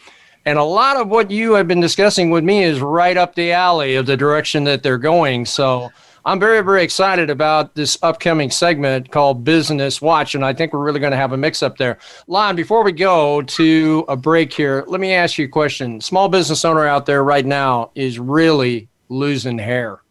And 0.46 0.58
a 0.58 0.64
lot 0.64 0.96
of 0.96 1.10
what 1.10 1.30
you 1.30 1.54
have 1.54 1.68
been 1.68 1.82
discussing 1.82 2.30
with 2.30 2.44
me 2.44 2.64
is 2.64 2.80
right 2.80 3.18
up 3.18 3.36
the 3.36 3.52
alley 3.52 3.96
of 3.96 4.06
the 4.06 4.16
direction 4.16 4.64
that 4.64 4.82
they're 4.82 4.98
going. 4.98 5.46
So 5.46 5.90
I'm 6.24 6.40
very, 6.40 6.62
very 6.62 6.84
excited 6.84 7.30
about 7.30 7.76
this 7.76 7.98
upcoming 8.02 8.50
segment 8.50 9.12
called 9.12 9.44
Business 9.44 10.02
Watch. 10.02 10.36
And 10.36 10.46
I 10.46 10.54
think 10.54 10.72
we're 10.72 10.84
really 10.84 11.02
going 11.02 11.12
to 11.12 11.18
have 11.18 11.34
a 11.34 11.38
mix 11.38 11.62
up 11.62 11.78
there. 11.78 11.98
Lon, 12.28 12.56
before 12.56 12.84
we 12.84 12.94
go 12.94 13.42
to 13.42 14.06
a 14.08 14.16
break 14.16 14.54
here, 14.54 14.86
let 14.88 15.02
me 15.02 15.14
ask 15.14 15.38
you 15.38 15.46
a 15.46 15.50
question. 15.50 16.00
Small 16.00 16.30
business 16.30 16.64
owner 16.64 16.88
out 16.88 17.06
there 17.06 17.26
right 17.26 17.46
now 17.46 17.92
is 17.94 18.18
really 18.18 18.88
losing 19.10 19.58
hair. 19.58 20.02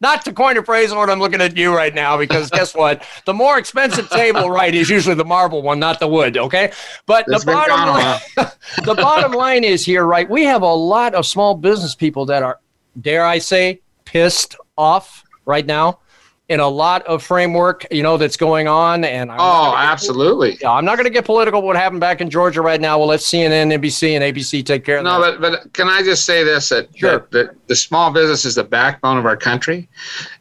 Not 0.00 0.24
to 0.24 0.32
coin 0.32 0.56
a 0.58 0.62
phrase, 0.62 0.92
Lord, 0.92 1.08
I'm 1.08 1.20
looking 1.20 1.40
at 1.40 1.56
you 1.56 1.74
right 1.74 1.94
now 1.94 2.18
because 2.18 2.50
guess 2.50 2.74
what? 2.74 3.04
The 3.24 3.34
more 3.34 3.58
expensive 3.58 4.08
table, 4.10 4.50
right, 4.50 4.74
is 4.74 4.90
usually 4.90 5.14
the 5.14 5.24
marble 5.24 5.62
one, 5.62 5.78
not 5.78 6.00
the 6.00 6.08
wood. 6.08 6.36
Okay, 6.36 6.72
but 7.06 7.24
the 7.26 7.42
bottom 7.46 7.78
line, 7.78 8.20
the 8.84 8.94
bottom 8.94 9.32
line 9.32 9.64
is 9.64 9.84
here, 9.84 10.04
right? 10.04 10.28
We 10.28 10.44
have 10.44 10.62
a 10.62 10.74
lot 10.74 11.14
of 11.14 11.26
small 11.26 11.54
business 11.54 11.94
people 11.94 12.26
that 12.26 12.42
are, 12.42 12.60
dare 13.00 13.24
I 13.24 13.38
say, 13.38 13.80
pissed 14.04 14.56
off 14.76 15.24
right 15.46 15.64
now 15.64 16.00
in 16.48 16.60
a 16.60 16.68
lot 16.68 17.02
of 17.06 17.22
framework, 17.22 17.86
you 17.90 18.02
know, 18.02 18.18
that's 18.18 18.36
going 18.36 18.68
on. 18.68 19.04
And 19.04 19.32
I'm 19.32 19.40
oh, 19.40 19.74
absolutely. 19.76 20.58
Yeah, 20.60 20.72
I'm 20.72 20.84
not 20.84 20.96
going 20.96 21.06
to 21.06 21.10
get 21.10 21.24
political. 21.24 21.62
What 21.62 21.76
happened 21.76 22.00
back 22.00 22.20
in 22.20 22.28
Georgia 22.28 22.60
right 22.60 22.80
now? 22.80 22.98
We'll 22.98 23.08
let 23.08 23.20
CNN, 23.20 23.72
NBC, 23.72 24.10
and 24.10 24.22
ABC 24.22 24.64
take 24.64 24.84
care 24.84 24.98
of 24.98 25.04
no, 25.04 25.20
that. 25.22 25.34
No, 25.34 25.40
but 25.40 25.62
but 25.62 25.72
can 25.72 25.88
I 25.88 26.02
just 26.02 26.24
say 26.24 26.44
this? 26.44 26.68
That, 26.68 26.88
sure. 26.96 27.10
that, 27.12 27.30
that 27.30 27.68
the 27.68 27.76
small 27.76 28.12
business 28.12 28.44
is 28.44 28.56
the 28.56 28.64
backbone 28.64 29.16
of 29.16 29.24
our 29.26 29.36
country, 29.36 29.88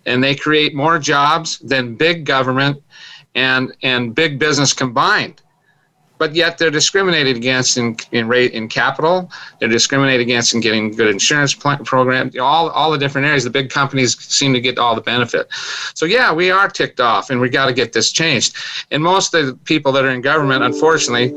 and 0.05 0.23
they 0.23 0.35
create 0.35 0.75
more 0.75 0.99
jobs 0.99 1.59
than 1.59 1.95
big 1.95 2.25
government 2.25 2.83
and 3.35 3.75
and 3.81 4.13
big 4.13 4.39
business 4.39 4.73
combined 4.73 5.42
but 6.17 6.35
yet 6.35 6.57
they're 6.57 6.71
discriminated 6.71 7.35
against 7.35 7.77
in 7.77 7.97
in 8.11 8.27
rate 8.27 8.53
in 8.53 8.67
capital. 8.67 9.29
They're 9.59 9.69
discriminated 9.69 10.21
against 10.21 10.53
in 10.53 10.61
getting 10.61 10.91
good 10.91 11.09
insurance 11.09 11.53
plan, 11.53 11.83
programs. 11.83 12.37
All 12.37 12.69
all 12.69 12.91
the 12.91 12.97
different 12.97 13.27
areas. 13.27 13.43
The 13.43 13.49
big 13.49 13.69
companies 13.69 14.17
seem 14.19 14.53
to 14.53 14.61
get 14.61 14.77
all 14.77 14.95
the 14.95 15.01
benefit. 15.01 15.47
So 15.95 16.05
yeah, 16.05 16.31
we 16.31 16.51
are 16.51 16.69
ticked 16.69 16.99
off, 16.99 17.29
and 17.29 17.39
we 17.41 17.49
got 17.49 17.65
to 17.65 17.73
get 17.73 17.93
this 17.93 18.11
changed. 18.11 18.55
And 18.91 19.03
most 19.03 19.33
of 19.33 19.45
the 19.45 19.53
people 19.55 19.91
that 19.93 20.05
are 20.05 20.09
in 20.09 20.21
government, 20.21 20.63
unfortunately, 20.63 21.33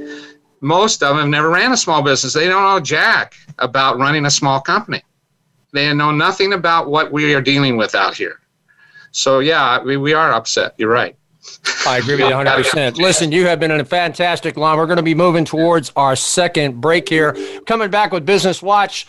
most 0.61 1.03
of 1.03 1.17
them 1.17 1.31
never 1.31 1.51
ran 1.51 1.73
a 1.73 1.77
small 1.77 2.03
business. 2.03 2.33
They 2.33 2.49
don't 2.49 2.63
know 2.63 2.81
jack 2.81 3.35
about 3.59 3.99
running 3.99 4.27
a 4.27 4.31
small 4.31 4.61
company. 4.61 5.03
They 5.73 5.93
know 5.93 6.11
nothing 6.11 6.53
about 6.53 6.89
what 6.89 7.13
we 7.13 7.35
are 7.35 7.43
dealing 7.43 7.77
with 7.77 7.95
out 7.95 8.17
here. 8.17 8.41
So 9.11 9.41
yeah, 9.41 9.83
we, 9.83 9.97
we 9.97 10.13
are 10.13 10.33
upset. 10.33 10.75
You're 10.79 10.91
right. 10.91 11.17
I 11.87 11.99
agree 11.99 12.15
with 12.15 12.29
you 12.29 12.35
100%. 12.35 12.97
Listen, 12.97 13.31
you 13.31 13.47
have 13.47 13.61
been 13.61 13.71
in 13.71 13.81
a 13.81 13.85
fantastic 13.85 14.57
line. 14.57 14.77
We're 14.77 14.87
going 14.87 14.97
to 14.97 15.03
be 15.03 15.15
moving 15.15 15.45
towards 15.45 15.93
our 15.97 16.17
second 16.17 16.81
break 16.81 17.09
here. 17.09 17.37
Coming 17.67 17.91
back 17.91 18.13
with 18.13 18.27
Business 18.27 18.63
Watch. 18.63 19.07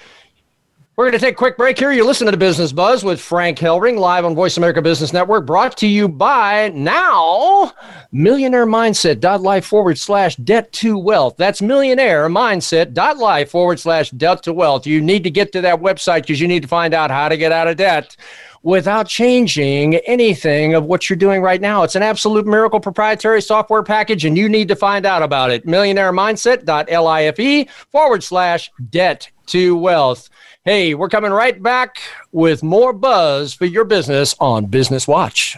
We're 0.98 1.06
going 1.06 1.20
to 1.20 1.20
take 1.20 1.34
a 1.34 1.38
quick 1.38 1.58
break 1.58 1.78
here. 1.78 1.92
You're 1.92 2.08
listening 2.08 2.32
to 2.32 2.38
Business 2.38 2.72
Buzz 2.72 3.04
with 3.04 3.22
Frank 3.22 3.60
Hellring, 3.60 4.00
live 4.00 4.26
on 4.26 4.34
Voice 4.34 4.58
America 4.58 4.82
Business 4.82 5.14
Network, 5.14 5.46
brought 5.46 5.78
to 5.78 5.88
you 5.88 6.08
by 6.08 6.70
now 6.70 7.72
Millionaire 8.12 8.66
Mindset 8.66 9.22
life 9.44 9.64
forward 9.64 10.00
slash 10.00 10.36
debt 10.38 10.72
to 10.74 10.98
wealth. 10.98 11.36
That's 11.38 11.62
Millionaire 11.62 12.28
Mindset 12.30 12.96
life 13.20 13.52
forward 13.52 13.80
slash 13.80 14.10
debt 14.10 14.42
to 14.42 14.54
wealth. 14.54 14.88
You 14.88 15.00
need 15.00 15.24
to 15.26 15.30
get 15.30 15.52
to 15.52 15.62
that 15.62 15.80
website 15.80 16.22
because 16.22 16.42
you 16.42 16.48
need 16.48 16.64
to 16.64 16.68
find 16.68 16.96
out 16.96 17.12
how 17.12 17.30
to 17.30 17.38
get 17.38 17.52
out 17.52 17.68
of 17.68 17.78
debt 17.78 18.18
without 18.64 19.08
changing 19.08 19.96
anything 19.96 20.74
of 20.74 20.86
what 20.86 21.10
you're 21.10 21.18
doing 21.18 21.42
right 21.42 21.62
now. 21.62 21.84
It's 21.84 21.96
an 21.96 22.04
absolute 22.04 22.46
miracle 22.46 22.80
proprietary 22.80 23.42
software 23.42 23.84
package, 23.84 24.26
and 24.26 24.38
you 24.38 24.50
need 24.50 24.68
to 24.70 24.76
find 24.76 25.06
out 25.06 25.24
about 25.24 25.52
it. 25.52 25.66
MillionaireMindset.life 25.66 27.70
forward 27.92 28.24
slash 28.24 28.72
debt 28.90 29.30
to 29.48 29.78
wealth. 29.78 30.30
Hey, 30.66 30.94
we're 30.94 31.10
coming 31.10 31.32
right 31.32 31.62
back 31.62 32.02
with 32.32 32.64
more 32.64 32.94
buzz 32.94 33.54
for 33.54 33.66
your 33.66 33.86
business 33.86 34.36
on 34.40 34.66
Business 34.66 35.08
Watch. 35.08 35.58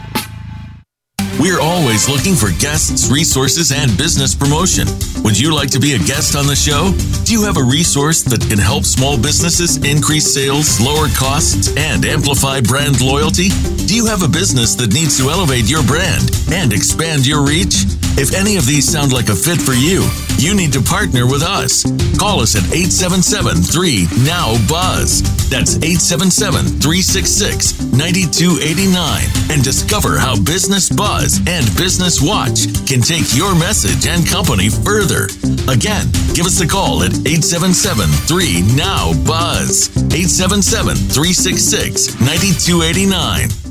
We're 1.41 1.59
always 1.59 2.07
looking 2.07 2.35
for 2.35 2.51
guests, 2.61 3.09
resources, 3.09 3.71
and 3.71 3.97
business 3.97 4.35
promotion. 4.35 4.85
Would 5.23 5.39
you 5.39 5.55
like 5.55 5.71
to 5.71 5.79
be 5.79 5.93
a 5.93 5.97
guest 5.97 6.35
on 6.35 6.45
the 6.45 6.55
show? 6.55 6.93
Do 7.25 7.33
you 7.33 7.41
have 7.45 7.57
a 7.57 7.63
resource 7.63 8.21
that 8.29 8.45
can 8.47 8.59
help 8.59 8.85
small 8.85 9.17
businesses 9.17 9.77
increase 9.77 10.31
sales, 10.31 10.79
lower 10.79 11.09
costs, 11.17 11.75
and 11.75 12.05
amplify 12.05 12.61
brand 12.61 13.01
loyalty? 13.01 13.49
Do 13.89 13.95
you 13.95 14.05
have 14.05 14.21
a 14.21 14.27
business 14.27 14.75
that 14.75 14.93
needs 14.93 15.17
to 15.17 15.31
elevate 15.31 15.65
your 15.65 15.81
brand 15.81 16.29
and 16.53 16.71
expand 16.71 17.25
your 17.25 17.41
reach? 17.41 17.89
If 18.21 18.35
any 18.35 18.57
of 18.57 18.67
these 18.67 18.85
sound 18.85 19.11
like 19.11 19.29
a 19.29 19.35
fit 19.35 19.57
for 19.57 19.73
you, 19.73 20.05
you 20.37 20.53
need 20.53 20.73
to 20.73 20.81
partner 20.81 21.25
with 21.25 21.41
us. 21.41 21.81
Call 22.19 22.41
us 22.41 22.53
at 22.53 22.69
877 22.69 23.65
3 23.65 24.07
Now 24.25 24.53
Buzz. 24.67 25.23
That's 25.49 25.77
877 25.81 26.81
366 26.81 27.81
9289 27.93 29.51
and 29.51 29.63
discover 29.63 30.17
how 30.17 30.35
Business 30.35 30.89
Buzz 30.89 31.30
and 31.47 31.65
Business 31.77 32.21
Watch 32.21 32.67
can 32.87 33.01
take 33.01 33.35
your 33.35 33.53
message 33.55 34.07
and 34.07 34.27
company 34.27 34.69
further. 34.69 35.25
Again, 35.71 36.07
give 36.33 36.45
us 36.45 36.59
a 36.61 36.67
call 36.67 37.03
at 37.03 37.13
877 37.25 38.09
3 38.27 38.61
Now 38.75 39.13
Buzz. 39.25 39.89
877 40.11 40.95
366 40.95 42.19
9289. 42.19 43.70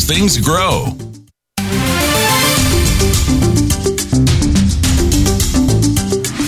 things 0.00 0.38
grow. 0.38 0.86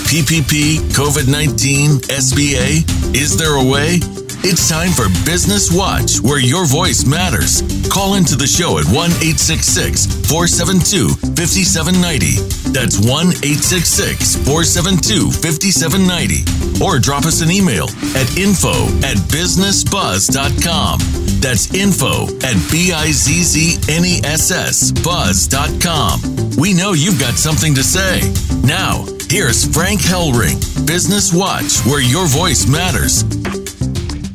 PPP, 0.09 0.79
COVID 0.95 1.29
19, 1.31 2.01
SBA? 2.09 3.15
Is 3.15 3.37
there 3.37 3.57
a 3.57 3.63
way? 3.63 3.99
It's 4.47 4.69
time 4.69 4.91
for 4.91 5.09
Business 5.25 5.71
Watch, 5.73 6.21
where 6.21 6.41
your 6.41 6.67
voice 6.67 7.05
matters. 7.05 7.63
Call 7.89 8.15
into 8.15 8.37
the 8.37 8.47
show 8.47 8.79
at 8.79 8.85
1 8.87 8.95
866 8.95 10.07
472 10.29 11.09
5790. 11.37 12.64
That's 12.75 12.99
1 12.99 13.39
866 13.47 14.35
472 14.43 15.31
5790. 15.31 16.83
Or 16.83 16.99
drop 16.99 17.25
us 17.25 17.41
an 17.41 17.51
email 17.51 17.87
at 18.19 18.27
info 18.37 18.75
at 19.07 19.17
businessbuzz.com. 19.31 20.99
That's 21.39 21.73
info 21.73 22.27
at 22.43 22.59
B 22.73 22.91
I 22.93 23.13
Z 23.13 23.43
Z 23.45 23.79
N 23.89 24.05
E 24.05 24.21
S 24.25 24.51
S 24.51 24.91
buzz.com. 24.91 26.57
We 26.59 26.75
know 26.75 26.93
you've 26.95 27.21
got 27.21 27.35
something 27.35 27.75
to 27.77 27.85
say. 27.85 28.21
Now, 28.67 29.07
here's 29.31 29.65
Frank 29.73 30.01
Hellring, 30.01 30.59
Business 30.85 31.33
Watch, 31.33 31.79
where 31.87 32.03
your 32.03 32.27
voice 32.27 32.67
matters. 32.67 33.23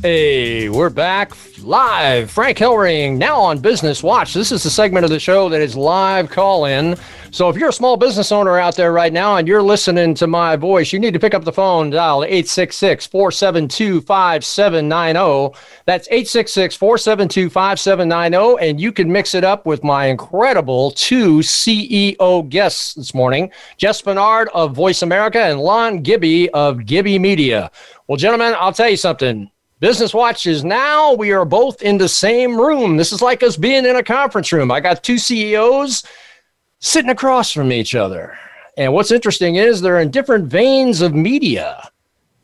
Hey, 0.01 0.69
we're 0.69 0.89
back 0.89 1.33
live. 1.63 2.31
Frank 2.31 2.57
Hellring 2.57 3.17
now 3.17 3.39
on 3.39 3.59
Business 3.59 4.03
Watch. 4.03 4.33
This 4.33 4.51
is 4.51 4.63
the 4.63 4.69
segment 4.69 5.03
of 5.03 5.11
the 5.11 5.19
show 5.19 5.49
that 5.49 5.61
is 5.61 5.75
live 5.75 6.29
call 6.29 6.65
in. 6.65 6.95
So 7.31 7.49
if 7.49 7.55
you're 7.55 7.69
a 7.69 7.73
small 7.73 7.97
business 7.97 8.31
owner 8.31 8.57
out 8.57 8.75
there 8.75 8.91
right 8.91 9.13
now 9.13 9.37
and 9.37 9.47
you're 9.47 9.61
listening 9.61 10.13
to 10.15 10.27
my 10.27 10.55
voice, 10.55 10.91
you 10.91 10.99
need 10.99 11.13
to 11.13 11.19
pick 11.19 11.33
up 11.33 11.43
the 11.43 11.51
phone, 11.51 11.89
dial 11.89 12.23
866 12.23 13.05
472 13.07 14.01
5790. 14.01 15.59
That's 15.85 16.07
866 16.07 16.75
472 16.75 17.49
5790. 17.49 18.67
And 18.67 18.79
you 18.81 18.91
can 18.91 19.11
mix 19.11 19.33
it 19.33 19.43
up 19.43 19.65
with 19.65 19.83
my 19.83 20.05
incredible 20.05 20.91
two 20.91 21.39
CEO 21.39 22.49
guests 22.49 22.93
this 22.95 23.13
morning 23.13 23.51
Jeff 23.77 24.01
Spenard 24.01 24.47
of 24.53 24.75
Voice 24.75 25.01
America 25.01 25.39
and 25.39 25.59
Lon 25.59 26.01
Gibby 26.01 26.49
of 26.51 26.85
Gibby 26.85 27.19
Media. 27.19 27.69
Well, 28.07 28.17
gentlemen, 28.17 28.55
I'll 28.57 28.73
tell 28.73 28.89
you 28.89 28.97
something. 28.97 29.51
Business 29.79 30.13
Watch 30.13 30.45
is 30.45 30.65
now 30.65 31.13
we 31.13 31.31
are 31.31 31.45
both 31.45 31.81
in 31.81 31.97
the 31.97 32.09
same 32.09 32.59
room. 32.59 32.97
This 32.97 33.13
is 33.13 33.21
like 33.21 33.43
us 33.43 33.55
being 33.55 33.85
in 33.85 33.95
a 33.95 34.03
conference 34.03 34.51
room. 34.51 34.71
I 34.71 34.81
got 34.81 35.03
two 35.03 35.17
CEOs 35.17 36.03
sitting 36.79 37.09
across 37.09 37.53
from 37.53 37.71
each 37.71 37.95
other. 37.95 38.37
And 38.75 38.93
what's 38.93 39.11
interesting 39.11 39.55
is 39.55 39.79
they're 39.79 40.01
in 40.01 40.11
different 40.11 40.47
veins 40.47 40.99
of 40.99 41.15
media. 41.15 41.89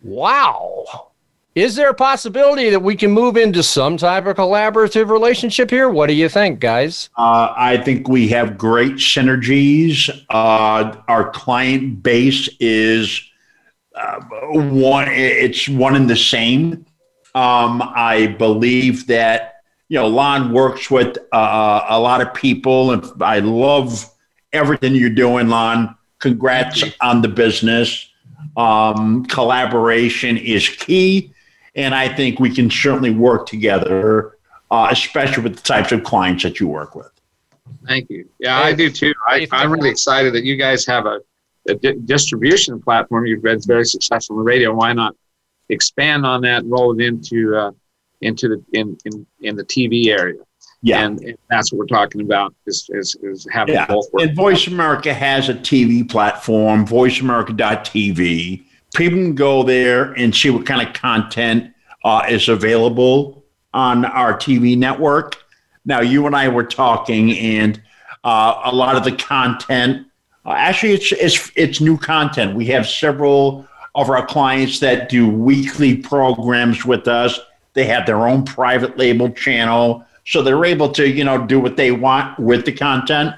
Wow. 0.01 1.11
Is 1.55 1.75
there 1.75 1.89
a 1.89 1.93
possibility 1.93 2.69
that 2.69 2.81
we 2.81 2.95
can 2.95 3.11
move 3.11 3.35
into 3.35 3.63
some 3.63 3.97
type 3.97 4.25
of 4.27 4.37
collaborative 4.37 5.09
relationship 5.09 5.69
here? 5.69 5.89
What 5.89 6.07
do 6.07 6.13
you 6.13 6.29
think, 6.29 6.61
guys? 6.61 7.09
Uh, 7.17 7.53
I 7.55 7.77
think 7.77 8.07
we 8.07 8.29
have 8.29 8.57
great 8.57 8.95
synergies. 8.95 10.09
Uh, 10.29 10.97
our 11.07 11.31
client 11.31 12.03
base 12.03 12.49
is 12.59 13.21
uh, 13.93 14.19
one; 14.51 15.07
it's 15.09 15.69
one 15.69 15.95
and 15.95 16.09
the 16.09 16.17
same. 16.17 16.85
Um, 17.35 17.81
I 17.83 18.27
believe 18.27 19.07
that 19.07 19.55
you 19.89 19.99
know 19.99 20.07
Lon 20.07 20.53
works 20.53 20.89
with 20.89 21.17
uh, 21.33 21.85
a 21.89 21.99
lot 21.99 22.21
of 22.21 22.33
people, 22.33 22.91
and 22.91 23.05
I 23.21 23.39
love 23.39 24.09
everything 24.53 24.95
you're 24.95 25.09
doing, 25.09 25.49
Lon. 25.49 25.95
Congrats 26.19 26.83
on 27.01 27.21
the 27.21 27.27
business. 27.27 28.09
Um, 28.55 29.25
collaboration 29.25 30.37
is 30.37 30.69
key, 30.69 31.33
and 31.75 31.93
I 31.93 32.07
think 32.07 32.39
we 32.39 32.55
can 32.55 32.71
certainly 32.71 33.11
work 33.11 33.47
together, 33.47 34.37
uh, 34.71 34.87
especially 34.89 35.43
with 35.43 35.57
the 35.57 35.61
types 35.61 35.91
of 35.91 36.05
clients 36.05 36.43
that 36.43 36.61
you 36.61 36.69
work 36.69 36.95
with. 36.95 37.11
Thank 37.85 38.09
you. 38.09 38.29
Yeah, 38.39 38.59
I 38.59 38.73
do 38.73 38.89
too. 38.89 39.13
I, 39.27 39.45
I'm 39.51 39.71
really 39.71 39.89
excited 39.89 40.33
that 40.35 40.45
you 40.45 40.55
guys 40.55 40.85
have 40.85 41.05
a, 41.05 41.19
a 41.67 41.75
di- 41.75 41.99
distribution 42.05 42.81
platform. 42.81 43.25
You've 43.25 43.43
been 43.43 43.61
very 43.61 43.85
successful 43.85 44.37
in 44.37 44.45
the 44.45 44.49
radio. 44.49 44.73
Why 44.73 44.93
not 44.93 45.15
expand 45.69 46.25
on 46.25 46.41
that 46.41 46.63
and 46.63 46.71
roll 46.71 46.97
it 46.97 47.03
into 47.03 47.55
uh, 47.55 47.71
into 48.21 48.47
the 48.49 48.79
in, 48.79 48.97
in 49.05 49.25
in 49.41 49.55
the 49.55 49.65
TV 49.65 50.07
area. 50.07 50.41
Yeah, 50.81 51.05
and, 51.05 51.19
and 51.21 51.37
that's 51.49 51.71
what 51.71 51.79
we're 51.79 51.85
talking 51.87 52.21
about 52.21 52.53
is 52.67 52.89
is, 52.93 53.15
is 53.23 53.47
having 53.51 53.75
yeah. 53.75 53.87
both. 53.87 54.05
Work. 54.13 54.23
And 54.23 54.35
Voice 54.35 54.67
America 54.67 55.13
has 55.13 55.49
a 55.49 55.55
TV 55.55 56.07
platform, 56.07 56.85
VoiceAmerica.tv. 56.85 58.63
People 58.95 59.17
can 59.17 59.35
go 59.35 59.63
there 59.63 60.13
and 60.13 60.33
see 60.33 60.49
what 60.51 60.65
kind 60.65 60.87
of 60.87 60.93
content 60.93 61.73
uh, 62.03 62.25
is 62.29 62.49
available 62.49 63.43
on 63.73 64.05
our 64.05 64.37
TV 64.37 64.77
network. 64.77 65.43
Now, 65.85 66.01
you 66.01 66.27
and 66.27 66.35
I 66.35 66.47
were 66.47 66.63
talking, 66.63 67.37
and 67.37 67.81
uh, 68.23 68.61
a 68.65 68.73
lot 68.73 68.95
of 68.95 69.03
the 69.03 69.11
content. 69.11 70.07
Uh, 70.45 70.51
actually, 70.51 70.93
it's, 70.93 71.11
it's 71.13 71.51
it's 71.55 71.81
new 71.81 71.97
content. 71.97 72.55
We 72.55 72.67
have 72.67 72.87
several 72.87 73.67
of 73.95 74.09
our 74.09 74.25
clients 74.25 74.79
that 74.79 75.07
do 75.09 75.27
weekly 75.27 75.95
programs 75.95 76.85
with 76.85 77.07
us. 77.07 77.39
They 77.73 77.85
have 77.85 78.05
their 78.05 78.27
own 78.27 78.43
private 78.43 78.97
label 78.97 79.29
channel, 79.29 80.05
so 80.25 80.41
they're 80.41 80.65
able 80.65 80.91
to, 80.91 81.07
you 81.07 81.23
know, 81.23 81.45
do 81.45 81.59
what 81.59 81.77
they 81.77 81.91
want 81.91 82.37
with 82.37 82.65
the 82.65 82.73
content. 82.73 83.33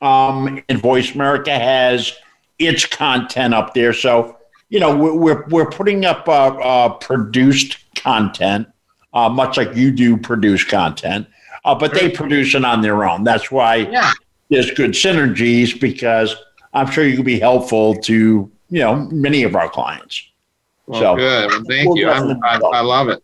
Um, 0.00 0.62
and 0.68 0.80
Voice 0.80 1.14
America 1.14 1.56
has 1.56 2.12
its 2.58 2.84
content 2.84 3.54
up 3.54 3.72
there, 3.74 3.92
so 3.92 4.36
you 4.68 4.80
know 4.80 4.96
we're 4.96 5.46
we're 5.48 5.70
putting 5.70 6.04
up 6.04 6.28
uh, 6.28 6.56
uh, 6.58 6.88
produced 6.94 7.78
content, 7.94 8.66
uh, 9.14 9.28
much 9.28 9.56
like 9.56 9.76
you 9.76 9.92
do 9.92 10.16
produce 10.16 10.64
content, 10.64 11.28
uh, 11.64 11.74
but 11.74 11.94
they 11.94 12.10
produce 12.10 12.54
it 12.56 12.64
on 12.64 12.80
their 12.80 13.04
own. 13.04 13.22
That's 13.22 13.52
why 13.52 13.76
yeah. 13.76 14.12
there's 14.48 14.72
good 14.72 14.90
synergies 14.90 15.78
because 15.78 16.34
I'm 16.74 16.90
sure 16.90 17.06
you 17.06 17.14
can 17.14 17.24
be 17.24 17.38
helpful 17.38 17.94
to 18.02 18.50
you 18.72 18.80
know 18.80 18.96
many 19.12 19.42
of 19.42 19.54
our 19.54 19.68
clients. 19.68 20.30
Well, 20.86 21.00
so, 21.00 21.16
good. 21.16 21.50
Well, 21.50 21.62
thank 21.68 21.88
we'll 21.88 21.98
you. 21.98 22.08
I, 22.08 22.58
I, 22.58 22.80
love 22.80 23.08
it. 23.08 23.22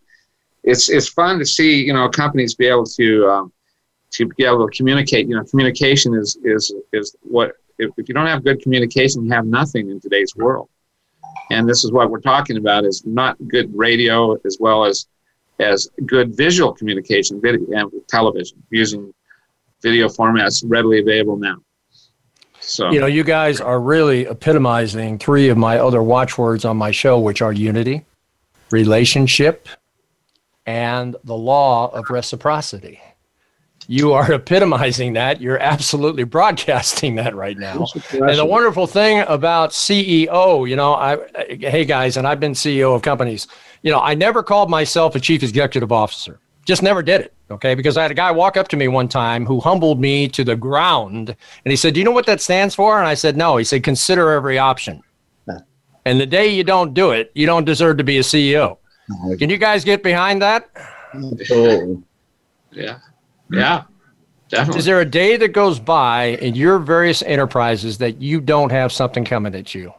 It's 0.63 0.89
it's 0.89 1.09
fun 1.09 1.39
to 1.39 1.45
see 1.45 1.83
you 1.83 1.91
know 1.91 2.07
companies 2.07 2.53
be 2.53 2.67
able 2.67 2.85
to 2.85 3.27
um, 3.27 3.51
to 4.11 4.27
be 4.27 4.45
able 4.45 4.67
to 4.67 4.77
communicate. 4.77 5.27
You 5.27 5.35
know, 5.35 5.43
communication 5.43 6.13
is 6.13 6.37
is 6.43 6.73
is 6.93 7.15
what 7.23 7.53
if, 7.79 7.89
if 7.97 8.07
you 8.07 8.13
don't 8.13 8.27
have 8.27 8.43
good 8.43 8.61
communication, 8.61 9.25
you 9.25 9.31
have 9.31 9.47
nothing 9.47 9.89
in 9.89 9.99
today's 9.99 10.35
world. 10.35 10.69
And 11.49 11.67
this 11.67 11.83
is 11.83 11.91
what 11.91 12.11
we're 12.11 12.21
talking 12.21 12.57
about: 12.57 12.85
is 12.85 13.03
not 13.07 13.35
good 13.47 13.75
radio 13.75 14.37
as 14.45 14.57
well 14.59 14.85
as 14.85 15.07
as 15.59 15.89
good 16.05 16.37
visual 16.37 16.73
communication, 16.73 17.41
video 17.41 17.65
and 17.71 17.91
television 18.07 18.61
using 18.69 19.11
video 19.81 20.07
formats 20.09 20.63
readily 20.65 20.99
available 20.99 21.37
now. 21.37 21.57
So 22.69 22.91
you 22.91 22.99
know, 22.99 23.07
you 23.07 23.23
guys 23.23 23.59
are 23.59 23.79
really 23.79 24.25
epitomizing 24.25 25.17
three 25.17 25.49
of 25.49 25.57
my 25.57 25.79
other 25.79 26.03
watchwords 26.03 26.65
on 26.65 26.77
my 26.77 26.91
show, 26.91 27.19
which 27.19 27.41
are 27.41 27.51
unity, 27.51 28.05
relationship, 28.69 29.67
and 30.65 31.15
the 31.23 31.35
law 31.35 31.87
of 31.87 32.09
reciprocity. 32.11 32.99
You 33.87 34.13
are 34.13 34.31
epitomizing 34.39 35.13
that. 35.13 35.41
You're 35.41 35.57
absolutely 35.57 36.25
broadcasting 36.25 37.15
that 37.15 37.35
right 37.35 37.57
now. 37.57 37.87
And 38.11 38.37
the 38.37 38.45
wonderful 38.45 38.85
thing 38.85 39.23
about 39.27 39.71
CEO, 39.71 40.69
you 40.69 40.75
know, 40.75 40.93
I 40.93 41.17
hey 41.47 41.85
guys, 41.85 42.17
and 42.17 42.27
I've 42.27 42.39
been 42.39 42.53
CEO 42.53 42.95
of 42.95 43.01
companies. 43.01 43.47
You 43.81 43.91
know, 43.91 43.99
I 43.99 44.13
never 44.13 44.43
called 44.43 44.69
myself 44.69 45.15
a 45.15 45.19
chief 45.19 45.41
executive 45.41 45.91
officer. 45.91 46.39
Just 46.69 46.83
never 46.83 47.01
did 47.01 47.21
it. 47.21 47.33
Okay. 47.49 47.73
Because 47.73 47.97
I 47.97 48.03
had 48.03 48.11
a 48.11 48.13
guy 48.13 48.29
walk 48.29 48.55
up 48.55 48.67
to 48.67 48.77
me 48.77 48.87
one 48.87 49.07
time 49.07 49.43
who 49.43 49.59
humbled 49.59 49.99
me 49.99 50.27
to 50.27 50.43
the 50.43 50.55
ground. 50.55 51.29
And 51.29 51.71
he 51.71 51.75
said, 51.75 51.95
Do 51.95 51.99
you 51.99 52.03
know 52.03 52.11
what 52.11 52.27
that 52.27 52.41
stands 52.41 52.75
for? 52.75 52.99
And 52.99 53.07
I 53.07 53.15
said, 53.15 53.35
No. 53.35 53.57
He 53.57 53.63
said, 53.63 53.81
Consider 53.81 54.29
every 54.29 54.59
option. 54.59 55.01
And 56.05 56.21
the 56.21 56.27
day 56.27 56.47
you 56.47 56.63
don't 56.63 56.93
do 56.93 57.09
it, 57.09 57.31
you 57.33 57.47
don't 57.47 57.65
deserve 57.65 57.97
to 57.97 58.03
be 58.03 58.19
a 58.19 58.21
CEO. 58.21 58.77
Can 59.39 59.49
you 59.49 59.57
guys 59.57 59.83
get 59.83 60.03
behind 60.03 60.43
that? 60.43 60.69
Oh. 61.49 62.03
Yeah. 62.71 62.99
Yeah. 63.51 63.85
Definitely. 64.49 64.79
Is 64.79 64.85
there 64.85 65.01
a 65.01 65.05
day 65.05 65.35
that 65.37 65.49
goes 65.49 65.79
by 65.79 66.37
in 66.39 66.53
your 66.53 66.77
various 66.77 67.23
enterprises 67.23 67.97
that 67.97 68.21
you 68.21 68.41
don't 68.41 68.71
have 68.71 68.91
something 68.91 69.25
coming 69.25 69.55
at 69.55 69.73
you? 69.73 69.91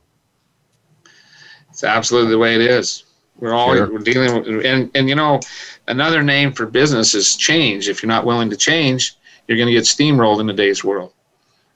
It's 1.68 1.82
absolutely 1.82 2.30
the 2.30 2.38
way 2.38 2.54
it 2.54 2.60
is. 2.60 3.06
We're 3.40 3.54
all 3.54 3.74
sure. 3.74 3.90
we're 3.90 3.98
dealing 3.98 4.34
with, 4.34 4.64
and 4.64 4.90
and 4.94 5.08
you 5.08 5.14
know, 5.14 5.40
another 5.88 6.22
name 6.22 6.52
for 6.52 6.66
business 6.66 7.14
is 7.14 7.36
change. 7.36 7.88
If 7.88 8.02
you're 8.02 8.08
not 8.08 8.26
willing 8.26 8.50
to 8.50 8.56
change, 8.56 9.16
you're 9.48 9.56
going 9.56 9.68
to 9.68 9.72
get 9.72 9.84
steamrolled 9.84 10.40
in 10.40 10.46
today's 10.46 10.84
world. 10.84 11.12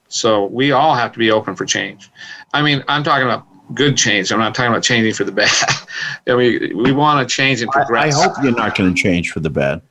So 0.07 0.45
we 0.45 0.71
all 0.71 0.95
have 0.95 1.11
to 1.13 1.19
be 1.19 1.31
open 1.31 1.55
for 1.55 1.65
change. 1.65 2.09
I 2.53 2.61
mean, 2.61 2.83
I'm 2.87 3.03
talking 3.03 3.25
about 3.25 3.45
good 3.73 3.97
change. 3.97 4.31
I'm 4.31 4.39
not 4.39 4.53
talking 4.53 4.71
about 4.71 4.83
changing 4.83 5.13
for 5.13 5.23
the 5.23 5.31
bad. 5.31 5.51
I 6.27 6.35
mean, 6.35 6.77
we 6.77 6.91
want 6.91 7.27
to 7.27 7.35
change 7.35 7.61
and 7.61 7.71
progress. 7.71 8.15
I, 8.15 8.19
I 8.19 8.23
hope 8.23 8.35
you're 8.43 8.55
not 8.55 8.77
going 8.77 8.93
to 8.93 9.01
change 9.01 9.31
for 9.31 9.39
the 9.39 9.49
bad. 9.49 9.81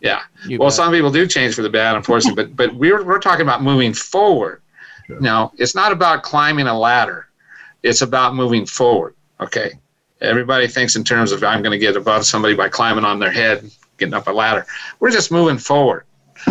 Yeah. 0.00 0.22
You 0.46 0.58
well, 0.58 0.68
bet. 0.68 0.74
some 0.74 0.92
people 0.92 1.10
do 1.10 1.26
change 1.26 1.54
for 1.54 1.62
the 1.62 1.70
bad, 1.70 1.96
unfortunately, 1.96 2.44
but 2.44 2.56
but 2.56 2.76
we're 2.76 3.02
we're 3.02 3.18
talking 3.18 3.42
about 3.42 3.62
moving 3.62 3.94
forward. 3.94 4.62
Sure. 5.06 5.20
Now, 5.20 5.52
it's 5.56 5.74
not 5.74 5.92
about 5.92 6.22
climbing 6.22 6.66
a 6.66 6.78
ladder. 6.78 7.28
It's 7.82 8.02
about 8.02 8.34
moving 8.34 8.66
forward. 8.66 9.14
Okay. 9.40 9.72
Everybody 10.20 10.66
thinks 10.66 10.96
in 10.96 11.04
terms 11.04 11.32
of 11.32 11.44
I'm 11.44 11.62
going 11.62 11.72
to 11.72 11.78
get 11.78 11.96
above 11.96 12.24
somebody 12.24 12.54
by 12.54 12.68
climbing 12.68 13.04
on 13.04 13.18
their 13.18 13.30
head, 13.30 13.70
getting 13.98 14.14
up 14.14 14.26
a 14.28 14.32
ladder. 14.32 14.66
We're 14.98 15.10
just 15.10 15.30
moving 15.30 15.58
forward. 15.58 16.04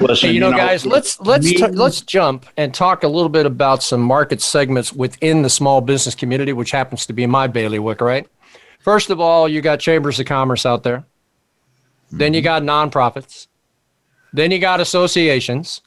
Listen, 0.00 0.30
hey, 0.30 0.34
you, 0.34 0.40
know, 0.40 0.48
you 0.48 0.52
know, 0.52 0.58
guys, 0.58 0.86
let's 0.86 1.20
let's 1.20 1.44
me, 1.44 1.54
t- 1.54 1.66
let's 1.66 2.00
jump 2.00 2.46
and 2.56 2.72
talk 2.72 3.02
a 3.04 3.08
little 3.08 3.28
bit 3.28 3.44
about 3.44 3.82
some 3.82 4.00
market 4.00 4.40
segments 4.40 4.94
within 4.94 5.42
the 5.42 5.50
small 5.50 5.82
business 5.82 6.14
community, 6.14 6.54
which 6.54 6.70
happens 6.70 7.04
to 7.06 7.12
be 7.12 7.26
my 7.26 7.46
bailiwick, 7.46 8.00
right? 8.00 8.26
First 8.80 9.10
of 9.10 9.20
all, 9.20 9.46
you 9.46 9.60
got 9.60 9.78
chambers 9.78 10.18
of 10.18 10.24
commerce 10.24 10.64
out 10.64 10.82
there. 10.82 10.98
Mm-hmm. 11.00 12.18
Then 12.18 12.34
you 12.34 12.40
got 12.40 12.62
nonprofits. 12.62 13.46
Then 14.32 14.50
you 14.50 14.58
got 14.58 14.80
associations. 14.80 15.82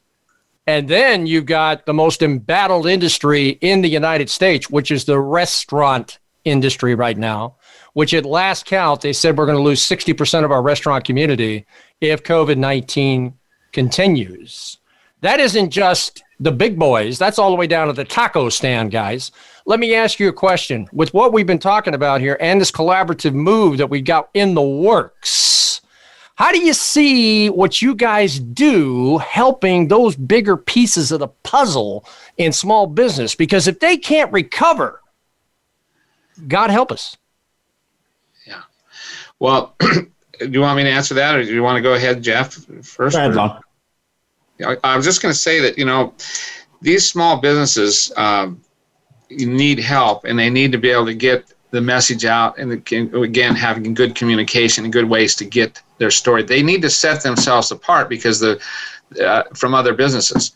And 0.67 0.87
then 0.87 1.25
you've 1.25 1.45
got 1.45 1.85
the 1.85 1.93
most 1.93 2.21
embattled 2.21 2.87
industry 2.87 3.49
in 3.61 3.81
the 3.81 3.89
United 3.89 4.29
States, 4.29 4.69
which 4.69 4.91
is 4.91 5.05
the 5.05 5.19
restaurant 5.19 6.19
industry 6.45 6.95
right 6.95 7.17
now, 7.17 7.55
which 7.93 8.13
at 8.13 8.25
last 8.25 8.65
count, 8.65 9.01
they 9.01 9.13
said 9.13 9.37
we're 9.37 9.45
going 9.45 9.57
to 9.57 9.63
lose 9.63 9.87
60% 9.87 10.43
of 10.43 10.51
our 10.51 10.61
restaurant 10.61 11.05
community 11.05 11.65
if 12.01 12.23
COVID 12.23 12.57
19 12.57 13.33
continues. 13.71 14.77
That 15.21 15.39
isn't 15.39 15.69
just 15.69 16.21
the 16.39 16.51
big 16.51 16.77
boys. 16.77 17.17
That's 17.17 17.39
all 17.39 17.49
the 17.49 17.55
way 17.55 17.67
down 17.67 17.87
to 17.87 17.93
the 17.93 18.03
taco 18.03 18.49
stand, 18.49 18.91
guys. 18.91 19.31
Let 19.65 19.79
me 19.79 19.95
ask 19.95 20.19
you 20.19 20.27
a 20.27 20.33
question. 20.33 20.87
With 20.91 21.13
what 21.13 21.31
we've 21.31 21.47
been 21.47 21.59
talking 21.59 21.93
about 21.93 22.19
here 22.19 22.37
and 22.41 22.59
this 22.59 22.71
collaborative 22.71 23.33
move 23.33 23.77
that 23.77 23.89
we 23.89 24.01
got 24.01 24.29
in 24.33 24.53
the 24.53 24.61
works, 24.61 25.79
how 26.35 26.51
do 26.51 26.59
you 26.59 26.73
see 26.73 27.49
what 27.49 27.81
you 27.81 27.95
guys 27.95 28.39
do 28.39 29.19
helping 29.19 29.87
those 29.87 30.15
bigger 30.15 30.57
pieces 30.57 31.11
of 31.11 31.19
the 31.19 31.27
puzzle 31.27 32.05
in 32.37 32.51
small 32.51 32.87
business? 32.87 33.35
Because 33.35 33.67
if 33.67 33.79
they 33.79 33.97
can't 33.97 34.31
recover, 34.33 35.02
God 36.47 36.69
help 36.69 36.91
us. 36.91 37.17
Yeah. 38.45 38.61
Well, 39.39 39.75
do 39.79 40.07
you 40.39 40.61
want 40.61 40.77
me 40.77 40.83
to 40.83 40.89
answer 40.89 41.13
that 41.15 41.35
or 41.35 41.43
do 41.43 41.53
you 41.53 41.63
want 41.63 41.77
to 41.77 41.81
go 41.81 41.93
ahead, 41.93 42.21
Jeff, 42.23 42.53
first? 42.83 43.15
Go 43.15 43.19
ahead, 43.19 43.33
I 44.83 44.95
was 44.95 45.05
just 45.05 45.21
going 45.21 45.33
to 45.33 45.39
say 45.39 45.59
that, 45.59 45.77
you 45.77 45.85
know, 45.85 46.13
these 46.81 47.09
small 47.09 47.39
businesses 47.39 48.11
um, 48.17 48.61
need 49.29 49.79
help 49.79 50.25
and 50.25 50.37
they 50.37 50.49
need 50.49 50.71
to 50.71 50.77
be 50.77 50.89
able 50.89 51.05
to 51.05 51.13
get 51.13 51.53
the 51.71 51.81
message 51.81 52.23
out 52.23 52.57
and 52.59 52.71
again 52.71 53.55
having 53.55 53.95
good 53.95 54.13
communication 54.13 54.83
and 54.83 54.93
good 54.93 55.09
ways 55.09 55.35
to 55.35 55.43
get 55.43 55.81
their 55.97 56.11
story 56.11 56.43
they 56.43 56.61
need 56.61 56.83
to 56.83 56.89
set 56.89 57.23
themselves 57.23 57.71
apart 57.71 58.07
because 58.09 58.39
the 58.39 58.61
uh, 59.19 59.41
from 59.55 59.73
other 59.73 59.91
businesses 59.91 60.51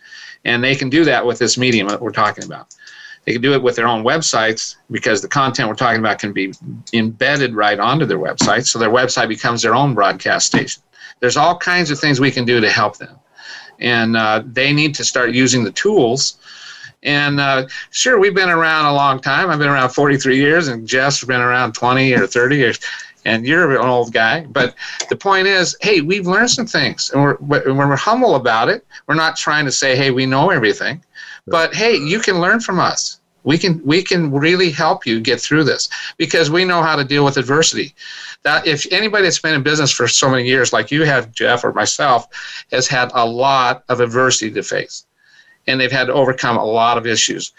and 0.46 0.64
they 0.64 0.76
can 0.76 0.92
do 0.92 1.04
that 1.04 1.26
with 1.26 1.40
this 1.40 1.58
medium 1.58 1.88
that 1.88 2.00
we're 2.00 2.12
talking 2.12 2.44
about 2.44 2.76
they 3.28 3.34
can 3.34 3.42
do 3.42 3.54
it 3.54 3.62
with 3.62 3.76
their 3.76 3.88
own 3.88 4.04
websites 4.04 4.78
because 4.90 5.22
the 5.22 5.28
content 5.28 5.68
we're 5.68 5.76
talking 5.76 6.00
about 6.00 6.18
can 6.18 6.34
be 6.34 6.52
embedded 6.94 7.54
right 7.54 7.80
onto 7.80 8.06
their 8.06 8.18
website 8.18 8.66
so 8.66 8.80
their 8.80 8.90
website 8.90 9.28
becomes 9.28 9.62
their 9.62 9.76
own 9.76 9.94
broadcast 9.94 10.48
station 10.48 10.82
there's 11.20 11.38
all 11.38 11.56
kinds 11.58 11.92
of 11.92 12.00
things 12.00 12.20
we 12.20 12.32
can 12.32 12.46
do 12.46 12.60
to 12.60 12.70
help 12.70 12.98
them 12.98 13.20
and 13.80 14.18
uh, 14.18 14.42
they 14.46 14.74
need 14.74 14.96
to 14.96 15.04
start 15.04 15.34
using 15.34 15.64
the 15.64 15.72
tools 15.72 16.40
and 17.04 17.40
uh, 17.40 17.68
sure, 17.92 18.20
we've 18.20 18.34
been 18.34 18.50
around 18.50 18.86
a 18.86 18.94
long 18.94 19.20
time. 19.20 19.50
I've 19.50 19.60
been 19.60 19.70
around 19.70 19.90
43 19.90 20.36
years, 20.38 20.68
and 20.68 20.88
Jeff's 20.88 21.24
been 21.24 21.42
around 21.42 21.74
20 21.74 22.14
or 22.14 22.28
30 22.28 22.56
years. 22.58 22.80
And 23.26 23.46
you're 23.46 23.72
an 23.72 23.86
old 23.86 24.14
guy. 24.14 24.46
But 24.46 24.76
the 25.10 25.16
point 25.16 25.48
is, 25.48 25.76
hey, 25.82 26.02
we've 26.02 26.28
learned 26.28 26.50
some 26.50 26.66
things, 26.66 27.12
and 27.12 27.22
we're, 27.22 27.38
when 27.38 27.90
we're 27.90 27.96
humble 27.96 28.36
about 28.36 28.70
it, 28.70 28.86
we're 29.08 29.16
not 29.16 29.36
trying 29.36 29.66
to 29.66 29.72
say, 29.72 29.96
hey, 29.96 30.12
we 30.12 30.26
know 30.26 30.50
everything. 30.50 31.04
But 31.48 31.74
hey, 31.74 31.96
you 31.96 32.20
can 32.20 32.40
learn 32.40 32.60
from 32.60 32.80
us. 32.80 33.20
We 33.44 33.58
can 33.58 33.82
we 33.86 34.04
can 34.04 34.32
really 34.32 34.72
help 34.72 35.06
you 35.06 35.22
get 35.22 35.40
through 35.40 35.64
this 35.64 35.90
because 36.18 36.52
we 36.52 36.66
know 36.66 36.82
how 36.82 36.98
to 36.98 37.06
deal 37.06 37.24
with 37.24 37.38
adversity. 37.38 37.96
That 38.44 38.68
if 38.68 38.86
anybody 38.92 39.24
that's 39.24 39.40
been 39.40 39.56
in 39.56 39.64
business 39.64 39.92
for 39.92 40.08
so 40.08 40.30
many 40.30 40.46
years, 40.46 40.74
like 40.74 40.92
you 40.92 41.04
have, 41.04 41.32
Jeff, 41.32 41.64
or 41.64 41.72
myself, 41.72 42.28
has 42.72 42.88
had 42.88 43.12
a 43.14 43.26
lot 43.26 43.84
of 43.88 44.02
adversity 44.02 44.52
to 44.52 44.64
face 44.64 45.06
and 45.68 45.80
they've 45.80 45.92
had 45.92 46.06
to 46.08 46.14
overcome 46.14 46.58
a 46.58 46.66
lot 46.66 46.98
of 46.98 47.06
issues. 47.06 47.52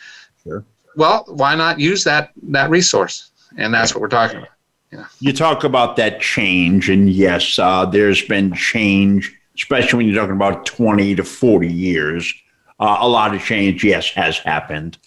Sure. 0.43 0.64
Well, 0.97 1.24
why 1.28 1.55
not 1.55 1.78
use 1.78 2.05
that 2.05 2.32
that 2.45 2.70
resource? 2.70 3.30
And 3.57 3.72
that's 3.72 3.95
what 3.95 4.01
we're 4.01 4.09
talking 4.09 4.39
about. 4.39 4.51
Yeah. 4.93 5.05
You 5.20 5.32
talk 5.32 5.64
about 5.64 5.97
that 5.97 6.20
change, 6.20 6.89
and 6.89 7.11
yes, 7.11 7.59
uh, 7.59 7.84
there's 7.84 8.22
been 8.22 8.55
change, 8.55 9.34
especially 9.55 9.99
when 9.99 10.07
you're 10.07 10.20
talking 10.20 10.36
about 10.36 10.64
20 10.64 11.14
to 11.14 11.24
40 11.24 11.68
years. 11.70 12.34
Uh, 12.81 12.99
a 13.01 13.09
lot 13.09 13.35
of 13.35 13.43
change, 13.43 13.83
yes, 13.83 14.11
has 14.11 14.39
happened. 14.39 14.99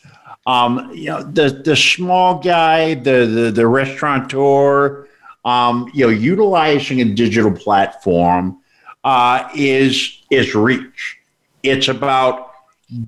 Um, 0.46 0.92
you 0.94 1.06
know, 1.06 1.24
the 1.24 1.50
the 1.50 1.76
small 1.76 2.40
guy, 2.40 2.96
the 2.96 3.26
the, 3.26 3.52
the 3.52 3.68
restaurateur, 3.68 5.08
um, 5.46 5.90
you 5.94 6.06
know, 6.06 6.12
utilizing 6.12 7.02
a 7.02 7.06
digital 7.06 7.52
platform 7.52 8.60
uh, 9.04 9.48
is 9.56 10.20
is 10.30 10.56
reach. 10.56 11.18
It's 11.64 11.88
about 11.88 12.52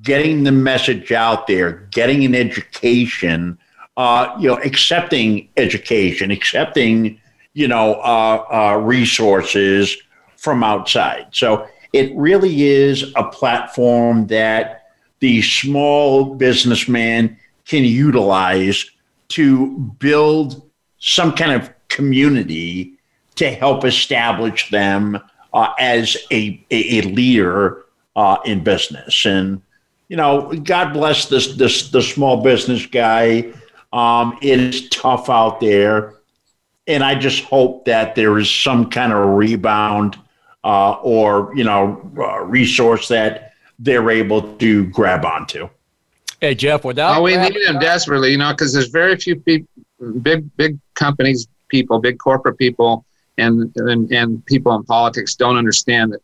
getting 0.02 0.44
the 0.44 0.52
message 0.52 1.12
out 1.12 1.48
there, 1.48 1.88
getting 1.92 2.24
an 2.24 2.36
education, 2.36 3.58
uh, 3.98 4.36
you 4.40 4.48
know, 4.48 4.58
accepting 4.64 5.50
education, 5.58 6.32
accepting, 6.32 7.20
you 7.54 7.68
know, 7.68 7.96
uh, 7.96 8.46
uh, 8.52 8.78
resources 8.78 9.98
from 10.38 10.64
outside. 10.64 11.28
So 11.32 11.68
it 11.94 12.12
really 12.16 12.64
is 12.64 13.14
a 13.16 13.24
platform 13.24 14.28
that 14.28 14.92
the 15.20 15.42
small 15.42 16.36
businessman 16.36 17.38
can 17.66 17.84
utilize 17.84 18.90
to 19.30 19.78
build 20.00 20.70
some 21.00 21.34
kind 21.34 21.52
of 21.52 21.72
community 21.88 22.98
to 23.36 23.50
help 23.50 23.86
establish 23.86 24.70
them 24.70 25.20
uh, 25.54 25.74
as 25.80 26.18
a, 26.32 26.64
a, 26.72 27.02
leader 27.02 27.86
uh, 28.16 28.38
in 28.46 28.64
business. 28.64 29.26
And 29.26 29.62
you 30.08 30.18
know, 30.18 30.52
God 30.64 30.94
bless 30.94 31.28
this 31.28 31.56
this 31.56 31.90
the 31.90 32.02
small 32.02 32.44
business 32.44 32.86
guy. 32.86 33.54
Um, 33.92 34.38
it 34.42 34.60
is 34.60 34.90
tough 34.90 35.30
out 35.30 35.60
there, 35.60 36.16
and 36.88 37.04
I 37.04 37.16
just 37.16 37.44
hope 37.44 37.86
that 37.86 38.16
there 38.16 38.38
is 38.38 38.50
some 38.50 38.90
kind 38.90 39.14
of 39.14 39.36
rebound 39.36 40.18
uh, 40.64 40.94
or 41.02 41.52
you 41.56 41.64
know 41.64 42.12
uh, 42.18 42.42
resource 42.42 43.08
that 43.08 43.54
they're 43.80 44.10
able 44.10 44.56
to 44.58 44.86
grab 44.88 45.26
onto. 45.26 45.70
Hey 46.40 46.56
Jeff, 46.56 46.84
without 46.84 47.18
oh, 47.18 47.22
we 47.22 47.38
need 47.38 47.56
them 47.66 47.80
desperately, 47.80 48.32
you 48.32 48.38
know, 48.38 48.52
because 48.52 48.74
there's 48.74 48.90
very 48.90 49.16
few 49.18 49.40
people, 49.40 49.68
big 50.22 50.56
big 50.58 50.80
companies, 50.96 51.48
people, 51.70 52.00
big 52.00 52.20
corporate 52.20 52.58
people, 52.58 53.06
and, 53.38 53.72
and 53.78 54.12
and 54.12 54.46
people 54.46 54.76
in 54.76 54.84
politics 54.84 55.36
don't 55.36 55.58
understand 55.58 56.14
that 56.14 56.22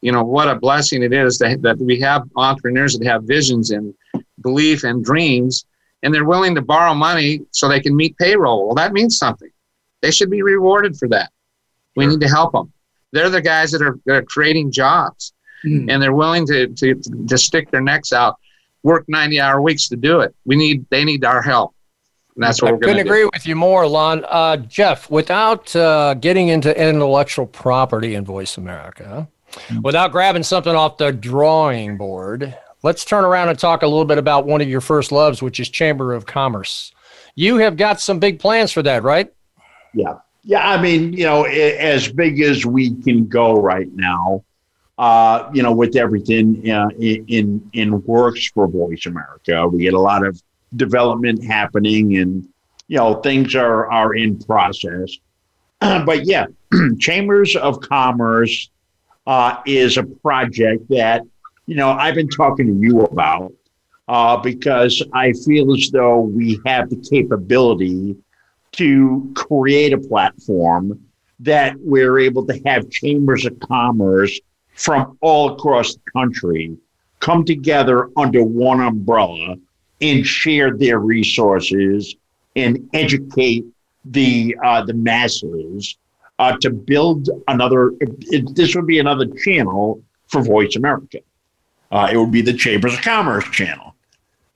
you 0.00 0.12
know 0.12 0.22
what 0.22 0.48
a 0.48 0.54
blessing 0.54 1.02
it 1.02 1.12
is 1.12 1.38
that, 1.38 1.62
that 1.62 1.78
we 1.78 1.98
have 2.00 2.22
entrepreneurs 2.36 2.96
that 2.96 3.06
have 3.06 3.24
visions 3.24 3.70
and 3.70 3.94
belief 4.42 4.84
and 4.84 5.04
dreams 5.04 5.64
and 6.02 6.14
they're 6.14 6.24
willing 6.24 6.54
to 6.54 6.62
borrow 6.62 6.94
money 6.94 7.40
so 7.50 7.68
they 7.68 7.80
can 7.80 7.96
meet 7.96 8.16
payroll 8.18 8.66
well 8.66 8.74
that 8.74 8.92
means 8.92 9.18
something 9.18 9.50
they 10.02 10.10
should 10.10 10.30
be 10.30 10.42
rewarded 10.42 10.96
for 10.96 11.08
that 11.08 11.30
we 11.96 12.04
sure. 12.04 12.12
need 12.12 12.20
to 12.20 12.28
help 12.28 12.52
them 12.52 12.72
they're 13.12 13.30
the 13.30 13.40
guys 13.40 13.70
that 13.70 13.82
are, 13.82 13.98
that 14.06 14.16
are 14.16 14.22
creating 14.22 14.70
jobs 14.70 15.32
mm. 15.64 15.90
and 15.90 16.02
they're 16.02 16.14
willing 16.14 16.46
to, 16.46 16.68
to, 16.68 16.94
to 17.28 17.38
stick 17.38 17.70
their 17.70 17.80
necks 17.80 18.12
out 18.12 18.36
work 18.82 19.04
90 19.08 19.40
hour 19.40 19.60
weeks 19.60 19.88
to 19.88 19.96
do 19.96 20.20
it 20.20 20.34
we 20.44 20.56
need 20.56 20.86
they 20.90 21.04
need 21.04 21.24
our 21.24 21.42
help 21.42 21.74
and 22.34 22.42
that's 22.42 22.60
what 22.60 22.68
I 22.68 22.72
we're 22.72 22.78
going 22.78 22.96
to 22.96 23.02
couldn't 23.02 23.06
agree 23.06 23.30
with 23.32 23.46
you 23.46 23.56
more, 23.56 23.88
Lon. 23.88 24.22
Uh, 24.28 24.58
Jeff, 24.58 25.08
without 25.10 25.74
uh, 25.74 26.12
getting 26.12 26.48
into 26.48 26.78
intellectual 26.78 27.46
property 27.46 28.14
in 28.14 28.26
Voice 28.26 28.58
America, 28.58 29.26
Without 29.82 30.12
grabbing 30.12 30.42
something 30.42 30.74
off 30.74 30.98
the 30.98 31.12
drawing 31.12 31.96
board, 31.96 32.56
let's 32.82 33.04
turn 33.04 33.24
around 33.24 33.48
and 33.48 33.58
talk 33.58 33.82
a 33.82 33.86
little 33.86 34.04
bit 34.04 34.18
about 34.18 34.46
one 34.46 34.60
of 34.60 34.68
your 34.68 34.80
first 34.80 35.12
loves, 35.12 35.42
which 35.42 35.60
is 35.60 35.68
Chamber 35.68 36.12
of 36.12 36.26
Commerce. 36.26 36.92
You 37.34 37.56
have 37.58 37.76
got 37.76 38.00
some 38.00 38.18
big 38.18 38.38
plans 38.38 38.72
for 38.72 38.82
that, 38.82 39.02
right? 39.02 39.32
Yeah. 39.94 40.14
Yeah. 40.46 40.66
I 40.66 40.80
mean, 40.80 41.12
you 41.12 41.24
know, 41.24 41.42
as 41.44 42.10
big 42.10 42.40
as 42.40 42.64
we 42.64 42.94
can 43.02 43.26
go 43.26 43.60
right 43.60 43.92
now, 43.92 44.44
uh, 44.96 45.50
you 45.52 45.62
know, 45.62 45.72
with 45.72 45.96
everything 45.96 46.70
uh, 46.70 46.88
in 46.98 47.68
in 47.72 48.02
works 48.04 48.46
for 48.48 48.66
Voice 48.66 49.06
America, 49.06 49.66
we 49.68 49.82
get 49.82 49.92
a 49.92 50.00
lot 50.00 50.24
of 50.24 50.40
development 50.76 51.44
happening, 51.44 52.16
and 52.16 52.48
you 52.88 52.96
know, 52.96 53.16
things 53.20 53.54
are 53.54 53.90
are 53.90 54.14
in 54.14 54.38
process. 54.38 55.18
but 55.80 56.24
yeah, 56.24 56.46
chambers 56.98 57.56
of 57.56 57.80
commerce 57.80 58.70
uh, 59.26 59.60
is 59.66 59.96
a 59.98 60.04
project 60.04 60.88
that 60.88 61.22
you 61.66 61.74
know 61.74 61.90
I've 61.90 62.14
been 62.14 62.30
talking 62.30 62.66
to 62.66 62.86
you 62.86 63.02
about 63.02 63.52
uh, 64.08 64.36
because 64.36 65.02
I 65.12 65.32
feel 65.32 65.74
as 65.74 65.90
though 65.90 66.20
we 66.20 66.60
have 66.64 66.88
the 66.88 66.96
capability 66.96 68.16
to 68.76 69.32
create 69.34 69.92
a 69.92 69.98
platform 69.98 71.00
that 71.40 71.74
we're 71.80 72.18
able 72.18 72.46
to 72.46 72.60
have 72.64 72.88
chambers 72.90 73.44
of 73.44 73.58
commerce 73.60 74.38
from 74.74 75.18
all 75.20 75.52
across 75.52 75.94
the 75.94 76.00
country 76.12 76.76
come 77.20 77.44
together 77.44 78.10
under 78.16 78.42
one 78.42 78.80
umbrella 78.80 79.56
and 80.00 80.26
share 80.26 80.76
their 80.76 80.98
resources 80.98 82.14
and 82.54 82.88
educate 82.92 83.64
the 84.06 84.56
uh, 84.64 84.82
the 84.84 84.94
masses 84.94 85.96
uh, 86.38 86.56
to 86.60 86.70
build 86.70 87.28
another. 87.48 87.92
It, 88.00 88.54
this 88.54 88.74
would 88.74 88.86
be 88.86 88.98
another 88.98 89.26
channel 89.26 90.02
for 90.28 90.42
Voice 90.42 90.76
America. 90.76 91.18
Uh, 91.90 92.08
it 92.12 92.16
would 92.16 92.32
be 92.32 92.42
the 92.42 92.52
Chambers 92.52 92.94
of 92.94 93.00
Commerce 93.00 93.48
channel, 93.50 93.94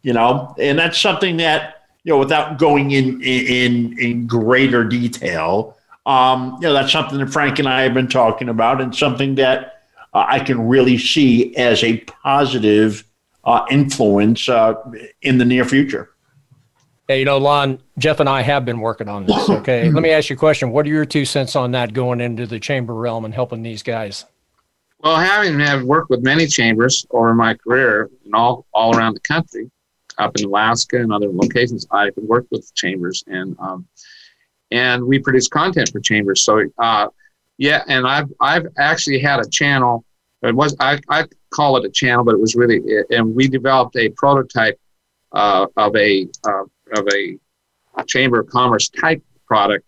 you 0.02 0.12
know, 0.12 0.54
and 0.58 0.78
that's 0.78 1.00
something 1.00 1.36
that 1.38 1.79
you 2.04 2.12
know, 2.12 2.18
without 2.18 2.58
going 2.58 2.92
in 2.92 3.20
in 3.22 3.98
in 3.98 4.26
greater 4.26 4.84
detail, 4.84 5.76
um, 6.06 6.56
you 6.60 6.68
know, 6.68 6.72
that's 6.72 6.92
something 6.92 7.18
that 7.18 7.30
Frank 7.30 7.58
and 7.58 7.68
I 7.68 7.82
have 7.82 7.94
been 7.94 8.08
talking 8.08 8.48
about, 8.48 8.80
and 8.80 8.94
something 8.94 9.34
that 9.36 9.82
uh, 10.14 10.24
I 10.28 10.40
can 10.40 10.66
really 10.68 10.98
see 10.98 11.54
as 11.56 11.84
a 11.84 11.98
positive 11.98 13.04
uh, 13.44 13.64
influence 13.70 14.48
uh, 14.48 14.74
in 15.22 15.38
the 15.38 15.44
near 15.44 15.64
future. 15.64 16.10
Hey, 17.08 17.20
you 17.20 17.24
know, 17.24 17.38
Lon, 17.38 17.80
Jeff 17.98 18.20
and 18.20 18.28
I 18.28 18.42
have 18.42 18.64
been 18.64 18.78
working 18.78 19.08
on 19.08 19.26
this. 19.26 19.48
Okay. 19.60 19.90
Let 19.90 20.02
me 20.02 20.10
ask 20.10 20.30
you 20.30 20.36
a 20.36 20.38
question. 20.38 20.70
What 20.70 20.86
are 20.86 20.90
your 20.90 21.04
two 21.04 21.24
cents 21.24 21.56
on 21.56 21.72
that 21.72 21.92
going 21.92 22.20
into 22.20 22.46
the 22.46 22.60
chamber 22.60 22.94
realm 22.94 23.24
and 23.24 23.34
helping 23.34 23.62
these 23.62 23.82
guys? 23.82 24.24
Well, 25.00 25.16
having 25.16 25.58
have 25.60 25.82
worked 25.82 26.08
with 26.08 26.22
many 26.22 26.46
chambers 26.46 27.04
over 27.10 27.34
my 27.34 27.54
career 27.54 28.10
and 28.24 28.34
all 28.34 28.66
all 28.72 28.96
around 28.96 29.14
the 29.14 29.20
country, 29.20 29.70
up 30.20 30.36
in 30.36 30.44
Alaska 30.44 31.00
and 31.00 31.12
other 31.12 31.28
locations, 31.28 31.86
I've 31.90 32.16
worked 32.16 32.50
with 32.50 32.72
chambers 32.74 33.24
and 33.26 33.56
um, 33.58 33.86
and 34.70 35.04
we 35.04 35.18
produce 35.18 35.48
content 35.48 35.90
for 35.90 36.00
chambers. 36.00 36.42
So 36.42 36.64
uh, 36.78 37.08
yeah, 37.58 37.82
and 37.88 38.06
I've 38.06 38.28
I've 38.40 38.66
actually 38.78 39.18
had 39.18 39.40
a 39.40 39.48
channel. 39.48 40.04
It 40.42 40.54
was 40.54 40.76
I, 40.80 41.00
I 41.08 41.26
call 41.50 41.76
it 41.76 41.84
a 41.84 41.90
channel, 41.90 42.24
but 42.24 42.34
it 42.34 42.40
was 42.40 42.54
really 42.54 42.80
and 43.10 43.34
we 43.34 43.48
developed 43.48 43.96
a 43.96 44.08
prototype 44.10 44.78
uh, 45.32 45.66
of 45.76 45.94
a 45.96 46.26
uh, 46.46 46.64
of 46.96 47.06
a, 47.14 47.36
a, 47.96 48.04
chamber 48.04 48.40
of 48.40 48.48
commerce 48.48 48.88
type 48.88 49.22
product 49.46 49.86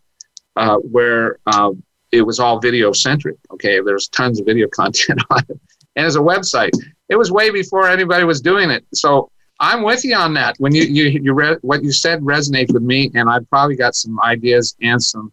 uh, 0.55 0.77
where 0.77 1.39
uh, 1.47 1.73
it 2.13 2.23
was 2.23 2.39
all 2.39 2.61
video 2.61 2.93
centric. 2.93 3.37
Okay, 3.53 3.81
there's 3.81 4.09
tons 4.09 4.39
of 4.39 4.47
video 4.47 4.69
content 4.73 5.21
on 5.31 5.41
it, 5.49 5.61
and 5.97 6.07
as 6.07 6.17
a 6.17 6.21
website, 6.21 6.71
it 7.09 7.17
was 7.17 7.33
way 7.33 7.51
before 7.51 7.89
anybody 7.89 8.25
was 8.25 8.41
doing 8.41 8.71
it. 8.71 8.85
So 8.95 9.32
I'm 9.63 9.85
with 9.85 10.05
you 10.05 10.17
on 10.17 10.35
that. 10.35 10.57
When 10.59 10.75
you 10.75 10.83
you 10.83 11.05
you 11.23 11.33
read 11.35 11.59
what 11.63 11.85
you 11.85 11.93
said 11.93 12.21
resonates 12.21 12.73
with 12.73 12.83
me, 12.83 13.13
and 13.15 13.31
I've 13.31 13.49
probably 13.49 13.77
got 13.77 13.95
some 13.95 14.19
ideas 14.21 14.77
and 14.83 15.01
some 15.01 15.33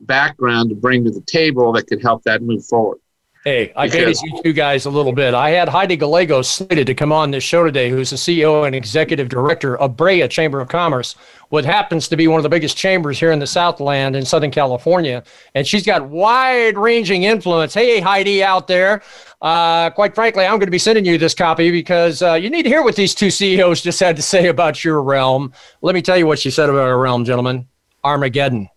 background 0.00 0.70
to 0.70 0.74
bring 0.74 1.04
to 1.04 1.12
the 1.12 1.20
table 1.22 1.70
that 1.72 1.86
could 1.86 2.02
help 2.02 2.24
that 2.24 2.42
move 2.42 2.66
forward. 2.66 2.98
Hey, 3.44 3.72
I 3.76 3.88
hated 3.88 4.20
you 4.20 4.42
two 4.42 4.52
guys 4.52 4.84
a 4.84 4.90
little 4.90 5.12
bit. 5.12 5.32
I 5.32 5.50
had 5.50 5.68
Heidi 5.68 5.96
Gallegos 5.96 6.50
slated 6.50 6.88
to 6.88 6.94
come 6.94 7.12
on 7.12 7.30
this 7.30 7.44
show 7.44 7.64
today, 7.64 7.88
who's 7.88 8.10
the 8.10 8.16
CEO 8.16 8.66
and 8.66 8.74
executive 8.74 9.28
director 9.28 9.76
of 9.78 9.96
Brea 9.96 10.26
Chamber 10.26 10.60
of 10.60 10.68
Commerce, 10.68 11.14
what 11.50 11.64
happens 11.64 12.08
to 12.08 12.16
be 12.16 12.26
one 12.26 12.40
of 12.40 12.42
the 12.42 12.48
biggest 12.48 12.76
chambers 12.76 13.18
here 13.18 13.30
in 13.30 13.38
the 13.38 13.46
Southland 13.46 14.16
in 14.16 14.24
Southern 14.24 14.50
California. 14.50 15.22
And 15.54 15.64
she's 15.64 15.86
got 15.86 16.08
wide 16.08 16.76
ranging 16.76 17.22
influence. 17.22 17.74
Hey, 17.74 18.00
Heidi 18.00 18.42
out 18.42 18.66
there. 18.66 19.02
Uh, 19.40 19.90
quite 19.90 20.16
frankly, 20.16 20.44
I'm 20.44 20.58
going 20.58 20.66
to 20.66 20.72
be 20.72 20.78
sending 20.78 21.04
you 21.04 21.16
this 21.16 21.34
copy 21.34 21.70
because 21.70 22.22
uh, 22.22 22.34
you 22.34 22.50
need 22.50 22.64
to 22.64 22.68
hear 22.68 22.82
what 22.82 22.96
these 22.96 23.14
two 23.14 23.30
CEOs 23.30 23.82
just 23.82 24.00
had 24.00 24.16
to 24.16 24.22
say 24.22 24.48
about 24.48 24.82
your 24.82 25.00
realm. 25.00 25.52
Let 25.80 25.94
me 25.94 26.02
tell 26.02 26.18
you 26.18 26.26
what 26.26 26.40
she 26.40 26.50
said 26.50 26.68
about 26.68 26.88
our 26.88 26.98
realm, 26.98 27.24
gentlemen 27.24 27.68
Armageddon. 28.02 28.68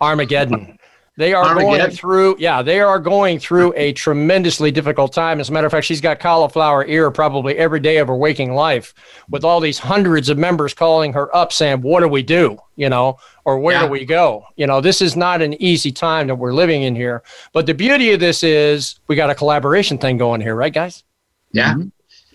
Armageddon. 0.00 0.78
They 1.20 1.34
are 1.34 1.44
Armageddon. 1.44 1.78
going 1.78 1.90
through, 1.90 2.36
yeah, 2.38 2.62
they 2.62 2.80
are 2.80 2.98
going 2.98 3.38
through 3.38 3.74
a 3.76 3.92
tremendously 3.92 4.70
difficult 4.70 5.12
time. 5.12 5.38
As 5.38 5.50
a 5.50 5.52
matter 5.52 5.66
of 5.66 5.70
fact, 5.70 5.84
she's 5.84 6.00
got 6.00 6.18
cauliflower 6.18 6.86
ear 6.86 7.10
probably 7.10 7.58
every 7.58 7.78
day 7.78 7.98
of 7.98 8.08
her 8.08 8.16
waking 8.16 8.54
life 8.54 8.94
with 9.28 9.44
all 9.44 9.60
these 9.60 9.78
hundreds 9.78 10.30
of 10.30 10.38
members 10.38 10.72
calling 10.72 11.12
her 11.12 11.34
up 11.36 11.52
saying, 11.52 11.82
What 11.82 12.00
do 12.00 12.08
we 12.08 12.22
do? 12.22 12.56
You 12.76 12.88
know, 12.88 13.18
or 13.44 13.58
where 13.58 13.74
yeah. 13.74 13.84
do 13.84 13.92
we 13.92 14.06
go? 14.06 14.46
You 14.56 14.66
know, 14.66 14.80
this 14.80 15.02
is 15.02 15.14
not 15.14 15.42
an 15.42 15.60
easy 15.62 15.92
time 15.92 16.26
that 16.28 16.36
we're 16.36 16.54
living 16.54 16.84
in 16.84 16.96
here. 16.96 17.22
But 17.52 17.66
the 17.66 17.74
beauty 17.74 18.12
of 18.12 18.20
this 18.20 18.42
is 18.42 18.98
we 19.06 19.14
got 19.14 19.28
a 19.28 19.34
collaboration 19.34 19.98
thing 19.98 20.16
going 20.16 20.40
here, 20.40 20.54
right, 20.54 20.72
guys? 20.72 21.04
Yeah. 21.52 21.74
Mm-hmm. 21.74 21.88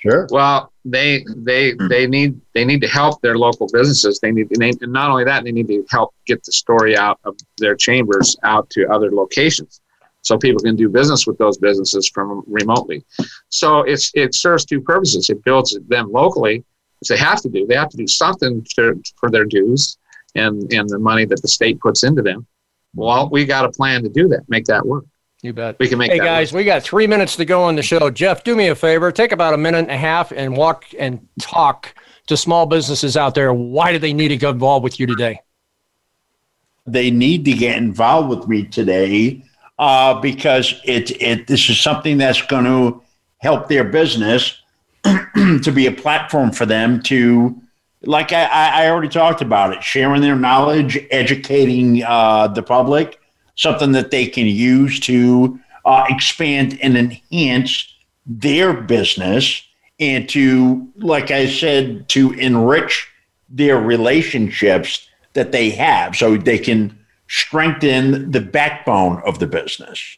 Sure. 0.06 0.28
Well, 0.30 0.72
they 0.84 1.26
they 1.36 1.74
they 1.90 2.06
need 2.06 2.40
they 2.54 2.64
need 2.64 2.82
to 2.82 2.88
help 2.88 3.22
their 3.22 3.38
local 3.38 3.68
businesses. 3.74 4.20
They 4.20 4.32
need, 4.32 4.50
they, 4.50 4.70
and 4.70 4.94
not 4.94 5.10
only 5.10 5.24
that, 5.24 5.44
they 5.44 5.52
need 5.52 5.68
to 5.68 5.84
help 5.90 6.14
get 6.28 6.44
the 6.44 6.52
story 6.52 6.96
out 6.96 7.20
of 7.24 7.36
their 7.58 7.76
chambers 7.76 8.36
out 8.44 8.70
to 8.72 8.88
other 8.90 9.12
locations, 9.12 9.82
so 10.22 10.38
people 10.38 10.62
can 10.62 10.76
do 10.76 10.90
business 10.90 11.26
with 11.26 11.38
those 11.40 11.58
businesses 11.58 12.08
from 12.08 12.44
remotely. 12.46 13.04
So 13.50 13.80
it's 13.82 14.12
it 14.14 14.36
serves 14.36 14.64
two 14.64 14.80
purposes. 14.80 15.30
It 15.30 15.44
builds 15.44 15.78
them 15.88 16.12
locally, 16.12 16.64
which 17.00 17.10
they 17.10 17.18
have 17.18 17.42
to 17.42 17.50
do. 17.50 17.66
They 17.66 17.76
have 17.76 17.90
to 17.90 17.98
do 17.98 18.08
something 18.08 18.64
to, 18.76 19.02
for 19.18 19.32
their 19.32 19.46
dues 19.46 19.98
and 20.36 20.72
and 20.72 20.88
the 20.88 21.00
money 21.00 21.26
that 21.26 21.42
the 21.42 21.48
state 21.48 21.80
puts 21.80 22.04
into 22.04 22.22
them. 22.22 22.46
Well, 22.94 23.30
we 23.30 23.46
got 23.46 23.66
a 23.66 23.72
plan 23.72 24.04
to 24.04 24.10
do 24.10 24.28
that, 24.30 24.48
make 24.48 24.66
that 24.66 24.86
work. 24.86 25.06
You 25.46 25.54
bet. 25.54 25.78
We 25.78 25.88
can 25.88 26.00
make. 26.00 26.12
Hey 26.12 26.18
guys, 26.18 26.52
work. 26.52 26.58
we 26.58 26.64
got 26.64 26.82
three 26.82 27.06
minutes 27.06 27.36
to 27.36 27.46
go 27.46 27.62
on 27.62 27.76
the 27.76 27.84
show. 27.84 28.10
Jeff, 28.10 28.44
do 28.44 28.56
me 28.56 28.70
a 28.70 28.76
favor. 28.76 29.12
Take 29.12 29.32
about 29.32 29.54
a 29.54 29.58
minute 29.58 29.78
and 29.78 29.92
a 29.92 29.98
half 29.98 30.32
and 30.32 30.58
walk 30.58 30.86
and 30.98 31.28
talk 31.40 31.94
to 32.26 32.36
small 32.36 32.66
businesses 32.66 33.16
out 33.16 33.36
there. 33.36 33.54
Why 33.54 33.92
do 33.92 34.00
they 34.00 34.12
need 34.12 34.30
to 34.30 34.38
get 34.38 34.56
involved 34.56 34.84
with 34.84 35.00
you 35.00 35.06
today? 35.06 35.40
They 36.88 37.12
need 37.12 37.46
to 37.46 37.54
get 37.54 37.78
involved 37.78 38.30
with 38.30 38.48
me 38.48 38.64
today 38.64 39.44
uh, 39.78 40.20
because 40.20 40.82
it 40.84 41.12
it 41.22 41.46
this 41.46 41.70
is 41.70 41.80
something 41.80 42.18
that's 42.18 42.42
going 42.42 42.66
to 42.66 43.04
help 43.38 43.68
their 43.68 43.84
business 43.84 44.64
to 45.04 45.72
be 45.72 45.86
a 45.86 45.92
platform 45.92 46.52
for 46.52 46.66
them 46.66 47.04
to 47.04 47.56
like 48.02 48.34
I, 48.34 48.46
I 48.86 48.90
already 48.90 49.10
talked 49.10 49.44
about 49.44 49.74
it, 49.74 49.84
sharing 49.84 50.24
their 50.24 50.36
knowledge, 50.36 50.98
educating 51.12 52.04
uh, 52.04 52.48
the 52.48 52.64
public 52.64 53.20
something 53.56 53.94
that 53.94 54.12
they 54.12 54.28
can 54.28 54.46
use 54.46 55.00
to 55.02 55.60
uh, 55.86 56.06
expand 56.10 56.78
and 56.82 56.98
enhance 56.98 57.94
their 58.26 58.74
business 58.74 59.64
and 60.00 60.28
to, 60.30 60.88
like 60.98 61.32
I 61.32 61.48
said, 61.48 62.10
to 62.10 62.32
enrich 62.34 63.08
their 63.50 63.80
relationships 63.80 65.08
that 65.34 65.52
they 65.52 65.70
have 65.72 66.16
so 66.16 66.36
they 66.38 66.58
can 66.58 66.98
strengthen 67.28 68.32
the 68.32 68.42
backbone 68.42 69.22
of 69.26 69.40
the 69.40 69.48
business. 69.48 70.18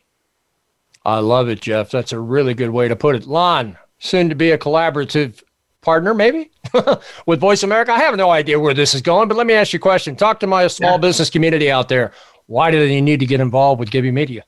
I 1.06 1.20
love 1.20 1.48
it, 1.48 1.62
Jeff. 1.62 1.92
That's 1.92 2.12
a 2.12 2.20
really 2.20 2.54
good 2.54 2.70
way 2.72 2.88
to 2.88 2.96
put 2.96 3.16
it. 3.16 3.28
Lon, 3.28 3.78
soon 4.00 4.30
to 4.30 4.36
be 4.36 4.52
a 4.52 4.58
collaborative 4.58 5.42
partner, 5.82 6.14
maybe 6.14 6.52
with 7.26 7.40
Voice 7.40 7.64
America. 7.64 7.94
I 7.94 8.00
have 8.00 8.16
no 8.16 8.30
idea 8.30 8.60
where 8.60 8.74
this 8.74 8.94
is 8.94 9.02
going, 9.02 9.28
but 9.28 9.38
let 9.38 9.48
me 9.48 9.54
ask 9.54 9.72
you 9.74 9.78
a 9.78 9.82
question. 9.82 10.16
Talk 10.16 10.40
to 10.42 10.48
my 10.48 10.68
small 10.68 10.94
yeah. 10.94 10.98
business 10.98 11.30
community 11.30 11.72
out 11.72 11.88
there 11.88 12.12
why 12.48 12.72
do 12.72 12.80
they 12.80 13.00
need 13.00 13.20
to 13.20 13.26
get 13.26 13.40
involved 13.40 13.80
with 13.80 13.92
Gibby 13.92 14.12
Media? 14.12 14.44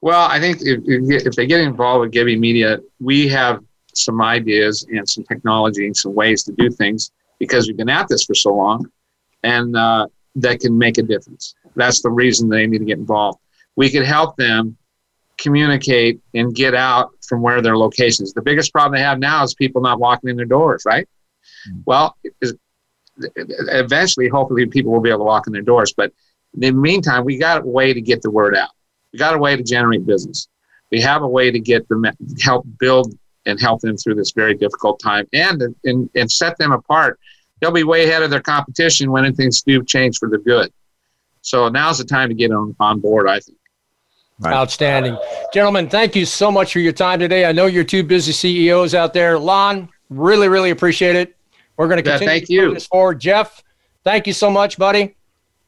Well, 0.00 0.28
I 0.28 0.38
think 0.38 0.58
if, 0.60 0.80
if 0.86 1.34
they 1.34 1.46
get 1.46 1.60
involved 1.60 2.02
with 2.02 2.12
Gibby 2.12 2.36
Media, 2.36 2.78
we 3.00 3.28
have 3.28 3.62
some 3.94 4.20
ideas 4.22 4.86
and 4.90 5.08
some 5.08 5.24
technology 5.24 5.86
and 5.86 5.96
some 5.96 6.14
ways 6.14 6.42
to 6.44 6.52
do 6.52 6.70
things 6.70 7.10
because 7.38 7.66
we've 7.66 7.76
been 7.76 7.88
at 7.88 8.08
this 8.08 8.24
for 8.24 8.34
so 8.34 8.54
long, 8.54 8.90
and 9.42 9.76
uh, 9.76 10.06
that 10.36 10.60
can 10.60 10.76
make 10.76 10.98
a 10.98 11.02
difference. 11.02 11.54
That's 11.76 12.02
the 12.02 12.10
reason 12.10 12.48
they 12.48 12.66
need 12.66 12.78
to 12.78 12.84
get 12.84 12.98
involved. 12.98 13.38
We 13.76 13.90
could 13.90 14.04
help 14.04 14.36
them 14.36 14.76
communicate 15.36 16.20
and 16.34 16.54
get 16.54 16.74
out 16.74 17.10
from 17.26 17.42
where 17.42 17.62
their 17.62 17.76
locations. 17.76 18.32
The 18.32 18.42
biggest 18.42 18.72
problem 18.72 18.98
they 18.98 19.04
have 19.04 19.18
now 19.18 19.44
is 19.44 19.54
people 19.54 19.80
not 19.80 20.00
walking 20.00 20.30
in 20.30 20.36
their 20.36 20.46
doors, 20.46 20.82
right? 20.84 21.08
Mm-hmm. 21.68 21.80
Well, 21.86 22.16
eventually, 23.36 24.28
hopefully, 24.28 24.66
people 24.66 24.92
will 24.92 25.00
be 25.00 25.10
able 25.10 25.20
to 25.20 25.24
walk 25.24 25.46
in 25.46 25.52
their 25.52 25.62
doors, 25.62 25.92
but 25.96 26.12
in 26.54 26.60
the 26.60 26.72
meantime, 26.72 27.24
we 27.24 27.38
got 27.38 27.62
a 27.62 27.66
way 27.66 27.92
to 27.92 28.00
get 28.00 28.22
the 28.22 28.30
word 28.30 28.56
out. 28.56 28.70
We 29.12 29.18
got 29.18 29.34
a 29.34 29.38
way 29.38 29.56
to 29.56 29.62
generate 29.62 30.06
business. 30.06 30.48
We 30.90 31.00
have 31.02 31.22
a 31.22 31.28
way 31.28 31.50
to 31.50 31.58
get 31.58 31.88
them 31.88 32.04
help 32.40 32.66
build 32.78 33.14
and 33.46 33.60
help 33.60 33.80
them 33.80 33.96
through 33.96 34.14
this 34.14 34.32
very 34.32 34.54
difficult 34.54 35.00
time 35.00 35.26
and, 35.32 35.74
and, 35.84 36.10
and 36.14 36.30
set 36.30 36.58
them 36.58 36.72
apart. 36.72 37.18
They'll 37.60 37.72
be 37.72 37.84
way 37.84 38.04
ahead 38.04 38.22
of 38.22 38.30
their 38.30 38.42
competition 38.42 39.10
when 39.10 39.34
things 39.34 39.62
do 39.62 39.82
change 39.84 40.18
for 40.18 40.28
the 40.28 40.38
good. 40.38 40.72
So 41.42 41.68
now's 41.68 41.98
the 41.98 42.04
time 42.04 42.28
to 42.28 42.34
get 42.34 42.52
on, 42.52 42.74
on 42.78 43.00
board, 43.00 43.28
I 43.28 43.40
think. 43.40 43.58
Right. 44.40 44.54
Outstanding. 44.54 45.18
Gentlemen, 45.52 45.88
thank 45.88 46.14
you 46.14 46.24
so 46.24 46.50
much 46.50 46.72
for 46.72 46.78
your 46.78 46.92
time 46.92 47.18
today. 47.18 47.44
I 47.44 47.52
know 47.52 47.66
you're 47.66 47.84
two 47.84 48.04
busy 48.04 48.32
CEOs 48.32 48.94
out 48.94 49.12
there. 49.12 49.38
Lon, 49.38 49.88
really, 50.10 50.48
really 50.48 50.70
appreciate 50.70 51.16
it. 51.16 51.36
We're 51.76 51.88
going 51.88 51.96
to 51.96 52.02
continue 52.02 52.32
yeah, 52.32 52.38
thank 52.38 52.48
you. 52.48 52.74
this 52.74 52.86
forward. 52.86 53.20
Jeff, 53.20 53.62
thank 54.04 54.26
you 54.26 54.32
so 54.32 54.50
much, 54.50 54.78
buddy. 54.78 55.16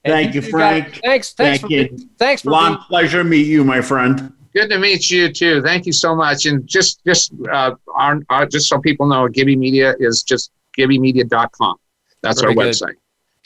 Thank 0.04 0.34
you, 0.34 0.42
Frank. 0.42 1.00
thanks. 1.04 1.32
Thanks. 1.32 1.32
Thank 1.34 1.60
for, 1.60 1.68
you. 1.68 2.08
Thanks 2.18 2.42
for 2.42 2.50
long 2.50 2.74
being- 2.74 2.84
pleasure 2.88 3.18
to 3.18 3.24
meet 3.24 3.46
you, 3.46 3.64
my 3.64 3.80
friend. 3.80 4.32
Good 4.54 4.68
to 4.70 4.78
meet 4.78 5.10
you 5.10 5.32
too. 5.32 5.62
Thank 5.62 5.86
you 5.86 5.92
so 5.92 6.14
much. 6.16 6.46
And 6.46 6.66
just 6.66 7.04
just 7.04 7.32
uh, 7.52 7.76
our, 7.94 8.20
our, 8.30 8.46
just 8.46 8.68
so 8.68 8.80
people 8.80 9.06
know, 9.06 9.28
Gibby 9.28 9.54
Media 9.54 9.94
is 10.00 10.24
just 10.24 10.50
gibbymedia.com. 10.76 11.76
That's 12.22 12.40
Very 12.40 12.50
our 12.50 12.64
good. 12.64 12.74
website. 12.74 12.94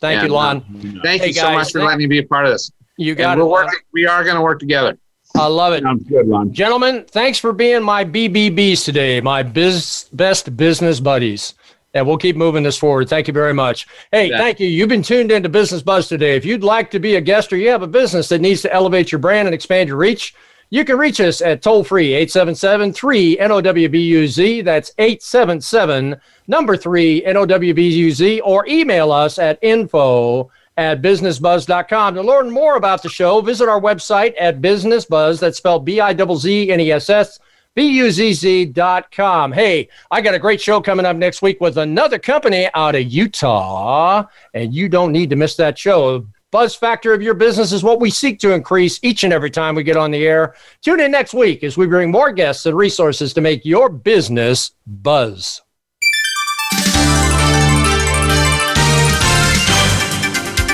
Thank 0.01 0.21
and, 0.21 0.29
you, 0.29 0.35
Lon. 0.35 0.57
Uh, 0.59 1.01
thank 1.03 1.23
hey 1.23 1.29
you 1.29 1.35
guys, 1.35 1.43
so 1.43 1.53
much 1.53 1.73
for 1.73 1.83
letting 1.83 1.99
me 1.99 2.07
be 2.07 2.19
a 2.19 2.23
part 2.23 2.47
of 2.47 2.53
this. 2.53 2.71
You 2.97 3.15
got 3.15 3.33
and 3.33 3.41
it. 3.41 3.45
We're 3.45 3.51
working, 3.51 3.81
we 3.93 4.07
are 4.07 4.25
going 4.25 4.37
to 4.37 4.43
work 4.43 4.59
together. 4.61 4.97
I 5.37 5.47
love 5.47 5.73
it. 5.73 5.83
Sounds 5.83 6.05
good, 6.05 6.27
Lon. 6.27 6.53
Gentlemen, 6.53 7.05
thanks 7.09 7.39
for 7.39 7.53
being 7.53 7.83
my 7.83 8.05
BBBs 8.05 8.85
today, 8.85 9.21
my 9.21 9.43
biz, 9.43 10.09
best 10.13 10.57
business 10.57 11.01
buddies 11.01 11.55
and 11.95 12.07
we'll 12.07 12.19
keep 12.19 12.37
moving 12.37 12.65
this 12.65 12.77
forward. 12.77 13.09
Thank 13.09 13.29
you 13.29 13.33
very 13.33 13.55
much. 13.55 13.87
Hey, 14.11 14.29
yeah. 14.29 14.39
thank 14.39 14.61
you. 14.61 14.67
You've 14.67 14.89
been 14.89 15.03
tuned 15.03 15.31
into 15.31 15.49
Business 15.49 15.83
Buzz 15.83 16.09
today. 16.09 16.37
If 16.37 16.45
you'd 16.45 16.65
like 16.65 16.91
to 16.91 16.99
be 16.99 17.15
a 17.15 17.21
guest 17.21 17.53
or 17.53 17.57
you 17.57 17.71
have 17.71 17.83
a 17.83 17.87
business 17.87 18.29
that 18.29 18.41
needs 18.41 18.63
to 18.63 18.73
elevate 18.73 19.13
your 19.13 19.21
brand 19.21 19.47
and 19.49 19.55
expand 19.55 19.89
your 19.89 19.97
reach, 19.97 20.35
you 20.71 20.85
can 20.85 20.99
reach 20.99 21.21
us 21.21 21.41
at 21.41 21.63
toll 21.63 21.85
free 21.85 22.15
877 22.15 22.93
3 22.93 23.37
NOWBUZ. 23.37 24.65
That's 24.65 24.91
877 24.99 26.21
number 26.49 26.77
3 26.77 27.23
NOWBUZ 27.23 28.41
or 28.43 28.67
email 28.67 29.13
us 29.13 29.39
at 29.39 29.59
info 29.63 30.51
at 30.77 31.01
businessbuzz.com. 31.01 32.15
To 32.15 32.23
learn 32.23 32.51
more 32.51 32.77
about 32.77 33.03
the 33.03 33.09
show, 33.09 33.41
visit 33.41 33.69
our 33.69 33.81
website 33.81 34.35
at 34.41 34.61
businessbuzz. 34.61 35.39
That's 35.39 35.59
spelled 35.59 35.85
B 35.85 36.01
I 36.01 36.17
Z 36.17 36.37
Z 36.39 36.73
N 36.73 36.81
E 36.81 36.91
S 36.91 37.09
S 37.09 37.39
B-U-Z-Z.com. 37.75 39.53
Hey, 39.53 39.89
I 40.11 40.21
got 40.21 40.35
a 40.35 40.39
great 40.39 40.61
show 40.61 40.81
coming 40.81 41.05
up 41.05 41.17
next 41.17 41.43
week 41.43 41.61
with 41.61 41.77
another 41.77 42.21
company 42.21 42.69
out 42.73 42.95
of 42.95 43.03
Utah, 43.03 44.25
and 44.53 44.73
you 44.73 44.89
don't 44.89 45.11
need 45.11 45.31
to 45.31 45.37
miss 45.37 45.57
that 45.57 45.77
show. 45.77 46.25
buzz 46.53 46.77
factor 46.77 47.13
of 47.13 47.21
your 47.21 47.35
business 47.35 47.73
is 47.73 47.83
what 47.83 48.01
we 48.01 48.11
seek 48.11 48.39
to 48.39 48.53
increase 48.53 49.01
each 49.03 49.25
and 49.25 49.33
every 49.33 49.51
time 49.51 49.75
we 49.75 49.83
get 49.83 49.97
on 49.97 50.13
the 50.13 50.25
air. 50.25 50.55
Tune 50.83 51.01
in 51.01 51.11
next 51.11 51.35
week 51.35 51.65
as 51.65 51.77
we 51.77 51.89
bring 51.89 52.13
more 52.13 52.31
guests 52.31 52.65
and 52.67 52.77
resources 52.77 53.35
to 53.35 53.41
make 53.41 53.65
your 53.65 53.89
business 53.89 54.71
buzz. 54.87 55.64